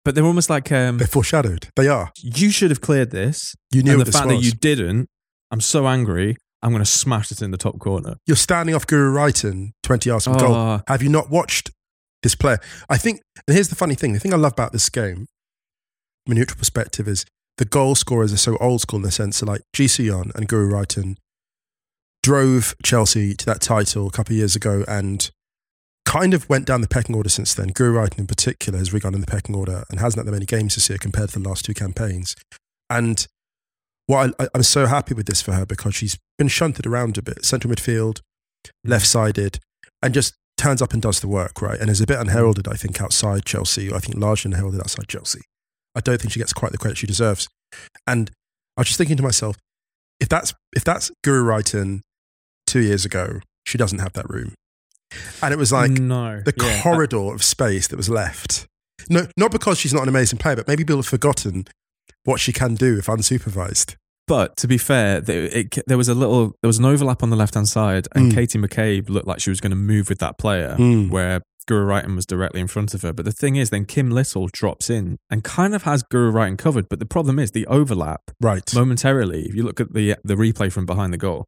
But 0.04 0.14
they're 0.14 0.24
almost 0.24 0.48
like 0.50 0.70
um, 0.70 0.98
They're 0.98 1.06
foreshadowed. 1.08 1.68
They 1.74 1.88
are. 1.88 2.12
you 2.22 2.50
should 2.50 2.70
have 2.70 2.80
cleared 2.80 3.10
this. 3.10 3.56
You 3.72 3.82
knew 3.82 3.94
and 3.94 4.02
the 4.02 4.12
fact 4.12 4.28
that 4.28 4.36
you 4.36 4.52
didn't, 4.52 5.08
I'm 5.50 5.60
so 5.60 5.88
angry. 5.88 6.36
I'm 6.62 6.70
going 6.70 6.82
to 6.82 6.88
smash 6.90 7.32
it 7.32 7.42
in 7.42 7.50
the 7.50 7.56
top 7.56 7.80
corner. 7.80 8.14
You're 8.24 8.36
standing 8.36 8.74
off 8.76 8.86
Guro 8.86 9.12
Reiten 9.12 9.70
20 9.82 10.08
yards 10.08 10.24
from 10.24 10.36
goal. 10.38 10.54
Oh. 10.54 10.80
Have 10.86 11.02
you 11.02 11.08
not 11.08 11.28
watched 11.28 11.70
this 12.22 12.34
player? 12.36 12.58
I 12.88 12.98
think, 12.98 13.20
and 13.48 13.54
here's 13.54 13.68
the 13.68 13.74
funny 13.74 13.94
thing 13.96 14.12
the 14.12 14.20
thing 14.20 14.32
I 14.32 14.36
love 14.36 14.52
about 14.52 14.72
this 14.72 14.88
game, 14.88 15.26
from 16.24 16.32
a 16.32 16.34
neutral 16.36 16.58
perspective, 16.58 17.08
is 17.08 17.24
the 17.58 17.64
goal 17.64 17.94
scorers 17.94 18.32
are 18.32 18.38
so 18.38 18.56
old 18.58 18.80
school 18.80 18.98
in 18.98 19.02
the 19.02 19.10
sense 19.10 19.40
that, 19.40 19.46
like, 19.46 19.62
GC 19.74 20.12
and 20.34 20.48
Guro 20.48 20.70
Reiten 20.70 21.16
drove 22.22 22.74
Chelsea 22.82 23.34
to 23.34 23.46
that 23.46 23.60
title 23.60 24.08
a 24.08 24.10
couple 24.10 24.32
of 24.32 24.38
years 24.38 24.56
ago 24.56 24.84
and 24.88 25.30
kind 26.04 26.34
of 26.34 26.48
went 26.48 26.66
down 26.66 26.80
the 26.80 26.88
pecking 26.88 27.14
order 27.14 27.28
since 27.28 27.54
then. 27.54 27.70
Guro 27.70 27.94
Reiten, 27.94 28.18
in 28.18 28.26
particular, 28.26 28.78
has 28.78 28.92
regone 28.92 29.14
in 29.14 29.20
the 29.20 29.26
pecking 29.26 29.54
order 29.54 29.84
and 29.90 30.00
hasn't 30.00 30.20
had 30.20 30.26
that 30.26 30.32
many 30.32 30.46
games 30.46 30.74
this 30.74 30.88
year 30.88 30.98
compared 30.98 31.30
to 31.30 31.38
the 31.38 31.48
last 31.48 31.64
two 31.64 31.74
campaigns. 31.74 32.34
And 32.90 33.26
what 34.06 34.34
I, 34.38 34.48
I'm 34.54 34.62
so 34.62 34.86
happy 34.86 35.14
with 35.14 35.26
this 35.26 35.42
for 35.42 35.52
her 35.52 35.66
because 35.66 35.94
she's 35.94 36.18
been 36.38 36.48
shunted 36.48 36.86
around 36.86 37.18
a 37.18 37.22
bit, 37.22 37.44
central 37.44 37.72
midfield, 37.72 38.20
left 38.84 39.06
sided, 39.06 39.58
and 40.02 40.14
just 40.14 40.34
turns 40.56 40.80
up 40.80 40.92
and 40.92 41.02
does 41.02 41.20
the 41.20 41.28
work, 41.28 41.60
right? 41.60 41.78
And 41.80 41.90
is 41.90 42.00
a 42.00 42.06
bit 42.06 42.18
unheralded, 42.18 42.68
I 42.68 42.74
think, 42.74 43.00
outside 43.00 43.44
Chelsea. 43.44 43.92
I 43.92 43.98
think 43.98 44.16
largely 44.16 44.50
unheralded 44.52 44.80
outside 44.80 45.08
Chelsea. 45.08 45.42
I 45.96 46.00
don't 46.00 46.20
think 46.20 46.32
she 46.32 46.38
gets 46.38 46.52
quite 46.52 46.72
the 46.72 46.78
credit 46.78 46.98
she 46.98 47.06
deserves. 47.06 47.48
And 48.06 48.30
I 48.76 48.82
was 48.82 48.88
just 48.88 48.98
thinking 48.98 49.16
to 49.16 49.22
myself, 49.22 49.56
if 50.20 50.28
that's 50.28 50.54
if 50.74 50.84
that's 50.84 51.10
Guro 51.24 51.42
Reiten 51.44 52.00
two 52.66 52.80
years 52.80 53.04
ago, 53.04 53.40
she 53.66 53.78
doesn't 53.78 53.98
have 54.00 54.12
that 54.12 54.28
room. 54.28 54.54
And 55.42 55.52
it 55.54 55.56
was 55.58 55.72
like 55.72 55.90
no, 55.92 56.40
the 56.42 56.52
Yeah. 56.56 56.82
corridor 56.82 57.32
of 57.34 57.42
space 57.42 57.88
that 57.88 57.96
was 57.96 58.08
left. 58.08 58.66
No, 59.08 59.26
not 59.36 59.50
because 59.52 59.78
she's 59.78 59.94
not 59.94 60.02
an 60.02 60.08
amazing 60.08 60.38
player, 60.38 60.56
but 60.56 60.66
maybe 60.68 60.82
people 60.84 60.96
have 60.96 61.06
forgotten 61.06 61.66
what 62.24 62.40
she 62.40 62.52
can 62.52 62.74
do 62.74 62.98
if 62.98 63.06
unsupervised. 63.06 63.94
But 64.26 64.56
to 64.56 64.66
be 64.66 64.78
fair, 64.78 65.20
there, 65.20 65.44
it, 65.44 65.78
there 65.86 65.96
was 65.96 66.08
a 66.08 66.14
little, 66.14 66.56
there 66.60 66.66
was 66.68 66.78
an 66.78 66.84
overlap 66.84 67.22
on 67.22 67.30
the 67.30 67.36
left 67.36 67.54
hand 67.54 67.68
side, 67.68 68.08
and 68.16 68.32
Mm. 68.32 68.34
Katie 68.34 68.58
McCabe 68.58 69.08
looked 69.08 69.28
like 69.28 69.38
she 69.40 69.50
was 69.50 69.60
going 69.60 69.70
to 69.70 69.76
move 69.76 70.08
with 70.08 70.18
that 70.18 70.36
player, 70.38 70.74
Mm. 70.76 71.10
where 71.10 71.40
Guro 71.68 71.86
Reiten 71.86 72.14
was 72.14 72.26
directly 72.26 72.60
in 72.60 72.66
front 72.68 72.94
of 72.94 73.02
her. 73.02 73.12
But 73.12 73.24
the 73.24 73.32
thing 73.32 73.56
is, 73.56 73.70
then 73.70 73.84
Kim 73.84 74.10
Little 74.10 74.48
drops 74.52 74.88
in 74.90 75.16
and 75.30 75.42
kind 75.42 75.74
of 75.74 75.82
has 75.82 76.02
Guro 76.04 76.32
Reiten 76.32 76.56
covered. 76.58 76.88
But 76.88 76.98
the 77.00 77.06
problem 77.06 77.38
is 77.38 77.50
the 77.50 77.66
overlap 77.66 78.20
Right. 78.40 78.72
momentarily. 78.74 79.46
If 79.46 79.54
you 79.54 79.62
look 79.64 79.80
at 79.80 79.92
the 79.92 80.16
the 80.24 80.34
replay 80.34 80.70
from 80.72 80.86
behind 80.86 81.12
the 81.12 81.18
goal, 81.18 81.46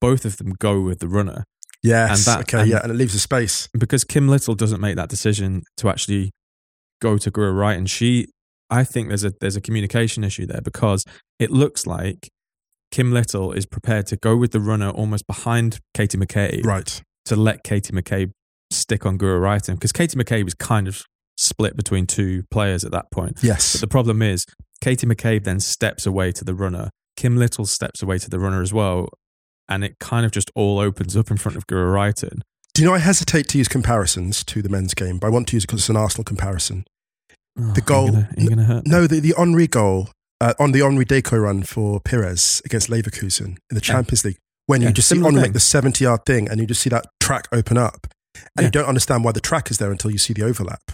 both 0.00 0.24
of 0.24 0.36
them 0.38 0.52
go 0.58 0.80
with 0.80 0.98
the 0.98 1.08
runner. 1.08 1.44
Yes. 1.82 2.26
And 2.26 2.36
that- 2.36 2.40
okay. 2.42 2.60
and- 2.62 2.70
yeah. 2.70 2.80
And 2.82 2.92
it 2.92 2.96
leaves 2.96 3.14
a 3.14 3.20
space. 3.20 3.68
Because 3.78 4.04
Kim 4.04 4.28
Little 4.28 4.54
doesn't 4.54 4.80
make 4.80 4.96
that 4.96 5.08
decision 5.08 5.62
to 5.78 5.88
actually 5.88 6.30
go 7.00 7.18
to 7.18 7.30
Guro 7.30 7.52
Reiten, 7.52 7.88
she, 7.88 8.28
I 8.70 8.84
think 8.84 9.08
there's 9.08 9.24
a 9.24 9.32
there's 9.40 9.56
a 9.56 9.60
communication 9.60 10.24
issue 10.24 10.46
there 10.46 10.60
because 10.60 11.04
it 11.38 11.50
looks 11.50 11.86
like 11.86 12.28
Kim 12.90 13.10
Little 13.12 13.52
is 13.52 13.66
prepared 13.66 14.06
to 14.08 14.16
go 14.16 14.36
with 14.36 14.50
the 14.52 14.60
runner 14.60 14.90
almost 14.90 15.26
behind 15.26 15.78
Katie 15.94 16.18
McCabe 16.18 16.64
Right. 16.64 17.02
to 17.26 17.36
let 17.36 17.64
Katie 17.64 17.92
McCabe 17.92 18.32
stick 18.72 19.04
on 19.06 19.18
Guro 19.18 19.40
Reiten 19.40 19.74
because 19.74 19.92
Katie 19.92 20.16
McCabe 20.18 20.44
was 20.44 20.54
kind 20.54 20.88
of 20.88 21.02
split 21.36 21.76
between 21.76 22.06
two 22.06 22.44
players 22.50 22.84
at 22.84 22.92
that 22.92 23.10
point. 23.10 23.38
Yes. 23.42 23.72
But 23.72 23.80
the 23.82 23.86
problem 23.88 24.22
is 24.22 24.44
Katie 24.80 25.06
McCabe 25.06 25.44
then 25.44 25.60
steps 25.60 26.06
away 26.06 26.32
to 26.32 26.44
the 26.44 26.54
runner. 26.54 26.90
Kim 27.16 27.36
Little 27.36 27.66
steps 27.66 28.02
away 28.02 28.18
to 28.18 28.28
the 28.30 28.38
runner 28.38 28.62
as 28.62 28.72
well. 28.72 29.08
And 29.68 29.84
it 29.84 29.98
kind 30.00 30.26
of 30.26 30.32
just 30.32 30.50
all 30.54 30.78
opens 30.78 31.16
up 31.16 31.30
in 31.30 31.36
front 31.36 31.56
of 31.56 31.66
Guro 31.66 31.92
Reiten. 31.92 32.40
Do 32.74 32.82
you 32.82 32.88
know 32.88 32.94
I 32.94 32.98
hesitate 32.98 33.48
to 33.48 33.58
use 33.58 33.68
comparisons 33.68 34.42
to 34.44 34.62
the 34.62 34.68
men's 34.68 34.94
game, 34.94 35.18
but 35.18 35.26
I 35.26 35.30
want 35.30 35.48
to 35.48 35.56
use 35.56 35.64
it 35.64 35.66
because 35.68 35.80
it's 35.80 35.88
an 35.88 35.96
Arsenal 35.96 36.24
comparison. 36.24 36.84
Oh, 37.58 37.72
The 37.72 37.80
goal- 37.82 38.16
Are 38.16 38.28
you 38.36 38.50
to 38.50 38.62
hurt? 38.64 38.86
No, 38.86 39.06
the, 39.06 39.20
the 39.20 39.34
Henry 39.36 39.66
goal 39.66 40.08
uh, 40.40 40.54
on 40.58 40.72
the 40.72 40.80
Henry 40.80 41.04
Deco 41.04 41.40
run 41.42 41.62
for 41.62 42.00
Pires 42.00 42.60
against 42.64 42.88
Leverkusen 42.90 43.44
in 43.46 43.56
the 43.70 43.74
Yeah. 43.76 43.80
Champions 43.80 44.24
League, 44.24 44.38
when 44.66 44.80
Yeah, 44.80 44.88
you 44.88 44.94
just 44.94 45.08
see 45.08 45.16
Henry 45.20 45.42
make 45.42 45.52
the 45.52 45.60
70 45.60 46.02
yard 46.04 46.20
thing 46.26 46.48
and 46.48 46.58
you 46.60 46.66
just 46.66 46.80
see 46.80 46.90
that 46.90 47.04
track 47.20 47.46
open 47.52 47.76
up. 47.76 48.06
And 48.56 48.62
Yeah. 48.62 48.64
you 48.66 48.70
don't 48.70 48.86
understand 48.88 49.24
why 49.24 49.32
the 49.32 49.40
track 49.40 49.70
is 49.70 49.78
there 49.78 49.90
until 49.90 50.10
you 50.10 50.18
see 50.18 50.32
the 50.32 50.42
overlap. 50.44 50.92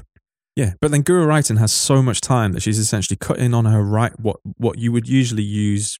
Yeah, 0.56 0.74
but 0.80 0.90
then 0.90 1.04
Guro 1.04 1.26
Reiten 1.26 1.58
has 1.58 1.72
so 1.72 2.02
much 2.02 2.20
time 2.20 2.52
that 2.52 2.62
she's 2.62 2.78
essentially 2.80 3.16
cutting 3.16 3.54
on 3.54 3.64
her 3.66 3.82
right 3.82 4.12
what 4.18 4.38
what 4.56 4.78
you 4.78 4.90
would 4.92 5.08
usually 5.08 5.42
use 5.44 5.98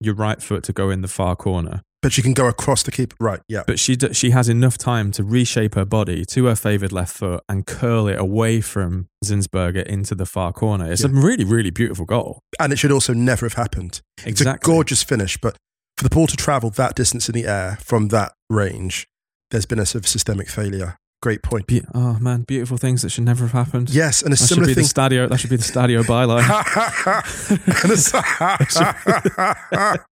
your 0.00 0.14
right 0.14 0.40
foot 0.42 0.62
to 0.64 0.72
go 0.72 0.90
in 0.90 1.00
the 1.02 1.08
far 1.08 1.34
corner. 1.36 1.82
But 2.00 2.12
she 2.12 2.20
can 2.20 2.34
go 2.34 2.46
across 2.46 2.82
the 2.82 2.92
keeper. 2.92 3.16
Right. 3.18 3.40
Yeah. 3.48 3.62
But 3.66 3.80
she 3.80 3.96
d- 3.96 4.12
she 4.12 4.30
has 4.30 4.48
enough 4.48 4.76
time 4.76 5.10
to 5.12 5.24
reshape 5.24 5.74
her 5.74 5.86
body 5.86 6.24
to 6.26 6.44
her 6.44 6.54
favoured 6.54 6.92
left 6.92 7.16
foot 7.16 7.42
and 7.48 7.66
curl 7.66 8.06
it 8.08 8.18
away 8.18 8.60
from 8.60 9.08
Zinsberger 9.24 9.82
into 9.84 10.14
the 10.14 10.26
far 10.26 10.52
corner. 10.52 10.92
It's 10.92 11.02
a 11.02 11.08
really 11.08 11.44
really 11.44 11.70
beautiful 11.70 12.04
goal. 12.04 12.40
and 12.60 12.72
it 12.72 12.78
should 12.78 12.92
also 12.92 13.12
never 13.14 13.46
have 13.46 13.54
happened. 13.54 14.02
It's 14.24 14.40
a 14.42 14.58
gorgeous 14.60 15.02
finish, 15.02 15.36
but 15.40 15.56
for 15.96 16.04
the 16.04 16.10
ball 16.14 16.26
to 16.26 16.36
travel 16.36 16.70
that 16.70 16.94
distance 16.94 17.28
in 17.28 17.34
the 17.34 17.46
air 17.46 17.78
from 17.80 18.08
that 18.08 18.32
range, 18.50 19.06
there's 19.54 19.66
been 19.66 19.78
a 19.78 19.86
sort 19.86 20.02
of 20.04 20.08
systemic 20.08 20.48
failure. 20.48 20.96
Great 21.22 21.42
point. 21.42 21.68
Be- 21.68 21.80
oh 21.94 22.18
man, 22.20 22.42
beautiful 22.42 22.76
things 22.76 23.02
that 23.02 23.10
should 23.10 23.22
never 23.24 23.46
have 23.46 23.52
happened. 23.52 23.88
Yes, 23.88 24.20
and 24.20 24.32
a 24.32 24.36
that 24.36 24.38
should 24.38 24.48
similar 24.48 24.66
be 24.66 24.74
thing. 24.74 24.82
the 24.82 24.88
stadio. 24.88 25.28
That 25.28 25.38
should 25.38 25.48
be 25.50 25.56
the 25.56 25.62
stadio 25.62 26.02
byline. 26.02 26.44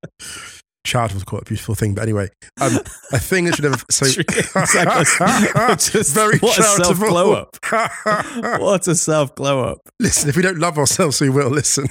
Child 0.86 1.26
call 1.26 1.38
it 1.40 1.42
a 1.42 1.44
beautiful 1.44 1.74
thing, 1.74 1.94
but 1.94 2.02
anyway, 2.02 2.28
um, 2.60 2.76
a 3.12 3.18
thing 3.18 3.44
that 3.46 3.56
should 3.56 3.64
have 3.64 3.84
so 3.90 4.06
Exactly. 4.20 5.76
Just- 6.00 6.14
very 6.14 6.38
what 6.38 6.58
a 6.58 6.62
self-glow 6.62 7.32
up. 7.34 7.56
what 8.60 8.86
a 8.88 8.94
self 8.94 9.34
glow 9.34 9.64
up. 9.64 9.78
Listen, 10.00 10.28
if 10.28 10.36
we 10.36 10.42
don't 10.42 10.58
love 10.58 10.78
ourselves, 10.78 11.20
we 11.20 11.30
will 11.30 11.50
listen. 11.50 11.86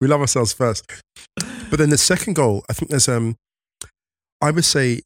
we 0.00 0.08
love 0.08 0.20
ourselves 0.20 0.52
first. 0.52 0.84
But 1.70 1.78
then 1.78 1.90
the 1.90 1.98
second 1.98 2.34
goal, 2.34 2.64
I 2.68 2.72
think 2.74 2.90
there's 2.90 3.08
um, 3.08 3.36
I 4.40 4.50
would 4.50 4.64
say 4.64 5.00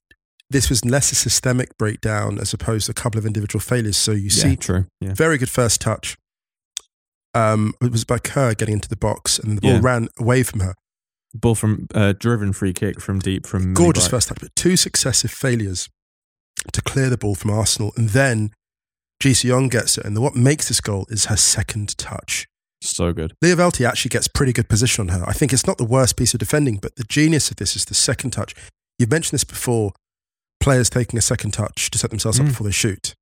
this 0.53 0.69
was 0.69 0.85
less 0.85 1.11
a 1.13 1.15
systemic 1.15 1.77
breakdown 1.79 2.39
as 2.39 2.53
opposed 2.55 2.87
to 2.87 2.93
a 2.93 2.95
couple 2.95 3.19
of 3.19 3.27
individual 3.27 3.61
failures. 3.61 3.97
So 3.97 4.13
you 4.13 4.25
Yeah, 4.25 4.43
see, 4.43 4.57
true. 4.57 4.87
Yeah. 5.01 5.15
very 5.15 5.39
good 5.39 5.51
first 5.51 5.81
touch. 5.81 6.17
Um, 7.35 7.75
it 7.81 7.91
was 7.91 8.05
by 8.05 8.19
Kerr 8.19 8.55
getting 8.55 8.75
into 8.75 8.89
the 8.89 8.97
box, 8.97 9.39
and 9.39 9.57
the 9.57 9.63
ball 9.63 9.73
Yeah. 9.73 9.81
ran 9.83 10.09
away 10.19 10.43
from 10.43 10.61
her. 10.61 10.75
Ball 11.35 11.55
from 11.55 11.87
uh, 11.95 12.13
driven 12.13 12.53
free 12.53 12.75
kick 12.75 13.01
from 13.01 13.19
deep 13.19 13.47
from 13.47 13.73
Gorgeous 13.73 14.07
first 14.07 14.29
touch, 14.29 14.39
but 14.41 14.55
two 14.55 14.77
successive 14.77 15.31
failures 15.31 15.89
to 16.73 16.83
clear 16.83 17.09
the 17.09 17.17
ball 17.17 17.35
from 17.35 17.51
Arsenal, 17.51 17.93
and 17.97 18.11
then 18.11 18.51
Ji 19.21 19.33
So-yun 19.33 19.69
gets 19.69 19.97
it. 19.97 20.05
And 20.05 20.19
what 20.19 20.37
makes 20.37 20.69
this 20.69 20.81
goal 20.83 21.07
is 21.09 21.27
her 21.27 21.37
second 21.37 21.97
touch. 21.97 22.47
So 22.83 23.13
good. 23.15 23.33
Lia 23.41 23.57
Wälti 23.57 23.87
actually 23.89 24.11
gets 24.11 24.29
pretty 24.29 24.53
good 24.53 24.69
position 24.69 25.09
on 25.09 25.17
her. 25.19 25.25
I 25.27 25.33
think 25.33 25.53
it's 25.53 25.67
not 25.67 25.79
the 25.79 25.85
worst 25.85 26.17
piece 26.17 26.35
of 26.35 26.41
defending, 26.41 26.77
but 26.77 26.97
the 26.97 27.05
genius 27.05 27.51
of 27.51 27.57
this 27.57 27.77
is 27.77 27.85
the 27.87 27.95
second 27.95 28.33
touch. 28.33 28.55
You've 28.99 29.11
mentioned 29.11 29.33
this 29.37 29.45
before 29.45 29.93
players 30.63 30.89
taking 30.89 31.19
a 31.19 31.23
second 31.23 31.51
touch 31.53 31.91
to 31.91 31.99
set 31.99 32.11
themselves 32.11 32.39
up 32.41 32.47
Mm. 32.47 32.51
before 32.51 32.65
they 32.67 32.73
shoot. 32.73 33.15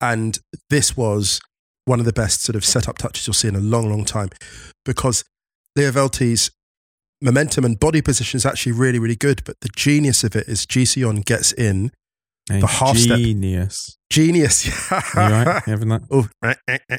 And 0.00 0.38
this 0.70 0.96
was 0.96 1.40
one 1.84 2.00
of 2.00 2.06
the 2.06 2.12
best 2.12 2.42
sort 2.42 2.56
of 2.56 2.64
setup 2.64 2.98
touches 2.98 3.26
you'll 3.26 3.34
see 3.34 3.48
in 3.48 3.54
a 3.56 3.60
long, 3.60 3.88
long 3.90 4.04
time 4.04 4.30
because 4.84 5.22
Lia 5.76 5.92
Wälti's 5.92 6.50
momentum 7.22 7.64
and 7.64 7.78
body 7.78 8.00
position 8.02 8.36
is 8.38 8.46
actually 8.46 8.72
really, 8.72 8.98
really 8.98 9.16
good. 9.16 9.42
But 9.44 9.56
the 9.60 9.68
genius 9.76 10.24
of 10.24 10.34
it 10.36 10.48
is 10.48 10.66
Ji 10.66 10.84
So-yun 10.84 11.20
gets 11.20 11.52
in, 11.52 11.90
A 12.50 12.60
The 12.60 12.66
half 12.66 12.96
step. 12.98 13.18
genius. 13.18 13.96
genius. 14.10 14.66
Right? 15.14 15.62
Having 15.66 15.88
that? 15.88 16.02
Oh, 16.10 16.28
eh, 16.42 16.54
eh, 16.68 16.78
eh. 16.90 16.98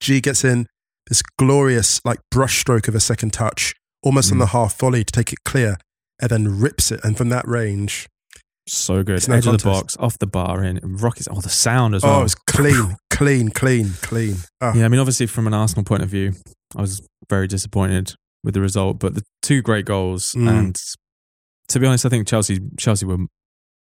G 0.00 0.20
gets 0.20 0.44
in 0.44 0.66
this 1.08 1.22
glorious 1.38 2.00
like 2.04 2.20
brushstroke 2.32 2.88
of 2.88 2.94
a 2.94 3.00
second 3.00 3.32
touch, 3.32 3.74
almost 4.02 4.30
on 4.32 4.38
Mm. 4.38 4.40
the 4.42 4.46
half 4.48 4.78
volley 4.78 5.04
to 5.04 5.12
take 5.12 5.32
it 5.32 5.38
clear, 5.44 5.76
and 6.20 6.30
then 6.30 6.58
rips 6.60 6.90
it. 6.90 7.00
And 7.04 7.16
from 7.16 7.28
that 7.30 7.46
range, 7.46 8.08
So 8.66 9.02
good. 9.02 9.16
It's 9.16 9.28
no 9.28 9.34
Edge 9.36 9.46
of 9.46 9.58
the 9.58 9.64
box, 9.64 9.96
off 9.98 10.18
the 10.18 10.26
bar, 10.26 10.64
in 10.64 10.80
rockets. 10.82 11.28
Oh, 11.30 11.40
the 11.40 11.48
sound 11.50 11.94
as 11.94 12.02
oh, 12.02 12.08
well. 12.08 12.20
it 12.20 12.22
was 12.22 12.34
clean, 12.46 12.96
clean, 13.10 13.48
clean, 13.50 13.90
clean. 14.00 14.36
Oh, 14.60 14.72
Yeah, 14.74 14.86
I 14.86 14.88
mean, 14.88 15.00
obviously, 15.00 15.26
from 15.26 15.46
an 15.46 15.52
Arsenal 15.54 15.84
point 15.84 16.02
of 16.02 16.08
view, 16.08 16.32
I 16.74 16.80
was 16.80 17.06
very 17.28 17.46
disappointed 17.46 18.14
with 18.42 18.54
the 18.54 18.60
result. 18.60 18.98
But 18.98 19.14
the 19.14 19.22
two 19.42 19.60
great 19.60 19.84
goals, 19.84 20.32
Mm. 20.32 20.48
and 20.48 20.76
to 21.68 21.78
be 21.80 21.86
honest, 21.86 22.06
I 22.06 22.08
think 22.08 22.26
Chelsea 22.26 22.58
Chelsea 22.78 23.04
were 23.06 23.18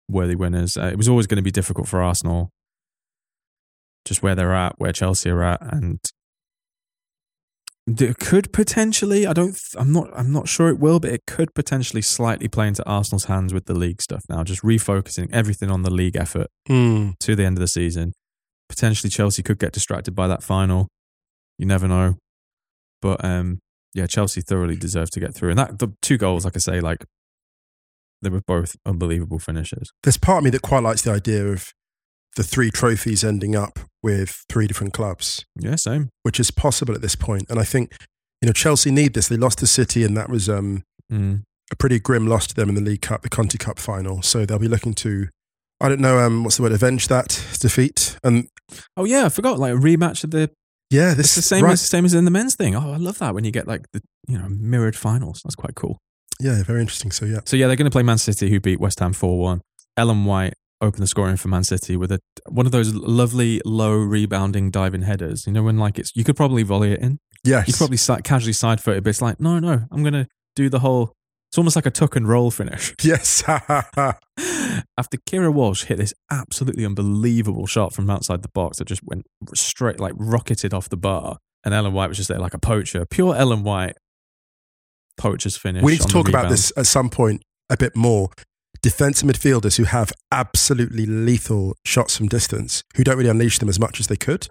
worthy 0.10 0.36
winners. 0.36 0.76
Uh, 0.78 0.86
it 0.92 0.98
was 0.98 1.08
always 1.10 1.28
going 1.28 1.38
to 1.38 1.42
be 1.44 1.52
difficult 1.52 1.88
for 1.88 2.02
Arsenal, 2.02 2.50
just 4.06 4.22
where 4.22 4.36
they're 4.36 4.54
at, 4.54 4.76
where 4.80 4.92
Chelsea 4.94 5.30
are 5.30 5.44
at, 5.44 5.62
and 5.62 6.00
it 7.88 8.18
could 8.20 8.52
potentially. 8.52 9.26
I 9.26 9.34
don't. 9.34 9.58
I'm 9.78 9.92
not. 9.94 10.10
I'm 10.14 10.32
not 10.32 10.48
sure 10.48 10.68
it 10.70 10.80
will, 10.80 11.00
but 11.00 11.12
it 11.12 11.22
could 11.26 11.54
potentially 11.54 12.02
slightly 12.02 12.48
play 12.48 12.68
into 12.68 12.86
Arsenal's 12.88 13.26
hands 13.26 13.54
with 13.54 13.66
the 13.66 13.74
league 13.74 14.02
stuff 14.02 14.24
now. 14.30 14.44
Just 14.44 14.62
refocusing 14.62 15.30
everything 15.32 15.72
on 15.72 15.84
the 15.84 15.90
league 15.92 16.16
effort 16.16 16.48
Hmm. 16.68 17.12
to 17.22 17.36
the 17.36 17.46
end 17.46 17.58
of 17.58 17.62
the 17.62 17.68
season. 17.68 18.14
Potentially, 18.70 19.10
Chelsea 19.10 19.42
could 19.44 19.60
get 19.60 19.72
distracted 19.72 20.14
by 20.14 20.28
that 20.28 20.44
final. 20.44 20.88
You 21.58 21.66
never 21.66 21.88
know. 21.88 22.16
But 23.02 23.24
um, 23.24 23.60
yeah, 23.94 24.06
Chelsea 24.08 24.42
thoroughly 24.42 24.76
deserved 24.76 25.14
to 25.14 25.20
get 25.20 25.34
through, 25.34 25.52
and 25.52 25.60
that 25.60 25.80
the 25.80 25.94
two 26.02 26.18
goals, 26.18 26.44
like 26.46 26.56
I 26.56 26.60
say, 26.60 26.82
like 26.82 27.06
they 28.22 28.30
were 28.30 28.42
both 28.46 28.76
unbelievable 28.86 29.40
finishes. 29.40 29.92
There's 30.04 30.18
part 30.18 30.40
of 30.40 30.44
me 30.44 30.50
that 30.50 30.62
quite 30.62 30.84
likes 30.84 31.04
the 31.04 31.12
idea 31.12 31.48
of 31.48 31.72
the 32.36 32.44
three 32.44 32.70
trophies 32.72 33.24
ending 33.24 33.56
up 33.56 33.80
with 34.04 34.44
three 34.50 34.68
different 34.68 34.94
clubs, 34.94 35.46
Yeah, 35.60 35.76
same. 35.76 36.10
which 36.24 36.40
is 36.40 36.52
possible 36.52 36.94
at 36.94 37.02
this 37.02 37.16
point. 37.16 37.46
And 37.50 37.60
I 37.60 37.64
think, 37.64 37.92
you 38.42 38.46
know, 38.48 38.54
Chelsea 38.54 38.92
need 38.92 39.14
this. 39.14 39.28
They 39.28 39.38
lost 39.38 39.58
to 39.60 39.68
City, 39.68 40.04
and 40.04 40.16
that 40.18 40.30
was 40.30 40.48
um, 40.50 40.84
Mm. 41.12 41.44
a 41.72 41.76
pretty 41.78 42.00
grim 42.00 42.28
loss 42.28 42.48
to 42.48 42.54
them 42.56 42.70
in 42.70 42.76
the 42.76 42.82
League 42.82 43.02
Cup, 43.02 43.22
the 43.24 43.30
Conti 43.30 43.58
Cup 43.58 43.80
final. 43.80 44.22
So 44.22 44.46
they'll 44.46 44.60
be 44.60 44.68
looking 44.68 44.94
to, 44.96 45.28
I 45.82 45.88
don't 45.90 46.02
know, 46.02 46.20
um, 46.20 46.44
what's 46.44 46.58
the 46.58 46.64
word, 46.64 46.74
avenge 46.74 47.08
that 47.08 47.30
defeat. 47.60 48.18
And 48.24 48.48
Oh 48.98 49.06
yeah, 49.06 49.26
I 49.26 49.30
forgot. 49.30 49.58
Like 49.60 49.74
a 49.74 49.78
rematch 49.78 50.24
of 50.26 50.32
the. 50.32 50.52
yeah, 50.92 51.14
this 51.14 51.30
is 51.30 51.36
the 51.36 51.42
same 51.42 51.64
right. 51.64 51.72
as 51.74 51.82
same 51.82 52.04
as 52.06 52.14
in 52.14 52.26
the 52.26 52.32
men's 52.32 52.56
thing. 52.56 52.76
Oh, 52.76 52.92
I 52.92 52.98
love 52.98 53.18
that 53.20 53.34
when 53.34 53.46
you 53.46 53.52
get 53.52 53.66
like 53.68 53.86
the 53.94 54.02
you 54.28 54.38
know 54.38 54.48
mirrored 54.50 54.96
finals. 54.98 55.42
That's 55.44 55.56
quite 55.56 55.76
cool. 55.76 55.98
Yeah, 56.42 56.62
very 56.64 56.82
interesting. 56.82 57.12
So 57.12 57.26
yeah, 57.26 57.40
So 57.46 57.56
yeah, 57.56 57.68
they're 57.68 57.78
going 57.78 57.86
to 57.90 57.92
play 57.96 58.04
Man 58.04 58.18
City, 58.18 58.50
who 58.50 58.60
beat 58.60 58.80
West 58.82 59.00
Ham 59.00 59.14
four 59.14 59.40
one. 59.40 59.62
Ellen 59.96 60.26
White 60.26 60.54
opened 60.82 61.02
the 61.04 61.08
scoring 61.08 61.38
for 61.38 61.48
Man 61.48 61.64
City 61.64 61.98
with 61.98 62.12
a 62.12 62.20
one 62.50 62.66
of 62.66 62.72
those 62.72 62.94
lovely 62.94 63.62
low 63.66 63.96
rebounding 63.96 64.70
diving 64.72 65.02
headers. 65.04 65.48
You 65.48 65.54
know 65.54 65.64
when 65.64 65.78
like 65.78 65.98
it's 66.00 66.12
you 66.16 66.24
could 66.24 66.36
probably 66.36 66.64
volley 66.64 66.92
it 66.94 67.00
in. 67.02 67.20
yes, 67.44 67.68
You 67.68 67.74
could 67.74 67.78
probably 67.80 67.98
si- 67.98 68.22
casually 68.24 68.54
side 68.54 68.80
foot 68.82 68.98
it, 68.98 69.04
but 69.04 69.10
it's 69.10 69.22
like 69.22 69.40
no, 69.40 69.60
no, 69.60 69.86
I'm 69.92 70.04
going 70.04 70.14
to 70.14 70.28
do 70.56 70.70
the 70.70 70.80
whole. 70.80 71.14
It's 71.50 71.58
almost 71.58 71.76
like 71.78 71.86
a 71.86 71.92
tuck 71.92 72.16
and 72.18 72.28
roll 72.28 72.52
finish. 72.52 72.94
yes. 73.02 73.42
After 73.48 75.18
Keira 75.26 75.54
Walsh 75.54 75.86
hit 75.86 75.98
this 75.98 76.14
absolutely 76.30 76.86
unbelievable 76.86 77.66
shot 77.68 77.94
from 77.94 78.10
outside 78.10 78.42
the 78.42 78.50
box 78.50 78.78
that 78.78 78.86
just 78.86 79.02
went 79.04 79.26
straight, 79.56 80.00
like 80.00 80.14
rocketed 80.18 80.74
off 80.74 80.90
the 80.90 80.98
bar, 80.98 81.38
and 81.64 81.74
Ellen 81.74 81.94
White 81.94 82.10
was 82.10 82.18
just 82.18 82.28
there 82.30 82.40
like 82.40 82.54
a 82.54 82.60
poacher, 82.60 83.06
pure 83.06 83.36
Ellen 83.36 83.64
White 83.64 83.96
poacher's 85.18 85.58
finish. 85.58 85.82
we 85.84 85.94
need 85.94 86.02
to 86.02 86.08
talk 86.08 86.30
about 86.30 86.50
this 86.50 86.72
at 86.78 86.86
some 86.86 87.10
point 87.10 87.42
a 87.70 87.78
bit 87.78 87.96
more. 87.96 88.30
Defensive 88.88 89.28
midfielders 89.28 89.76
who 89.76 89.84
have 89.84 90.14
absolutely 90.32 91.06
lethal 91.06 91.76
shots 91.84 92.16
from 92.16 92.30
distance, 92.30 92.86
who 92.96 93.04
don't 93.04 93.18
really 93.18 93.30
unleash 93.30 93.60
them 93.60 93.68
as 93.68 93.78
much 93.78 94.00
as 94.00 94.08
they 94.08 94.16
could. 94.16 94.48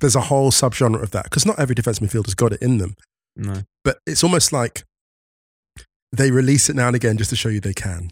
There's 0.00 0.16
a 0.16 0.22
whole 0.22 0.50
subgenre 0.50 1.00
of 1.00 1.12
that 1.12 1.22
because 1.22 1.46
not 1.46 1.60
every 1.60 1.76
defensive 1.76 2.02
midfielder's 2.08 2.34
got 2.34 2.52
it 2.52 2.60
in 2.60 2.78
them. 2.78 2.96
No. 3.36 3.62
but 3.84 3.98
it's 4.04 4.24
almost 4.24 4.52
like 4.52 4.82
they 6.10 6.32
release 6.32 6.68
it 6.68 6.74
now 6.74 6.88
and 6.88 6.96
again 6.96 7.16
just 7.16 7.30
to 7.30 7.36
show 7.36 7.48
you 7.48 7.60
they 7.60 7.74
can. 7.74 8.10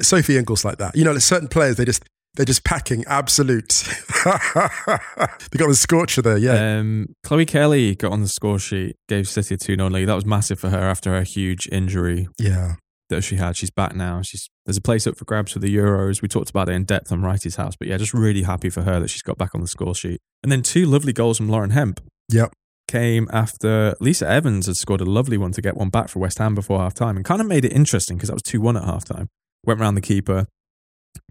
Sophie 0.00 0.36
Ingle's 0.36 0.64
like 0.64 0.78
that. 0.78 0.96
You 0.96 1.04
know, 1.04 1.12
there's 1.12 1.22
certain 1.22 1.46
players 1.46 1.76
they 1.76 1.84
just 1.84 2.02
they're 2.34 2.44
just 2.44 2.64
packing 2.64 3.04
absolute. 3.06 3.68
they 4.24 5.58
got 5.58 5.68
the 5.68 5.76
scorcher 5.78 6.22
there, 6.22 6.38
yeah. 6.38 6.78
Um, 6.78 7.14
Chloe 7.22 7.46
Kelly 7.46 7.94
got 7.94 8.10
on 8.10 8.22
the 8.22 8.28
score 8.28 8.58
sheet, 8.58 8.96
gave 9.08 9.28
City 9.28 9.54
a 9.54 9.58
2 9.58 9.76
0 9.76 9.90
lead. 9.90 10.06
That 10.06 10.16
was 10.16 10.26
massive 10.26 10.58
for 10.58 10.70
her 10.70 10.80
after 10.80 11.12
her 11.12 11.22
huge 11.22 11.68
injury 11.70 12.26
yeah. 12.36 12.74
That 13.10 13.22
she 13.22 13.36
had. 13.36 13.56
She's 13.56 13.70
back 13.70 13.94
now. 13.96 14.20
She's 14.22 14.50
There's 14.66 14.76
a 14.76 14.82
place 14.82 15.06
up 15.06 15.16
for 15.16 15.24
grabs 15.24 15.52
for 15.52 15.60
the 15.60 15.74
Euros. 15.74 16.20
We 16.20 16.28
talked 16.28 16.50
about 16.50 16.68
it 16.68 16.72
in 16.72 16.84
depth 16.84 17.10
on 17.10 17.22
Wrighty's 17.22 17.56
house. 17.56 17.74
But 17.74 17.88
yeah, 17.88 17.96
just 17.96 18.12
really 18.12 18.42
happy 18.42 18.68
for 18.68 18.82
her 18.82 19.00
that 19.00 19.08
she's 19.08 19.22
got 19.22 19.38
back 19.38 19.54
on 19.54 19.62
the 19.62 19.66
score 19.66 19.94
sheet. 19.94 20.20
And 20.42 20.52
then 20.52 20.60
two 20.62 20.84
lovely 20.84 21.12
goals 21.14 21.38
from 21.38 21.48
Lauren 21.48 21.70
Hemp 21.70 22.00
Yep. 22.30 22.52
came 22.86 23.26
after 23.32 23.94
Lisa 24.00 24.28
Evans 24.28 24.66
had 24.66 24.76
scored 24.76 25.00
a 25.00 25.06
lovely 25.06 25.38
one 25.38 25.52
to 25.52 25.62
get 25.62 25.74
one 25.76 25.88
back 25.88 26.08
for 26.10 26.18
West 26.18 26.36
Ham 26.38 26.54
before 26.54 26.80
half 26.80 26.92
time 26.92 27.16
and 27.16 27.24
kind 27.24 27.40
of 27.40 27.46
made 27.46 27.64
it 27.64 27.72
interesting 27.72 28.18
because 28.18 28.28
that 28.28 28.34
was 28.34 28.42
2 28.42 28.60
1 28.60 28.76
at 28.76 28.84
half 28.84 29.04
time. 29.06 29.28
Went 29.64 29.80
round 29.80 29.96
the 29.96 30.02
keeper, 30.02 30.46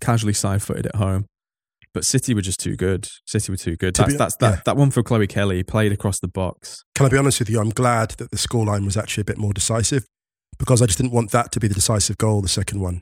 casually 0.02 0.34
side 0.34 0.62
footed 0.64 0.88
at 0.88 0.96
home. 0.96 1.26
But 1.94 2.06
City 2.06 2.34
were 2.34 2.42
just 2.42 2.60
too 2.60 2.76
good. 2.76 3.08
City 3.26 3.52
were 3.52 3.58
too 3.58 3.76
good. 3.76 3.96
To 3.96 4.02
That's, 4.02 4.14
be- 4.14 4.18
that's 4.18 4.36
that, 4.38 4.50
yeah. 4.52 4.62
that 4.66 4.78
one 4.78 4.92
for 4.92 5.02
Chloe 5.04 5.26
Kelly 5.28 5.64
played 5.64 5.92
across 5.92 6.20
the 6.20 6.28
box. 6.28 6.84
Can 6.96 7.06
I 7.06 7.10
be 7.10 7.18
honest 7.18 7.40
with 7.40 7.50
you? 7.50 7.60
I'm 7.60 7.70
glad 7.70 8.12
that 8.18 8.30
the 8.32 8.38
scoreline 8.38 8.86
was 8.86 8.98
actually 8.98 9.22
a 9.22 9.26
bit 9.26 9.38
more 9.38 9.54
decisive 9.54 10.06
because 10.58 10.82
I 10.82 10.86
just 10.86 10.98
didn't 10.98 11.12
want 11.14 11.32
that 11.32 11.52
to 11.54 11.60
be 11.60 11.68
the 11.68 11.76
decisive 11.76 12.18
goal, 12.18 12.42
the 12.42 12.48
second 12.48 12.80
one. 12.80 13.02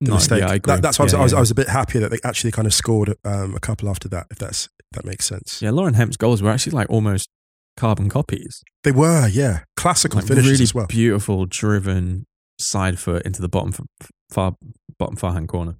The 0.00 0.08
No, 0.08 0.14
mistake. 0.14 0.40
yeah, 0.40 0.50
I 0.50 0.54
agree. 0.54 0.72
That- 0.74 0.82
that's 0.82 0.98
why 0.98 1.02
I, 1.02 1.06
was, 1.06 1.12
Yeah, 1.12 1.18
I, 1.18 1.22
was, 1.22 1.32
yeah. 1.32 1.38
I 1.38 1.40
was 1.40 1.50
a 1.50 1.54
bit 1.54 1.68
happier 1.68 2.00
that 2.00 2.10
they 2.10 2.18
actually 2.24 2.50
kind 2.52 2.66
of 2.66 2.72
scored 2.74 3.14
um, 3.24 3.54
a 3.54 3.60
couple 3.60 3.88
after 3.88 4.08
that, 4.08 4.26
if 4.30 4.38
that's 4.38 4.66
if 4.66 4.86
that 4.92 5.04
makes 5.04 5.24
sense. 5.26 5.60
Yeah, 5.60 5.70
Lauren 5.70 5.94
Hemp's 5.94 6.16
goals 6.16 6.40
were 6.42 6.50
actually 6.50 6.72
like 6.72 6.88
almost 6.90 7.28
carbon 7.76 8.08
copies. 8.08 8.62
They 8.84 8.92
were, 8.92 9.28
yeah. 9.28 9.64
Classical 9.76 10.18
Like 10.20 10.28
finishes 10.28 10.50
really 10.52 10.62
as 10.62 10.74
well. 10.74 10.86
beautiful, 10.86 11.44
driven 11.46 12.24
side 12.58 12.98
foot 12.98 13.22
into 13.26 13.42
the 13.42 13.48
bottom 13.48 13.74
far 14.30 14.54
bottom 14.98 15.16
far 15.16 15.32
hand 15.34 15.48
corner. 15.48 15.76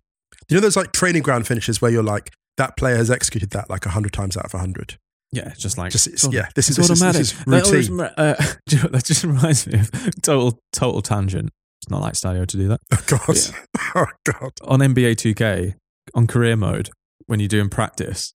You 0.49 0.57
know 0.57 0.61
those 0.61 0.77
like 0.77 0.93
training 0.93 1.23
ground 1.23 1.47
finishes 1.47 1.81
where 1.81 1.91
you're 1.91 2.03
like, 2.03 2.33
that 2.59 2.77
player 2.77 2.97
has 2.97 3.11
executed 3.11 3.51
that 3.51 3.71
like 3.71 3.87
100 3.87 4.13
times 4.13 4.37
out 4.37 4.45
of 4.45 4.53
100. 4.53 4.99
Yeah, 5.33 5.53
just 5.59 5.77
like 5.77 5.93
Just- 5.93 6.07
it's- 6.07 6.29
yeah, 6.33 6.49
this 6.55 6.71
is- 6.71 6.77
this 6.77 6.89
is- 6.91 7.01
this 7.01 7.03
automatic. 7.03 7.21
is 7.21 7.33
That 7.47 7.65
always 7.65 7.91
uh, 7.91 8.55
do 8.67 8.77
you 8.77 8.83
know 8.83 8.89
that 8.91 9.05
just 9.05 9.25
reminds 9.25 9.67
me 9.67 9.81
of 9.81 9.91
total 10.23 10.59
total 10.73 11.03
tangent. 11.03 11.51
It's 11.83 11.91
not 11.91 12.01
like 12.01 12.15
Stadio 12.15 12.47
to 12.47 12.57
do 12.57 12.69
that 12.69 12.81
Oh, 12.93 13.05
God. 13.07 13.37
Oh, 13.95 14.07
God. 14.25 14.53
on 14.65 14.81
NBA 14.81 15.13
2K 15.17 15.75
on 16.15 16.27
career 16.27 16.57
mode 16.57 16.91
when 17.27 17.41
you're 17.41 17.49
doing 17.49 17.69
practice 17.69 18.33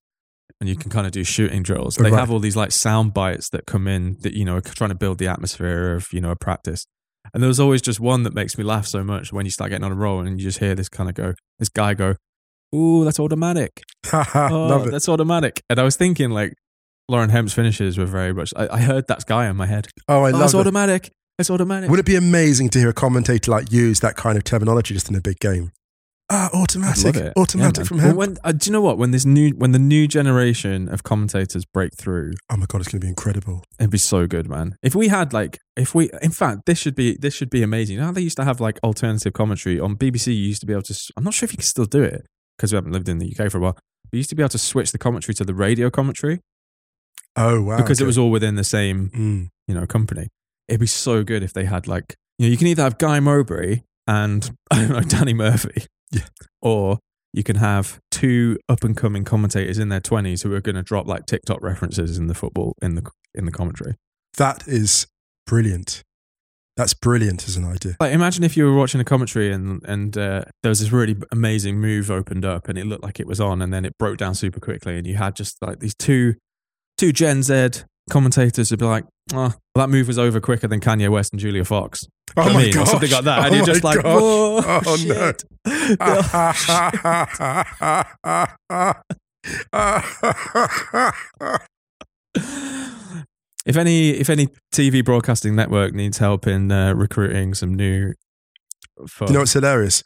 and 0.60 0.70
you 0.70 0.76
can 0.76 0.92
kind 0.92 1.06
of 1.08 1.12
do 1.12 1.24
shooting 1.24 1.64
drills. 1.64 1.96
They 1.96 2.12
Right. 2.12 2.20
have 2.20 2.30
all 2.30 2.39
these 2.39 2.56
like 2.56 2.72
sound 2.72 3.14
bites 3.14 3.50
that 3.50 3.66
come 3.66 3.88
in 3.88 4.18
that 4.22 4.34
you 4.34 4.46
know 4.46 4.58
are 4.58 4.62
trying 4.62 4.89
to 4.92 4.96
build 4.96 5.18
the 5.18 5.28
atmosphere 5.28 5.96
of 5.96 6.08
you 6.12 6.22
know 6.22 6.32
a 6.32 6.36
practice. 6.36 6.86
And 7.34 7.42
there 7.42 7.48
was 7.48 7.60
always 7.60 7.82
just 7.82 8.00
one 8.00 8.24
that 8.24 8.34
makes 8.34 8.58
me 8.58 8.64
laugh 8.64 8.86
so 8.86 9.04
much 9.04 9.32
when 9.32 9.46
you 9.46 9.52
start 9.52 9.70
getting 9.70 9.86
on 9.86 9.92
a 9.92 9.96
roll 9.96 10.20
and 10.20 10.39
you 10.39 10.44
just 10.48 10.60
hear 10.60 10.76
this 10.76 10.89
kind 10.89 11.08
of 11.10 11.16
go, 11.16 11.34
this 11.60 11.70
guy 11.70 11.94
go, 11.94 12.16
"Ooh, 12.76 13.06
that's 13.06 13.20
automatic." 13.20 13.82
Oh, 14.14 14.68
Love 14.70 14.88
it. 14.88 14.92
that's 14.92 15.08
automatic. 15.08 15.62
And 15.70 15.80
I 15.80 15.84
was 15.84 15.96
thinking 15.96 16.32
like 16.32 16.54
Lauren 17.12 17.30
Hemp's 17.30 17.53
finishes 17.53 17.97
were 17.97 18.05
very 18.05 18.34
much. 18.34 18.53
I, 18.55 18.68
I 18.70 18.80
heard 18.80 19.07
that 19.07 19.26
guy 19.26 19.47
in 19.49 19.57
my 19.57 19.66
head. 19.66 19.89
Oh, 20.07 20.24
I 20.24 20.30
oh, 20.30 20.34
love 20.34 20.43
it's 20.45 20.53
it. 20.53 20.57
automatic. 20.57 21.12
It's 21.38 21.49
automatic. 21.49 21.89
Would 21.89 21.99
it 21.99 22.05
be 22.05 22.16
amazing 22.16 22.70
to 22.70 22.80
hear 22.80 22.89
a 22.89 22.93
commentator 22.93 23.51
like 23.51 23.72
use 23.72 23.99
that 23.99 24.16
kind 24.16 24.38
of 24.38 24.45
terminology 24.45 24.93
just 24.93 25.09
in 25.09 25.16
a 25.16 25.22
big 25.22 25.38
game? 25.39 25.72
Ah, 26.34 26.49
automatic, 26.53 27.34
automatic 27.36 27.80
Yeah, 27.80 27.84
from 27.84 27.99
him. 27.99 28.16
Well, 28.16 28.28
when, 28.28 28.38
uh, 28.45 28.53
do 28.53 28.70
you 28.70 28.72
know 28.72 28.80
what? 28.80 28.97
When 28.97 29.12
this 29.12 29.26
new, 29.26 29.49
when 29.49 29.74
the 29.74 29.80
new 29.80 30.07
generation 30.07 30.88
of 30.88 31.03
commentators 31.03 31.66
break 31.66 31.91
through, 31.97 32.36
oh 32.49 32.55
my 32.55 32.66
god, 32.70 32.80
it's 32.80 32.89
going 32.89 33.01
to 33.01 33.05
be 33.05 33.09
incredible. 33.09 33.66
it'd 33.78 33.89
be 33.91 33.97
so 33.97 34.28
good, 34.28 34.47
man. 34.47 34.78
If 34.82 34.95
we 34.95 35.09
had 35.09 35.34
like, 35.34 35.59
if 35.76 35.93
we, 35.93 36.09
in 36.22 36.32
fact, 36.32 36.62
this 36.66 36.80
should 36.80 36.95
be, 36.95 37.18
this 37.20 37.34
should 37.34 37.49
be 37.49 37.64
amazing. 37.64 37.95
You 37.95 37.99
know 37.99 38.05
how 38.05 38.14
they 38.14 38.22
used 38.22 38.38
to 38.38 38.45
have 38.45 38.62
like 38.62 38.80
alternative 38.82 39.34
commentary 39.34 39.78
on 39.78 39.97
BBC. 39.97 40.28
You 40.28 40.34
used 40.36 40.62
to 40.62 40.66
be 40.66 40.72
able 40.72 40.84
to. 40.84 40.97
I'm 41.18 41.26
not 41.26 41.34
sure 41.34 41.47
if 41.47 41.51
you 41.51 41.57
can 41.57 41.66
still 41.66 41.84
do 41.84 42.01
it 42.01 42.26
because 42.55 42.72
we 42.72 42.78
haven't 42.78 42.93
lived 42.93 43.09
in 43.09 43.18
the 43.18 43.36
UK 43.38 43.51
for 43.51 43.57
a 43.57 43.62
while. 43.62 43.78
We 44.14 44.20
used 44.20 44.30
to 44.30 44.36
be 44.36 44.41
able 44.41 44.49
to 44.49 44.57
switch 44.57 44.93
the 44.93 44.97
commentary 44.97 45.34
to 45.36 45.43
the 45.43 45.53
radio 45.53 45.89
commentary 45.89 46.39
Oh 47.36 47.62
wow, 47.62 47.78
because 47.78 48.01
it 48.01 48.05
was 48.05 48.18
all 48.18 48.30
within 48.32 48.55
the 48.55 48.64
same 48.64 49.09
Mm. 49.09 49.49
you 49.68 49.76
know, 49.76 49.86
company. 49.88 50.30
It'd 50.68 50.80
be 50.82 50.88
so 50.88 51.24
good 51.24 51.43
if 51.43 51.53
they 51.53 51.66
had 51.66 51.88
like, 51.88 52.16
you 52.38 52.45
know, 52.47 52.51
you 52.51 52.57
can 52.57 52.68
either 52.68 52.84
have 52.84 52.97
Guy 52.97 53.20
Mowbray 53.20 53.82
and 54.07 54.49
I 54.72 54.80
don't 54.80 54.89
know 54.91 54.99
Danny 55.01 55.34
Murphy, 55.34 55.86
Yeah. 56.12 56.22
or 56.62 56.99
you 57.34 57.43
can 57.43 57.55
have 57.57 57.99
two 58.12 58.57
up 58.68 58.84
and 58.84 58.95
coming 58.97 59.24
commentators 59.24 59.78
in 59.78 59.88
their 59.89 60.01
twenties 60.01 60.41
who 60.41 60.53
are 60.53 60.62
going 60.62 60.76
to 60.76 60.84
drop 60.84 61.07
like 61.07 61.26
TikTok 61.26 61.62
references 61.62 62.18
in 62.18 62.28
the 62.28 62.34
football 62.36 62.76
in 62.82 62.95
the 62.95 63.09
in 63.34 63.45
the 63.45 63.51
commentary. 63.51 63.95
That 64.38 64.68
is 64.68 65.07
brilliant. 65.45 66.01
That's 66.78 66.93
brilliant 66.93 67.47
as 67.47 67.57
an 67.57 67.66
idea. 67.66 67.95
Like, 67.99 68.14
imagine 68.14 68.43
if 68.45 68.55
you 68.55 68.66
were 68.66 68.74
watching 68.76 68.99
a 69.01 69.05
commentary 69.05 69.51
and 69.51 69.82
and 69.86 70.18
uh, 70.18 70.43
there 70.64 70.70
was 70.70 70.80
this 70.80 70.91
really 70.91 71.16
amazing 71.32 71.80
move 71.80 72.09
opened 72.12 72.43
up 72.45 72.68
and 72.70 72.78
it 72.78 72.86
looked 72.86 73.03
like 73.03 73.20
it 73.20 73.28
was 73.28 73.39
on, 73.39 73.62
and 73.62 73.74
then 73.74 73.86
it 73.86 73.97
broke 73.97 74.18
down 74.18 74.36
super 74.36 74.59
quickly, 74.59 74.97
and 74.97 75.05
you 75.07 75.16
had 75.16 75.36
just 75.36 75.57
like 75.62 75.80
these 75.80 75.95
two 75.95 76.36
two 77.02 77.12
Gen 77.12 77.41
Z 77.41 77.70
commentators 78.12 78.70
who'd 78.70 78.78
be 78.80 78.86
like, 78.86 79.06
"Oh, 79.34 79.38
well, 79.38 79.56
that 79.76 79.89
move 79.89 80.08
was 80.08 80.20
over 80.20 80.39
quicker 80.39 80.68
than 80.68 80.80
Kanye 80.80 81.10
West 81.10 81.34
and 81.34 81.39
Julia 81.39 81.66
Fox." 81.66 82.06
Oh 82.38 82.43
You 82.43 82.45
know 82.45 82.45
what 82.45 82.54
my 82.54 82.60
I 82.60 82.64
mean? 82.64 82.76
Or 82.76 82.80
gosh. 82.80 82.89
something 82.91 83.12
like 83.12 83.24
that, 83.24 83.45
and 83.45 83.54
Oh 83.54 83.58
you're 83.58 83.66
just 83.66 83.84
like. 83.84 84.04
"Whoa, 84.04 84.62
Oh, 84.64 84.82
no. 84.86 84.95
shit." 84.97 85.43
if 93.66 93.76
any 93.78 94.12
if 94.12 94.30
any 94.30 94.47
TV 94.74 95.04
broadcasting 95.04 95.56
network 95.56 95.93
needs 95.93 96.20
help 96.20 96.45
in 96.47 96.72
uh, 96.72 96.93
recruiting 96.93 97.54
some 97.56 97.74
new, 97.74 98.14
for 99.08 99.26
you 99.28 99.34
know 99.34 99.39
what's 99.39 99.54
hilarious? 99.54 100.04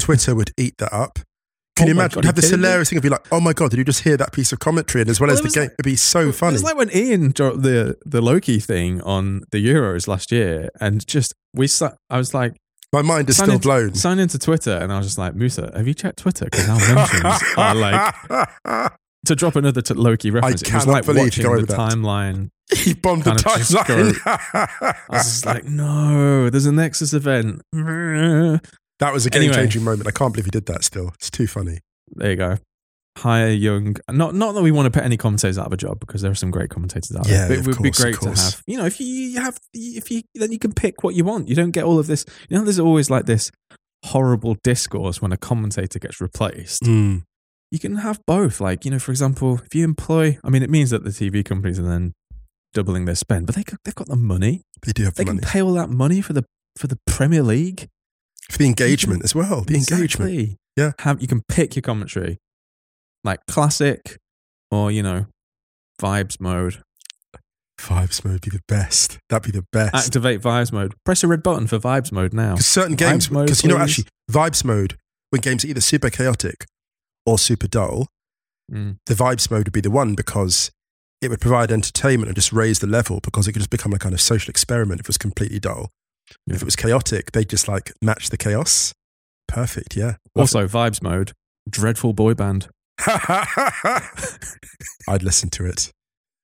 Twitter 0.00 0.34
would 0.34 0.50
eat 0.58 0.74
that 0.78 0.92
up. 0.92 1.18
Can 1.76 1.86
Oh 1.86 1.88
you 1.88 1.94
imagine? 1.94 2.14
God, 2.20 2.24
have 2.26 2.34
this 2.36 2.44
kidding 2.46 2.60
me? 2.60 2.66
hilarious 2.68 2.88
thing 2.90 2.98
of 2.98 3.02
be 3.02 3.08
like, 3.08 3.26
oh 3.32 3.40
my 3.40 3.52
god, 3.52 3.70
did 3.70 3.78
you 3.78 3.84
just 3.84 4.02
hear 4.04 4.16
that 4.16 4.32
piece 4.32 4.52
of 4.52 4.60
commentary? 4.60 5.02
And 5.02 5.10
as 5.10 5.18
well 5.20 5.28
Well, 5.28 5.36
as 5.38 5.42
the 5.42 5.48
game, 5.48 5.62
like- 5.64 5.72
it'd 5.72 5.84
be 5.84 5.96
so 5.96 6.30
funny. 6.30 6.52
It 6.52 6.54
was 6.54 6.62
like 6.64 6.76
when 6.76 6.90
Ian 6.94 7.30
dropped 7.32 7.62
the 7.62 7.96
the 8.06 8.20
Loki 8.20 8.60
thing 8.60 9.00
on 9.02 9.42
the 9.50 9.58
Euros 9.64 10.06
last 10.06 10.30
year, 10.30 10.68
and 10.80 11.04
just 11.06 11.34
we 11.52 11.68
I 12.10 12.18
was 12.18 12.32
like, 12.32 12.54
My 12.92 13.02
mind 13.02 13.28
is 13.28 13.36
sign 13.38 13.46
still 13.46 13.54
into, 13.56 13.66
blown. 13.68 13.94
Sign 13.94 14.18
into 14.20 14.38
Twitter, 14.38 14.72
and 14.76 14.92
I 14.92 14.98
was 14.98 15.06
just 15.06 15.18
like, 15.18 15.34
Musa, 15.34 15.72
have 15.74 15.88
you 15.88 15.94
checked 15.94 16.18
Twitter? 16.18 16.44
Because 16.44 16.68
our 16.68 16.78
mentions 16.94 17.42
are 17.56 17.74
like 17.74 18.14
to 19.26 19.34
drop 19.34 19.56
another 19.56 19.82
t- 19.82 19.94
Loki 19.94 20.30
reference, 20.30 20.62
it 20.62 20.72
was 20.72 20.86
like 20.86 21.06
believe 21.06 21.24
watching 21.24 21.44
the 21.56 21.66
that. 21.66 21.76
timeline. 21.78 22.50
He 22.74 22.94
bombed 22.94 23.24
the 23.24 23.30
kind 23.32 23.40
of 23.46 23.58
just 23.58 23.72
timeline. 23.74 24.16
I 24.24 24.94
was 25.10 25.24
just 25.24 25.44
like, 25.46 25.64
no, 25.64 26.48
there's 26.50 26.64
a 26.66 26.72
Nexus 26.72 27.12
event. 27.12 27.60
that 29.04 29.12
was 29.12 29.26
a 29.26 29.30
game 29.30 29.42
Anyway. 29.42 29.54
changing 29.56 29.84
moment. 29.84 30.06
I 30.06 30.10
can't 30.10 30.32
believe 30.32 30.46
he 30.46 30.50
did 30.50 30.66
that 30.66 30.84
still. 30.84 31.08
It's 31.14 31.30
too 31.30 31.46
funny. 31.46 31.78
There 32.14 32.30
you 32.30 32.36
go. 32.36 32.56
Hire 33.18 33.48
young. 33.48 33.96
Not 34.10 34.34
not 34.34 34.52
that 34.54 34.62
we 34.62 34.72
want 34.72 34.86
to 34.86 34.90
put 34.90 35.04
any 35.04 35.16
commentators 35.16 35.56
out 35.58 35.66
of 35.66 35.72
a 35.72 35.76
job 35.76 36.00
because 36.00 36.20
there 36.22 36.30
are 36.32 36.34
some 36.34 36.50
great 36.50 36.70
commentators 36.70 37.14
out 37.16 37.28
Yeah, 37.28 37.46
there. 37.46 37.48
But 37.48 37.58
it 37.58 37.66
would 37.66 37.82
be 37.82 37.90
course, 37.90 37.98
of 38.00 38.04
great 38.04 38.20
to 38.36 38.42
have. 38.42 38.62
You 38.66 38.78
know, 38.78 38.86
if 38.86 39.00
you, 39.00 39.06
you 39.06 39.40
have, 39.40 39.58
if 39.72 40.10
you 40.10 40.22
then 40.34 40.50
you 40.52 40.58
can 40.58 40.72
pick 40.72 41.04
what 41.04 41.14
you 41.14 41.24
want. 41.24 41.48
You 41.48 41.54
don't 41.54 41.70
get 41.70 41.84
all 41.84 41.98
of 41.98 42.06
this. 42.08 42.24
You 42.48 42.56
know, 42.58 42.64
there's 42.64 42.80
always 42.80 43.10
like 43.10 43.26
this 43.26 43.50
horrible 44.04 44.56
discourse 44.64 45.22
when 45.22 45.32
a 45.32 45.36
commentator 45.36 45.98
gets 45.98 46.20
replaced. 46.20 46.82
Mm. 46.82 47.22
you 47.70 47.78
can 47.78 47.96
have 47.96 48.20
both. 48.26 48.60
Like, 48.60 48.84
you 48.84 48.90
know, 48.90 48.98
for 48.98 49.12
example, 49.12 49.60
if 49.64 49.74
you 49.74 49.84
employ, 49.84 50.38
I 50.44 50.50
mean, 50.50 50.62
it 50.62 50.70
means 50.70 50.90
that 50.90 51.04
the 51.04 51.10
TV 51.10 51.44
companies 51.44 51.78
are 51.78 51.82
then 51.88 52.12
doubling 52.72 53.04
their 53.04 53.14
spend, 53.14 53.46
but 53.46 53.54
they 53.54 53.62
they've 53.84 53.94
got 53.94 54.08
the 54.08 54.16
money. 54.16 54.62
They 54.84 54.92
do 54.92 55.04
have 55.04 55.14
They 55.14 55.22
the 55.24 55.28
can 55.30 55.36
money. 55.36 55.46
pay 55.46 55.62
all 55.62 55.74
that 55.74 55.88
money 55.90 56.20
for 56.20 56.32
the 56.32 56.44
for 56.76 56.88
the 56.88 56.98
Premier 57.06 57.42
League. 57.44 57.88
For 58.50 58.58
the 58.58 58.66
engagement 58.66 59.24
as 59.24 59.34
well. 59.34 59.62
The 59.62 59.74
engagement. 59.76 60.58
Yeah. 60.76 60.92
Have 61.00 61.20
you 61.22 61.28
can 61.28 61.42
pick 61.48 61.76
your 61.76 61.82
commentary, 61.82 62.38
like 63.22 63.40
classic, 63.46 64.18
or 64.70 64.90
you 64.90 65.02
know, 65.02 65.26
vibes 66.00 66.40
mode. 66.40 66.82
Vibes 67.80 68.24
mode 68.24 68.34
would 68.34 68.40
be 68.42 68.50
the 68.50 68.62
best. 68.68 69.18
That'd 69.28 69.52
be 69.52 69.58
the 69.58 69.66
best. 69.72 69.94
Activate 69.94 70.40
vibes 70.40 70.72
mode. 70.72 70.94
Press 71.04 71.22
a 71.24 71.28
red 71.28 71.42
button 71.42 71.66
for 71.66 71.78
vibes 71.78 72.12
mode 72.12 72.32
now. 72.32 72.54
Certain 72.56 72.94
games, 72.94 73.28
because 73.28 73.62
you 73.62 73.68
know, 73.68 73.78
actually, 73.78 74.06
vibes 74.30 74.64
mode, 74.64 74.96
when 75.30 75.40
games 75.40 75.64
are 75.64 75.68
either 75.68 75.80
super 75.80 76.08
chaotic 76.10 76.66
or 77.26 77.38
super 77.38 77.66
dull, 77.68 78.06
Mm. 78.72 78.96
the 79.04 79.12
vibes 79.14 79.50
mode 79.50 79.66
would 79.66 79.74
be 79.74 79.82
the 79.82 79.90
one 79.90 80.14
because 80.14 80.70
it 81.20 81.28
would 81.28 81.40
provide 81.40 81.70
entertainment 81.70 82.28
and 82.28 82.34
just 82.34 82.50
raise 82.50 82.78
the 82.78 82.86
level 82.86 83.20
because 83.22 83.46
it 83.46 83.52
could 83.52 83.60
just 83.60 83.68
become 83.68 83.92
a 83.92 83.98
kind 83.98 84.14
of 84.14 84.22
social 84.22 84.48
experiment 84.48 85.00
if 85.00 85.04
it 85.04 85.08
was 85.08 85.18
completely 85.18 85.58
dull. 85.58 85.90
If 86.46 86.62
it 86.62 86.64
was 86.64 86.76
chaotic, 86.76 87.32
they 87.32 87.44
just 87.44 87.68
like 87.68 87.92
match 88.02 88.30
the 88.30 88.36
chaos. 88.36 88.92
Perfect, 89.48 89.96
yeah. 89.96 90.16
Also, 90.36 90.66
vibes 90.66 91.02
mode. 91.02 91.32
Dreadful 91.68 92.12
boy 92.12 92.34
band. 92.34 92.68
I'd 93.06 94.02
listen 95.22 95.50
to 95.50 95.66
it. 95.66 95.90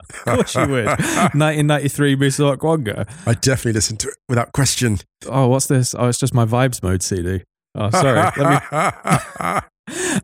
Of 0.01 0.25
course 0.25 0.55
you 0.55 0.67
would. 0.67 0.87
1993 0.87 2.17
Musa 2.17 2.43
Okwonga. 2.43 3.09
I'd 3.27 3.41
definitely 3.41 3.73
listen 3.73 3.97
to 3.99 4.09
it 4.09 4.15
without 4.29 4.53
question. 4.53 4.99
Oh, 5.27 5.49
what's 5.49 5.67
this? 5.67 5.95
Oh, 5.97 6.09
it's 6.09 6.19
just 6.19 6.35
my 6.35 6.45
vibes 6.45 6.83
mode 6.83 7.03
CD. 7.03 7.43
Oh, 7.75 7.91
sorry. 7.91 8.31
Let 8.37 8.39
me. 8.39 9.61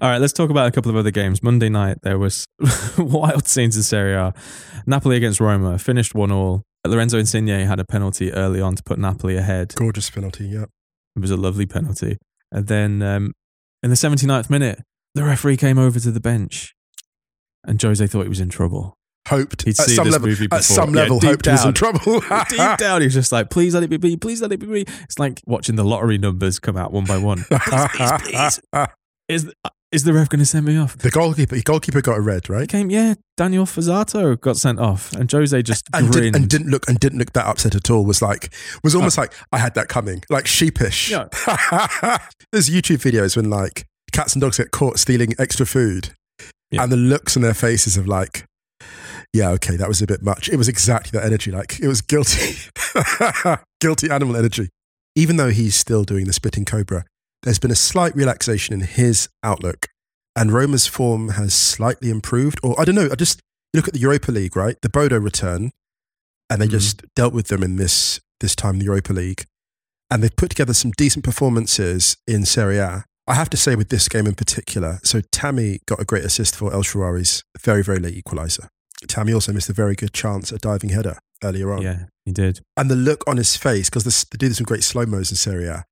All 0.01 0.11
right, 0.11 0.19
let's 0.19 0.33
talk 0.33 0.51
about 0.51 0.69
a 0.69 0.71
couple 0.71 0.91
of 0.91 0.97
other 0.97 1.11
games. 1.11 1.43
Monday 1.43 1.69
night 1.69 1.99
there 2.03 2.19
was 2.19 2.47
wild 2.99 3.49
scenes 3.49 3.77
in 3.77 3.83
Serie 3.83 4.15
A. 4.15 4.33
Napoli 4.87 5.17
against 5.17 5.41
Roma 5.41 5.79
finished 5.79 6.15
one 6.15 6.31
all. 6.31 6.63
Lorenzo 6.87 7.19
Insigne 7.19 7.49
had 7.67 7.81
a 7.81 7.85
penalty 7.85 8.33
early 8.33 8.61
on 8.61 8.77
to 8.77 8.83
put 8.83 8.99
Napoli 8.99 9.37
ahead. 9.37 9.75
Gorgeous 9.77 10.11
penalty, 10.11 10.47
yeah. 10.47 10.65
It 11.17 11.21
was 11.21 11.31
a 11.31 11.37
lovely 11.37 11.67
penalty. 11.67 12.19
And 12.53 12.67
then 12.67 13.03
um, 13.03 13.33
in 13.83 13.91
the 13.91 13.97
79th 13.97 14.51
minute, 14.51 14.83
the 15.15 15.25
referee 15.25 15.57
came 15.57 15.79
over 15.79 15.99
to 15.99 16.11
the 16.11 16.21
bench, 16.21 16.75
and 17.65 17.81
Jose 17.81 18.07
thought 18.07 18.23
he 18.23 18.29
was 18.29 18.41
in 18.41 18.49
trouble. 18.51 18.95
Hoped 19.29 19.63
He'd 19.63 19.71
at 19.81 19.87
some 19.89 20.05
this 20.05 20.13
level. 20.13 20.29
movie 20.29 20.47
At 20.53 20.63
some 20.63 20.95
Yeah, 20.95 21.03
level, 21.03 21.19
deep 21.19 21.43
down, 21.43 21.57
he 21.57 21.59
was 21.59 21.65
in 21.67 21.73
trouble. 21.75 22.21
Deep 22.49 22.79
down, 22.79 23.01
he 23.01 23.07
was 23.09 23.15
just 23.15 23.33
like, 23.33 23.51
"Please 23.51 23.75
let 23.75 23.83
it 23.83 23.89
be 23.89 23.99
me. 23.99 24.17
Please 24.17 24.41
let 24.41 24.53
it 24.53 24.61
be 24.61 24.67
me." 24.67 24.85
It's 25.03 25.19
like 25.19 25.41
watching 25.47 25.75
the 25.75 25.83
lottery 25.85 26.17
numbers 26.17 26.61
come 26.61 26.77
out 26.77 26.93
one 26.93 27.05
by 27.07 27.19
one. 27.19 27.45
please, 27.51 27.89
please, 27.91 28.61
please. 28.73 28.87
Is 29.29 29.53
is 29.93 30.05
the 30.05 30.13
ref 30.13 30.29
going 30.29 30.41
to 30.41 30.47
send 30.47 30.67
me 30.67 30.77
off? 30.77 30.97
The 30.99 31.11
goalkeeper, 31.11 31.55
the 31.55 31.63
goalkeeper 31.63 32.01
got 32.03 32.19
a 32.19 32.21
red, 32.21 32.49
right? 32.49 32.69
came, 32.69 32.91
yeah. 32.91 33.15
Daniel 33.37 33.67
Fuzato 33.67 34.39
got 34.41 34.57
sent 34.57 34.81
off, 34.81 35.13
and 35.13 35.31
Jose 35.31 35.63
just 35.63 35.87
And, 35.95 36.11
grinned. 36.11 36.33
did, 36.33 36.37
and 36.43 36.49
didn't 36.51 36.69
look 36.71 36.89
and 36.89 36.99
didn't 36.99 37.19
look 37.19 37.33
that 37.35 37.47
upset 37.47 37.75
at 37.75 37.91
all. 37.91 38.05
Was 38.05 38.21
like 38.23 38.53
was 38.83 38.95
oh. 38.95 38.99
almost 38.99 39.19
like 39.19 39.33
I 39.53 39.59
had 39.59 39.75
that 39.75 39.89
coming, 39.89 40.23
like 40.31 40.47
sheepish. 40.47 41.11
Yeah. 41.11 41.27
There's 42.53 42.69
YouTube 42.71 42.99
videos 43.03 43.37
when 43.37 43.51
like 43.51 43.87
cats 44.13 44.35
and 44.35 44.41
dogs 44.41 44.57
get 44.59 44.71
caught 44.71 44.99
stealing 44.99 45.35
extra 45.39 45.67
food, 45.67 46.15
Yeah. 46.71 46.83
and 46.83 46.91
the 46.93 46.97
looks 46.97 47.37
on 47.37 47.43
their 47.43 47.55
faces 47.55 47.97
of 47.97 48.09
like, 48.09 48.45
yeah, 49.33 49.51
okay, 49.51 49.77
that 49.77 49.89
was 49.89 50.01
a 50.03 50.07
bit 50.07 50.23
much. 50.23 50.49
It 50.49 50.57
was 50.57 50.69
exactly 50.69 51.19
that 51.19 51.27
energy. 51.27 51.51
Like 51.53 51.79
it 51.79 51.89
was 51.89 52.01
guilty, 52.01 52.57
guilty 53.81 54.11
animal 54.11 54.37
energy. 54.37 54.71
Even 55.15 55.37
though 55.37 55.51
he's 55.51 55.75
still 55.77 56.05
doing 56.05 56.27
the 56.27 56.33
spitting 56.33 56.65
cobra, 56.65 57.05
there's 57.47 57.59
been 57.59 57.71
a 57.71 57.75
slight 57.77 58.15
relaxation 58.15 58.75
in 58.75 58.81
his 58.81 59.29
outlook, 59.43 59.87
and 60.37 60.53
Roma's 60.53 60.87
form 60.87 61.31
has 61.31 61.55
slightly 61.55 62.11
improved. 62.11 62.61
Or 62.63 62.79
I 62.79 62.85
don't 62.85 62.95
know. 62.95 63.09
I 63.11 63.15
just 63.15 63.41
look 63.73 63.89
at 63.89 63.95
the 63.95 64.01
Europa 64.01 64.31
League, 64.33 64.55
right? 64.57 64.77
The 64.83 64.91
Bodo 64.91 65.19
return, 65.19 65.71
and 66.51 66.61
they 66.61 66.67
Mhm. 66.67 66.71
just 66.73 67.03
dealt 67.15 67.33
with 67.33 67.49
them 67.49 67.63
in 67.63 67.77
this 67.77 68.21
this 68.41 68.55
time 68.55 68.75
in 68.75 68.79
the 68.81 68.85
Europa 68.85 69.15
League, 69.15 69.47
and 70.11 70.23
they've 70.23 70.37
put 70.37 70.51
together 70.51 70.75
some 70.75 70.91
decent 70.99 71.25
performances 71.25 72.19
in 72.27 72.45
Serie 72.45 72.77
A. 72.79 73.05
I 73.27 73.35
have 73.35 73.49
to 73.51 73.57
say 73.57 73.75
with 73.75 73.89
this 73.89 74.09
game 74.09 74.27
in 74.27 74.35
particular, 74.35 75.01
so 75.03 75.23
Tammy 75.33 75.81
got 75.87 76.01
a 76.01 76.05
great 76.05 76.23
assist 76.25 76.55
for 76.55 76.71
El 76.73 76.83
Shaarawy's 76.83 77.43
very 77.65 77.83
very 77.83 77.99
late 77.99 78.23
equaliser. 78.23 78.69
Tammy 79.09 79.33
also 79.33 79.53
missed 79.53 79.71
a 79.71 79.73
very 79.73 79.95
good 79.95 80.13
chance 80.13 80.53
at 80.53 80.61
diving 80.61 80.91
header 80.91 81.19
earlier 81.43 81.73
on, 81.73 81.83
yeah, 81.83 82.05
he 82.27 82.33
did. 82.33 82.61
and 82.77 82.91
the 82.91 82.97
look 82.97 83.23
on 83.27 83.37
his 83.39 83.57
face 83.57 83.89
because 83.89 84.05
they 84.05 84.37
do 84.37 84.53
some 84.53 84.65
great 84.65 84.85
slow 84.85 85.07
mos 85.07 85.31
in 85.31 85.37
Serie 85.37 85.67
A. 85.67 85.85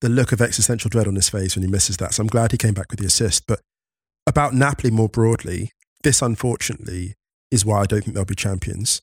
The 0.00 0.08
look 0.08 0.32
of 0.32 0.40
existential 0.40 0.90
dread 0.90 1.08
on 1.08 1.14
his 1.14 1.28
face 1.28 1.56
when 1.56 1.64
he 1.64 1.70
misses 1.70 1.96
that. 1.98 2.14
So 2.14 2.22
I'm 2.22 2.28
glad 2.28 2.52
he 2.52 2.58
came 2.58 2.74
back 2.74 2.90
with 2.90 3.00
the 3.00 3.06
assist. 3.06 3.46
But 3.46 3.60
about 4.26 4.54
Napoli 4.54 4.90
more 4.90 5.08
broadly, 5.08 5.70
this 6.02 6.20
unfortunately 6.20 7.14
is 7.50 7.64
why 7.64 7.80
I 7.80 7.86
don't 7.86 8.02
think 8.02 8.14
they'll 8.14 8.24
be 8.24 8.34
champions. 8.34 9.00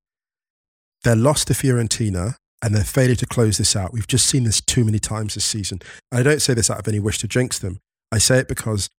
Their 1.03 1.15
loss 1.15 1.45
to 1.45 1.53
Fiorentina 1.53 2.35
and 2.61 2.75
their 2.75 2.83
failure 2.83 3.15
to 3.15 3.25
close 3.25 3.57
this 3.57 3.75
out. 3.75 3.93
We've 3.93 4.07
just 4.07 4.27
seen 4.27 4.43
this 4.43 4.61
too 4.61 4.83
many 4.83 4.99
times 4.99 5.33
this 5.33 5.45
season. 5.45 5.79
And 6.11 6.19
I 6.19 6.23
don't 6.23 6.41
say 6.41 6.53
this 6.53 6.69
out 6.69 6.79
of 6.79 6.87
any 6.87 6.99
wish 6.99 7.17
to 7.19 7.27
jinx 7.27 7.57
them. 7.57 7.79
I 8.11 8.19
say 8.19 8.39
it 8.39 8.47
because 8.47 8.89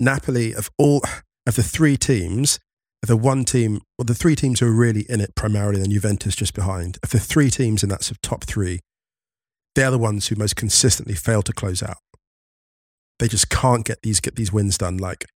Napoli, 0.00 0.54
of 0.54 0.70
all 0.78 1.02
of 1.46 1.56
the 1.56 1.62
three 1.62 1.96
teams, 1.96 2.58
the 3.02 3.16
one 3.16 3.44
team, 3.44 3.80
well, 3.98 4.04
the 4.04 4.14
three 4.14 4.36
teams 4.36 4.60
who 4.60 4.66
are 4.66 4.72
really 4.72 5.04
in 5.08 5.20
it 5.20 5.34
primarily, 5.34 5.80
and 5.80 5.90
Juventus 5.90 6.36
just 6.36 6.54
behind. 6.54 6.98
Of 7.02 7.10
the 7.10 7.18
three 7.18 7.50
teams 7.50 7.82
in 7.82 7.88
that 7.88 8.04
sort 8.04 8.16
of 8.16 8.22
top 8.22 8.44
three, 8.44 8.80
they're 9.74 9.90
the 9.90 9.98
ones 9.98 10.28
who 10.28 10.36
most 10.36 10.56
consistently 10.56 11.14
fail 11.14 11.42
to 11.42 11.52
close 11.52 11.82
out. 11.82 11.98
They 13.18 13.28
just 13.28 13.48
can't 13.50 13.84
get 13.84 14.02
these 14.02 14.20
get 14.20 14.36
these 14.36 14.52
wins 14.52 14.76
done. 14.78 14.96
Like 14.98 15.26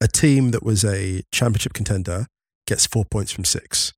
a 0.00 0.08
team 0.08 0.50
that 0.52 0.62
was 0.62 0.84
a 0.84 1.22
championship 1.32 1.72
contender 1.74 2.26
gets 2.66 2.86
four 2.86 3.04
points 3.04 3.32
from 3.32 3.44
six. 3.44 3.92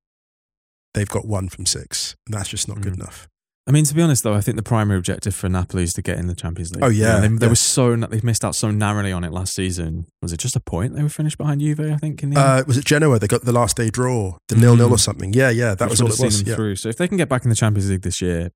They've 0.93 1.07
got 1.09 1.25
one 1.27 1.47
from 1.49 1.65
six, 1.65 2.15
and 2.25 2.33
that's 2.33 2.49
just 2.49 2.67
not 2.67 2.81
good 2.81 2.93
Mm. 2.93 3.01
enough. 3.01 3.27
I 3.67 3.71
mean, 3.71 3.83
to 3.83 3.93
be 3.93 4.01
honest, 4.01 4.23
though, 4.23 4.33
I 4.33 4.39
think 4.39 4.55
the 4.55 4.63
primary 4.63 4.97
objective 4.97 5.35
for 5.35 5.49
Napoli 5.49 5.83
is 5.83 5.93
to 5.95 6.01
get 6.01 6.17
in 6.17 6.27
the 6.27 6.35
Champions 6.35 6.71
League. 6.73 6.81
Oh, 6.81 6.87
yeah, 6.87 7.19
they, 7.19 7.27
they 7.27 7.45
yeah. 7.45 7.49
were 7.49 7.55
so 7.55 7.95
they 7.97 8.21
missed 8.23 8.45
out 8.45 8.55
so 8.55 8.71
narrowly 8.71 9.11
on 9.11 9.25
it 9.25 9.33
last 9.33 9.53
season. 9.53 10.07
Was 10.21 10.31
it 10.31 10.37
just 10.39 10.55
a 10.55 10.61
point 10.61 10.95
they 10.95 11.03
were 11.03 11.09
finished 11.09 11.37
behind 11.37 11.59
Juve? 11.59 11.81
I 11.81 11.97
think 11.97 12.23
in 12.23 12.29
the. 12.29 12.39
Uh, 12.39 12.63
was 12.65 12.77
it 12.77 12.85
Genoa? 12.85 13.19
They 13.19 13.27
got 13.27 13.43
the 13.43 13.51
last 13.51 13.75
day 13.75 13.89
draw, 13.89 14.37
the 14.47 14.55
nil 14.55 14.77
nil 14.77 14.87
Mm. 14.87 14.91
or 14.93 14.97
something. 14.97 15.33
Yeah, 15.33 15.49
yeah, 15.49 15.75
that 15.75 15.89
which 15.89 15.99
was 16.01 16.19
all 16.19 16.25
it 16.25 16.27
was. 16.27 16.43
Yeah. 16.43 16.55
through. 16.55 16.77
So 16.77 16.87
if 16.89 16.95
they 16.97 17.09
can 17.09 17.17
get 17.17 17.27
back 17.27 17.43
in 17.43 17.49
the 17.49 17.55
Champions 17.57 17.89
League 17.89 18.03
this 18.03 18.21
year, 18.21 18.51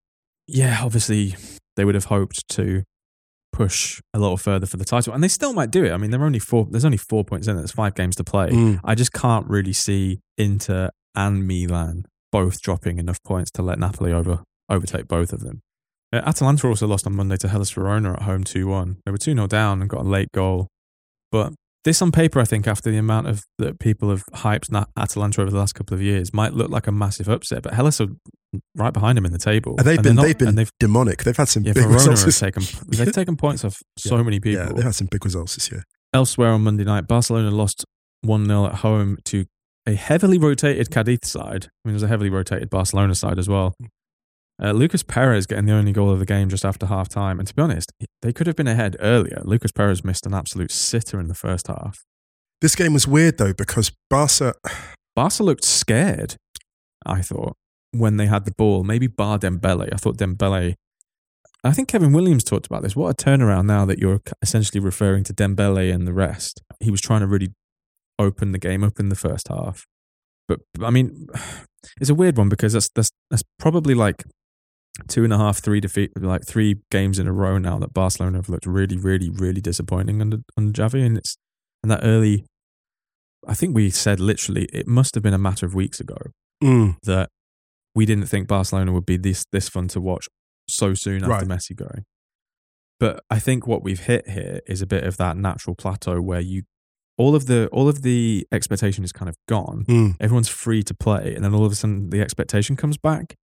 yeah, 0.48 0.80
obviously 0.82 1.36
they 1.76 1.86
would 1.86 1.96
have 1.96 2.06
hoped 2.06 2.48
to 2.50 2.84
push 3.52 4.02
a 4.14 4.20
little 4.20 4.38
further 4.38 4.66
for 4.66 4.78
the 4.78 4.86
title, 4.86 5.14
and 5.14 5.24
they 5.24 5.28
still 5.28 5.54
might 5.54 5.72
do 5.72 5.84
it. 5.84 5.92
I 5.92 5.98
mean, 5.98 6.12
they're 6.12 6.24
only 6.24 6.40
four. 6.40 6.68
There's 6.70 6.86
only 6.86 6.98
four 6.98 7.24
points 7.24 7.48
in 7.48 7.56
it. 7.56 7.60
There's 7.60 7.72
five 7.72 7.96
games 7.96 8.16
to 8.18 8.24
play. 8.24 8.50
Mm. 8.50 8.80
I 8.84 8.96
just 8.96 9.14
can't 9.14 9.48
really 9.48 9.74
see 9.74 10.20
Inter 10.38 10.90
and 11.16 11.48
Milan 11.48 12.06
both 12.32 12.62
dropping 12.62 12.98
enough 12.98 13.22
points 13.24 13.52
to 13.52 13.62
let 13.62 13.80
Napoli 13.80 14.14
over 14.14 14.44
overtake 14.70 15.08
both 15.08 15.34
of 15.34 15.42
them. 15.42 15.62
Uh, 16.14 16.22
Atalanta 16.26 16.68
also 16.68 16.88
lost 16.88 17.06
on 17.06 17.16
Monday 17.16 17.38
to 17.38 17.48
Hellas 17.48 17.72
Verona 17.72 18.14
at 18.14 18.24
home 18.24 18.44
2 18.44 18.68
1. 18.68 19.02
They 19.06 19.12
were 19.12 19.18
2 19.18 19.34
0 19.34 19.48
down 19.48 19.82
and 19.82 19.90
got 19.90 20.02
a 20.02 20.10
late 20.10 20.32
goal. 20.34 20.68
But 21.32 21.54
this 21.84 22.02
on 22.02 22.12
paper, 22.12 22.40
I 22.40 22.44
think, 22.46 22.68
after 22.68 22.92
the 22.92 22.98
amount 22.98 23.28
of 23.28 23.44
that 23.58 23.80
people 23.80 24.10
have 24.12 24.24
hyped 24.34 24.72
Atalanta 24.98 25.42
over 25.42 25.50
the 25.52 25.58
last 25.58 25.74
couple 25.74 25.96
of 25.96 26.02
years, 26.02 26.34
might 26.34 26.54
look 26.54 26.70
like 26.70 26.88
a 26.88 26.92
massive 26.92 27.28
upset. 27.28 27.64
But 27.64 27.74
Hellas 27.74 28.00
are 28.00 28.08
right 28.76 28.94
behind 28.94 29.18
them 29.18 29.26
in 29.26 29.32
the 29.32 29.40
table. 29.40 29.76
And 29.78 29.88
they've 29.88 29.98
And 29.98 30.04
been 30.04 30.16
not- 30.18 30.24
they've 30.24 30.38
been 30.38 30.56
they've, 30.56 30.72
demonic. 30.80 31.24
They've 31.24 31.36
had 31.38 31.48
some 31.48 31.64
yeah, 31.64 31.74
big 31.74 31.84
Verona 31.84 32.12
results. 32.12 32.40
taken, 32.40 32.64
they've 32.88 33.12
taken 33.14 33.36
points 33.38 33.64
off 33.66 33.82
so 33.98 34.18
Yeah. 34.18 34.24
many 34.24 34.40
people. 34.40 34.64
yeah, 34.66 34.72
they've 34.74 34.84
had 34.84 34.96
some 34.96 35.08
big 35.10 35.24
results 35.26 35.56
this 35.56 35.72
year. 35.72 35.84
Elsewhere 36.14 36.50
on 36.52 36.62
Monday 36.62 36.84
night, 36.84 37.08
Barcelona 37.08 37.50
lost 37.52 37.86
1 38.22 38.46
0 38.46 38.66
at 38.68 38.76
home 38.76 39.18
to 39.26 39.46
a 39.88 39.94
heavily 39.96 40.38
rotated 40.38 40.92
Cadiz 40.92 41.20
side. 41.24 41.66
I 41.66 41.88
mean, 41.88 41.94
there's 41.94 42.04
a 42.04 42.08
heavily 42.08 42.30
rotated 42.30 42.70
Barcelona 42.70 43.16
side 43.16 43.40
as 43.40 43.48
well. 43.50 43.74
Uh, 44.64 44.72
Lucas 44.72 45.02
Perez 45.02 45.48
getting 45.48 45.66
the 45.66 45.74
only 45.74 45.92
goal 45.92 46.12
of 46.12 46.20
the 46.20 46.26
game 46.26 46.48
just 46.48 46.64
after 46.64 46.86
half 46.86 47.10
time. 47.10 47.40
And 47.40 47.48
to 47.48 47.56
be 47.56 47.62
honest, 47.62 47.92
they 48.22 48.32
could 48.32 48.46
have 48.46 48.56
been 48.56 48.68
ahead 48.68 48.96
earlier. 49.00 49.42
Lucas 49.44 49.72
Perez 49.72 50.04
missed 50.04 50.26
an 50.26 50.34
absolute 50.34 50.72
sitter 50.72 51.20
in 51.20 51.28
the 51.28 51.34
first 51.34 51.68
half. 51.68 52.04
This 52.62 52.76
game 52.76 52.94
was 52.94 53.08
weird 53.08 53.38
though 53.38 53.54
because 53.54 53.92
Barca. 54.10 54.54
Barca 55.14 55.44
looked 55.44 55.66
scared, 55.66 56.38
I 57.06 57.22
thought, 57.22 57.58
when 57.92 58.16
they 58.16 58.28
had 58.28 58.46
the 58.46 58.54
ball. 58.58 58.86
Maybe 58.86 59.08
bar 59.08 59.38
Dembele. 59.38 59.90
I 59.92 59.98
thought 59.98 60.18
Dembele. 60.18 60.76
I 61.66 61.72
think 61.74 61.90
Kevin 61.90 62.14
Williams 62.14 62.46
talked 62.46 62.66
about 62.66 62.82
this. 62.82 62.96
What 62.96 63.10
a 63.10 63.14
turnaround 63.14 63.66
now 63.66 63.84
that 63.86 64.00
you're 64.00 64.22
essentially 64.42 64.80
referring 64.80 65.26
to 65.26 65.34
Dembele 65.34 65.94
and 65.94 66.08
the 66.08 66.14
rest. 66.14 66.62
He 66.80 66.90
was 66.90 67.02
trying 67.02 67.20
to 67.20 67.28
really 67.28 67.50
open 68.18 68.54
the 68.54 68.58
game 68.58 68.86
up 68.86 69.02
in 69.02 69.10
the 69.10 69.16
first 69.16 69.50
half. 69.50 69.86
But 70.48 70.60
I 70.82 70.92
mean, 70.92 71.28
it's 72.00 72.10
a 72.10 72.16
weird 72.16 72.38
one 72.38 72.48
because 72.48 72.72
that's 72.72 72.90
that's 72.96 73.12
that's 73.30 73.44
probably 73.60 73.96
like 73.96 74.24
two 75.08 75.24
and 75.24 75.32
a 75.34 75.38
half, 75.38 75.60
three 75.60 75.80
defeat, 75.80 76.12
like 76.22 76.46
three 76.46 76.82
games 76.92 77.18
in 77.20 77.28
a 77.28 77.34
row 77.34 77.58
now 77.58 77.80
that 77.80 77.94
Barcelona 77.94 78.38
have 78.38 78.50
looked 78.50 78.66
really, 78.66 78.98
really, 78.98 79.30
really 79.30 79.62
disappointing 79.62 80.22
under 80.22 80.40
under 80.58 80.72
Xavi, 80.72 81.06
and 81.06 81.18
it's 81.18 81.38
and 81.84 81.92
that 81.92 82.02
early. 82.04 82.46
I 83.48 83.56
think 83.56 83.74
we 83.76 83.90
said 83.90 84.20
literally 84.20 84.66
it 84.66 84.88
must 84.88 85.16
have 85.16 85.24
been 85.24 85.34
a 85.34 85.40
matter 85.40 85.66
of 85.66 85.74
weeks 85.74 86.00
ago 86.00 86.18
Mm. 86.64 86.98
that 87.04 87.30
we 87.96 88.06
didn't 88.06 88.28
think 88.28 88.48
Barcelona 88.48 88.92
would 88.92 89.06
be 89.06 89.18
this 89.18 89.44
this 89.52 89.68
fun 89.68 89.88
to 89.90 90.00
watch 90.02 90.28
so 90.70 90.94
soon 90.94 91.24
after 91.24 91.30
Right. 91.32 91.48
Messi 91.48 91.76
going. 91.76 92.04
But 93.00 93.24
I 93.32 93.40
think 93.40 93.66
what 93.66 93.84
we've 93.84 94.02
hit 94.02 94.30
here 94.30 94.60
is 94.68 94.84
a 94.84 94.86
bit 94.86 95.04
of 95.06 95.18
that 95.18 95.36
natural 95.38 95.76
plateau 95.76 96.22
where 96.22 96.40
you 96.40 96.64
all 97.18 97.34
of 97.36 97.48
the 97.48 97.68
all 97.72 97.90
of 97.90 98.04
the 98.04 98.46
expectation 98.52 99.04
is 99.04 99.12
kind 99.12 99.28
of 99.28 99.36
gone. 99.50 99.86
Mm. 99.88 100.18
Everyone's 100.20 100.48
free 100.50 100.84
to 100.84 100.94
play, 100.94 101.34
and 101.34 101.44
then 101.44 101.54
all 101.56 101.66
of 101.66 101.72
a 101.72 101.76
sudden 101.76 102.12
the 102.12 102.22
expectation 102.22 102.76
comes 102.76 102.98
back, 102.98 103.34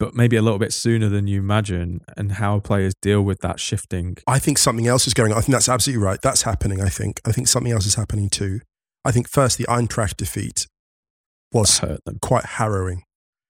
but 0.00 0.14
maybe 0.14 0.34
a 0.34 0.42
little 0.42 0.58
bit 0.58 0.72
sooner 0.72 1.08
than 1.08 1.28
you 1.28 1.38
imagine. 1.38 2.00
And 2.16 2.32
how 2.32 2.58
players 2.58 2.94
deal 3.00 3.22
with 3.22 3.40
that 3.40 3.60
shifting. 3.60 4.16
I 4.26 4.40
think 4.40 4.58
something 4.58 4.88
else 4.88 5.06
is 5.06 5.14
going 5.14 5.30
on. 5.30 5.38
I 5.38 5.42
think 5.42 5.52
that's 5.52 5.68
absolutely 5.68 6.02
right. 6.02 6.20
That's 6.20 6.42
happening, 6.42 6.80
I 6.80 6.88
think. 6.88 7.20
I 7.24 7.32
think 7.32 7.46
something 7.46 7.70
else 7.70 7.86
is 7.86 7.94
happening 7.94 8.28
too. 8.30 8.60
I 9.04 9.12
think 9.12 9.28
first 9.28 9.58
the 9.58 9.64
Eintracht 9.64 10.16
defeat 10.16 10.66
was 11.52 11.80
quite 12.20 12.44
harrowing 12.44 13.02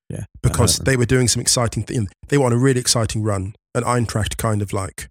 Yeah, 0.09 0.25
because 0.43 0.79
they 0.79 0.97
were 0.97 1.07
doing 1.07 1.29
some 1.29 1.41
exciting 1.41 1.85
things. 1.85 2.11
They 2.29 2.37
were 2.37 2.47
on 2.47 2.53
a 2.53 2.59
really 2.59 2.81
exciting 2.81 3.23
run, 3.23 3.55
and 3.75 3.85
Eintracht 3.85 4.37
kind 4.37 4.61
of 4.61 4.73
like 4.73 5.09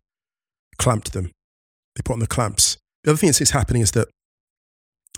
clamped 0.77 1.13
them. 1.13 1.31
They 1.95 2.01
put 2.03 2.13
on 2.13 2.19
the 2.19 2.27
clamps. 2.27 2.77
The 3.03 3.11
other 3.11 3.17
thing 3.17 3.31
that's 3.31 3.51
happening 3.51 3.81
is 3.81 3.91
that, 3.91 4.07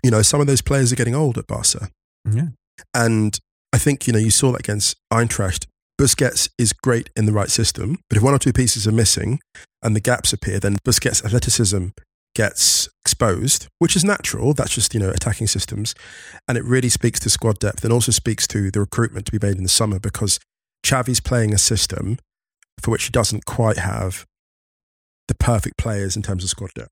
you 0.03 0.11
know, 0.11 0.21
some 0.21 0.41
of 0.41 0.47
those 0.47 0.61
players 0.61 0.91
are 0.91 0.95
getting 0.95 1.15
old 1.15 1.37
at 1.37 1.47
Barca. 1.47 1.89
yeah, 2.31 2.49
And 2.93 3.37
I 3.73 3.77
think, 3.77 4.07
you 4.07 4.13
know, 4.13 4.19
you 4.19 4.31
saw 4.31 4.51
that 4.51 4.59
against 4.61 4.97
Eintracht. 5.11 5.65
Busquets 6.01 6.49
is 6.57 6.73
great 6.73 7.11
in 7.15 7.27
the 7.27 7.31
right 7.31 7.51
system, 7.51 7.99
but 8.09 8.17
if 8.17 8.23
one 8.23 8.33
or 8.33 8.39
two 8.39 8.51
pieces 8.51 8.87
are 8.87 8.91
missing 8.91 9.39
and 9.83 9.95
the 9.95 9.99
gaps 9.99 10.33
appear, 10.33 10.59
then 10.59 10.77
Busquets' 10.83 11.23
athleticism 11.23 11.89
gets 12.33 12.89
exposed, 13.03 13.67
which 13.77 13.95
is 13.95 14.03
natural. 14.03 14.55
That's 14.55 14.73
just, 14.73 14.95
you 14.95 14.99
know, 14.99 15.11
attacking 15.11 15.45
systems. 15.45 15.93
And 16.47 16.57
it 16.57 16.63
really 16.63 16.89
speaks 16.89 17.19
to 17.19 17.29
squad 17.29 17.59
depth 17.59 17.83
and 17.83 17.93
also 17.93 18.11
speaks 18.11 18.47
to 18.47 18.71
the 18.71 18.79
recruitment 18.79 19.27
to 19.27 19.31
be 19.31 19.45
made 19.45 19.57
in 19.57 19.63
the 19.63 19.69
summer 19.69 19.99
because 19.99 20.39
Xavi's 20.83 21.19
playing 21.19 21.53
a 21.53 21.59
system 21.59 22.17
for 22.81 22.89
which 22.89 23.03
he 23.03 23.11
doesn't 23.11 23.45
quite 23.45 23.77
have 23.77 24.25
the 25.27 25.35
perfect 25.35 25.77
players 25.77 26.15
in 26.15 26.23
terms 26.23 26.43
of 26.43 26.49
squad 26.49 26.71
depth. 26.73 26.89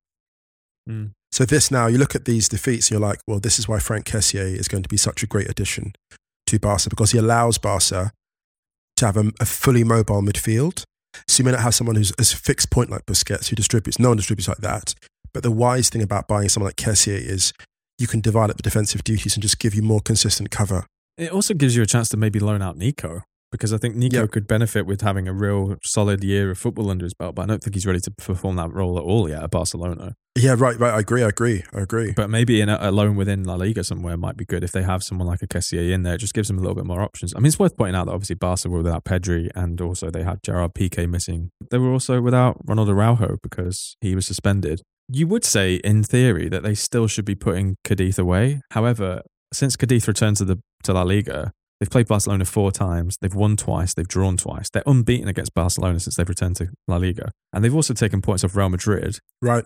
Mm. 0.87 1.13
So 1.31 1.45
this 1.45 1.71
now, 1.71 1.87
you 1.87 1.97
look 1.97 2.13
at 2.13 2.25
these 2.25 2.47
defeats 2.47 2.91
and 2.91 2.99
you're 2.99 3.09
like, 3.09 3.21
well, 3.25 3.39
this 3.39 3.57
is 3.57 3.67
why 3.67 3.79
Franck 3.79 4.05
Kessié 4.05 4.53
is 4.53 4.67
going 4.67 4.83
to 4.83 4.89
be 4.89 4.97
such 4.97 5.23
a 5.23 5.27
great 5.27 5.49
addition 5.49 5.93
to 6.45 6.59
Barca 6.59 6.89
because 6.89 7.09
he 7.09 7.17
allows 7.17 7.57
Barca 7.57 8.11
to 8.99 9.05
have 9.05 9.17
a, 9.17 9.31
a 9.39 9.45
fully 9.45 9.83
mobile 9.83 10.21
midfield. 10.21 10.83
So 11.27 11.41
you 11.41 11.45
may 11.45 11.51
not 11.51 11.61
have 11.61 11.75
someone 11.75 11.95
who's 11.95 12.11
as 12.19 12.31
fixed 12.31 12.69
point 12.71 12.89
like 12.89 13.05
Busquets 13.05 13.47
who 13.49 13.55
distributes. 13.55 13.99
No 13.99 14.09
one 14.09 14.17
distributes 14.17 14.47
like 14.47 14.59
that. 14.59 14.93
But 15.33 15.43
the 15.43 15.51
wise 15.51 15.89
thing 15.89 16.01
about 16.01 16.27
buying 16.27 16.49
someone 16.49 16.67
like 16.69 16.75
Kessié 16.77 17.17
is 17.19 17.51
you 17.97 18.07
can 18.07 18.21
divide 18.21 18.49
up 18.49 18.57
the 18.57 18.63
defensive 18.63 19.03
duties 19.03 19.35
and 19.35 19.41
just 19.41 19.59
give 19.59 19.75
you 19.75 19.81
more 19.81 19.99
consistent 20.01 20.49
cover. 20.51 20.85
It 21.17 21.31
also 21.31 21.53
gives 21.53 21.75
you 21.75 21.83
a 21.83 21.85
chance 21.85 22.07
to 22.09 22.17
maybe 22.17 22.39
loan 22.39 22.61
out 22.61 22.77
Nico 22.77 23.23
because 23.51 23.73
I 23.73 23.77
think 23.77 23.95
Nico 23.95 24.21
Yeah. 24.21 24.27
could 24.27 24.47
benefit 24.47 24.85
with 24.85 25.01
having 25.01 25.27
a 25.27 25.33
real 25.33 25.75
solid 25.83 26.23
year 26.23 26.49
of 26.51 26.57
football 26.57 26.89
under 26.89 27.03
his 27.05 27.13
belt. 27.13 27.35
But 27.35 27.43
I 27.43 27.45
don't 27.47 27.61
think 27.63 27.75
he's 27.75 27.85
ready 27.85 27.99
to 27.99 28.11
perform 28.11 28.55
that 28.55 28.71
role 28.71 28.97
at 28.97 29.03
all 29.03 29.27
yet 29.29 29.43
at 29.43 29.51
Barcelona. 29.51 30.15
Yeah, 30.35 30.55
right, 30.57 30.79
right. 30.79 30.93
I 30.93 30.99
agree. 30.99 31.23
I 31.23 31.29
agree. 31.29 31.63
I 31.73 31.81
agree. 31.81 32.13
But 32.13 32.29
maybe 32.29 32.61
in 32.61 32.69
a, 32.69 32.77
a 32.79 32.91
loan 32.91 33.15
within 33.15 33.43
La 33.43 33.55
Liga 33.55 33.83
somewhere 33.83 34.15
might 34.15 34.37
be 34.37 34.45
good 34.45 34.63
if 34.63 34.71
they 34.71 34.83
have 34.83 35.03
someone 35.03 35.27
like 35.27 35.41
a 35.41 35.47
Kessié 35.47 35.91
in 35.91 36.03
there. 36.03 36.15
It 36.15 36.19
just 36.19 36.33
gives 36.33 36.47
them 36.47 36.57
a 36.57 36.61
little 36.61 36.75
bit 36.75 36.85
more 36.85 37.01
options. 37.01 37.33
I 37.35 37.39
mean, 37.39 37.47
it's 37.47 37.59
worth 37.59 37.75
pointing 37.75 37.95
out 37.95 38.05
that 38.05 38.13
obviously 38.13 38.35
Barca 38.35 38.69
were 38.69 38.77
without 38.81 39.03
Pedri 39.03 39.49
and 39.55 39.81
also 39.81 40.09
they 40.09 40.23
had 40.23 40.41
Gerard 40.43 40.73
Piqué 40.75 41.09
missing. 41.09 41.51
They 41.69 41.77
were 41.77 41.91
also 41.91 42.21
without 42.21 42.65
Ronaldo 42.65 42.89
Araujo 42.89 43.37
because 43.43 43.97
he 44.01 44.15
was 44.15 44.25
suspended. 44.25 44.81
You 45.11 45.27
would 45.27 45.43
say, 45.43 45.75
in 45.75 46.03
theory, 46.03 46.47
that 46.49 46.61
they 46.61 46.75
still 46.75 47.07
should 47.07 47.25
be 47.25 47.35
putting 47.35 47.77
Cadiz 47.83 48.19
away. 48.19 48.61
However, 48.71 49.23
since 49.51 49.75
Cadiz 49.75 50.07
returned 50.07 50.37
to 50.37 50.45
the 50.45 50.61
to 50.83 50.93
La 50.93 51.01
Liga, 51.01 51.51
they've 51.79 51.89
played 51.89 52.07
Barcelona 52.07 52.45
four 52.45 52.71
times. 52.71 53.17
They've 53.19 53.33
won 53.33 53.57
twice. 53.57 53.95
They've 53.95 54.07
drawn 54.07 54.37
twice. 54.37 54.69
They're 54.69 54.83
unbeaten 54.85 55.27
against 55.27 55.55
Barcelona 55.55 55.99
since 55.99 56.15
they've 56.15 56.29
returned 56.29 56.57
to 56.57 56.69
La 56.87 56.97
Liga, 56.97 57.31
and 57.51 57.63
they've 57.63 57.75
also 57.75 57.95
taken 57.95 58.21
points 58.21 58.43
off 58.43 58.55
Real 58.55 58.69
Madrid. 58.69 59.19
Right. 59.41 59.65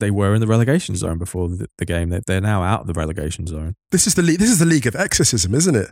They 0.00 0.10
were 0.10 0.34
in 0.34 0.40
the 0.40 0.46
relegation 0.46 0.94
zone 0.96 1.18
before 1.18 1.48
the, 1.48 1.66
the 1.78 1.84
game. 1.84 2.10
They- 2.10 2.20
They're 2.26 2.40
now 2.40 2.62
out 2.62 2.82
of 2.82 2.86
the 2.86 2.92
relegation 2.92 3.46
zone. 3.46 3.74
This 3.90 4.06
is 4.06 4.14
the 4.14 4.22
le- 4.22 4.36
this 4.36 4.50
is 4.50 4.58
the 4.58 4.64
league 4.66 4.86
of 4.86 4.94
exorcism, 4.94 5.54
isn't 5.54 5.74
it? 5.76 5.90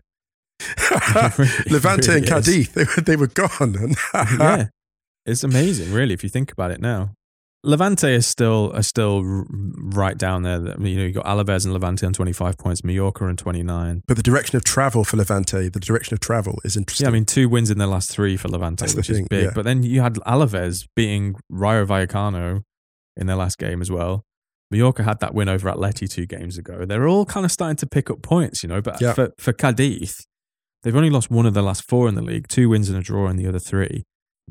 Levante 1.70 2.08
really 2.08 2.18
and. 2.18 2.26
Cadiz, 2.26 2.68
they 2.72 2.84
were 2.84 3.02
they 3.02 3.16
were 3.16 3.26
gone. 3.26 3.94
yeah, 4.14 4.68
it's 5.24 5.44
amazing, 5.44 5.92
really, 5.92 6.14
if 6.14 6.22
you 6.22 6.30
think 6.30 6.52
about 6.52 6.70
it 6.70 6.80
now. 6.80 7.12
Levante 7.64 8.14
is 8.14 8.26
still 8.28 8.70
are 8.74 8.82
still 8.82 9.22
right 9.24 10.16
down 10.16 10.42
there. 10.42 10.58
You 10.78 10.96
know, 10.98 11.04
you 11.04 11.12
got 11.12 11.24
Alaves 11.24 11.64
and 11.64 11.72
Levante 11.74 12.06
on 12.06 12.12
twenty 12.12 12.32
five 12.32 12.56
points, 12.58 12.84
Mallorca 12.84 13.24
on 13.24 13.36
twenty 13.36 13.64
nine. 13.64 14.02
But 14.06 14.16
the 14.16 14.22
direction 14.22 14.56
of 14.56 14.62
travel 14.62 15.02
for 15.02 15.16
Levante, 15.16 15.68
the 15.68 15.80
direction 15.80 16.14
of 16.14 16.20
travel 16.20 16.60
is 16.64 16.76
interesting. 16.76 17.06
Yeah, 17.06 17.08
I 17.08 17.12
mean, 17.12 17.24
two 17.24 17.48
wins 17.48 17.70
in 17.70 17.78
their 17.78 17.88
last 17.88 18.10
three 18.10 18.36
for 18.36 18.46
Levante, 18.48 18.82
That's 18.84 18.94
which 18.94 19.10
is 19.10 19.20
big. 19.28 19.44
yeah. 19.46 19.50
But 19.52 19.64
then 19.64 19.82
you 19.82 20.00
had 20.00 20.14
Alaves 20.26 20.86
beating 20.94 21.34
Rayo 21.50 21.84
Vallecano 21.84 22.62
in 23.16 23.26
their 23.26 23.36
last 23.36 23.58
game 23.58 23.80
as 23.80 23.90
well. 23.90 24.24
Mallorca 24.70 25.04
had 25.04 25.20
that 25.20 25.32
win 25.34 25.48
over 25.48 25.70
Atleti 25.70 26.08
two 26.10 26.26
games 26.26 26.58
ago. 26.58 26.84
They're 26.84 27.06
all 27.06 27.24
kind 27.24 27.46
of 27.46 27.52
starting 27.52 27.76
to 27.76 27.86
pick 27.86 28.10
up 28.10 28.20
points, 28.22 28.62
you 28.62 28.68
know. 28.68 28.80
But 28.82 29.00
Yeah. 29.00 29.12
for, 29.14 29.30
for 29.38 29.52
Cadiz, 29.52 30.26
they've 30.82 30.96
only 30.96 31.10
lost 31.10 31.30
one 31.30 31.46
of 31.46 31.54
their 31.54 31.62
last 31.62 31.84
four 31.88 32.08
in 32.08 32.14
the 32.16 32.22
league, 32.22 32.48
two 32.48 32.68
wins 32.68 32.88
and 32.88 32.98
a 32.98 33.02
draw 33.02 33.28
in 33.28 33.36
the 33.36 33.46
other 33.46 33.60
three. 33.60 34.02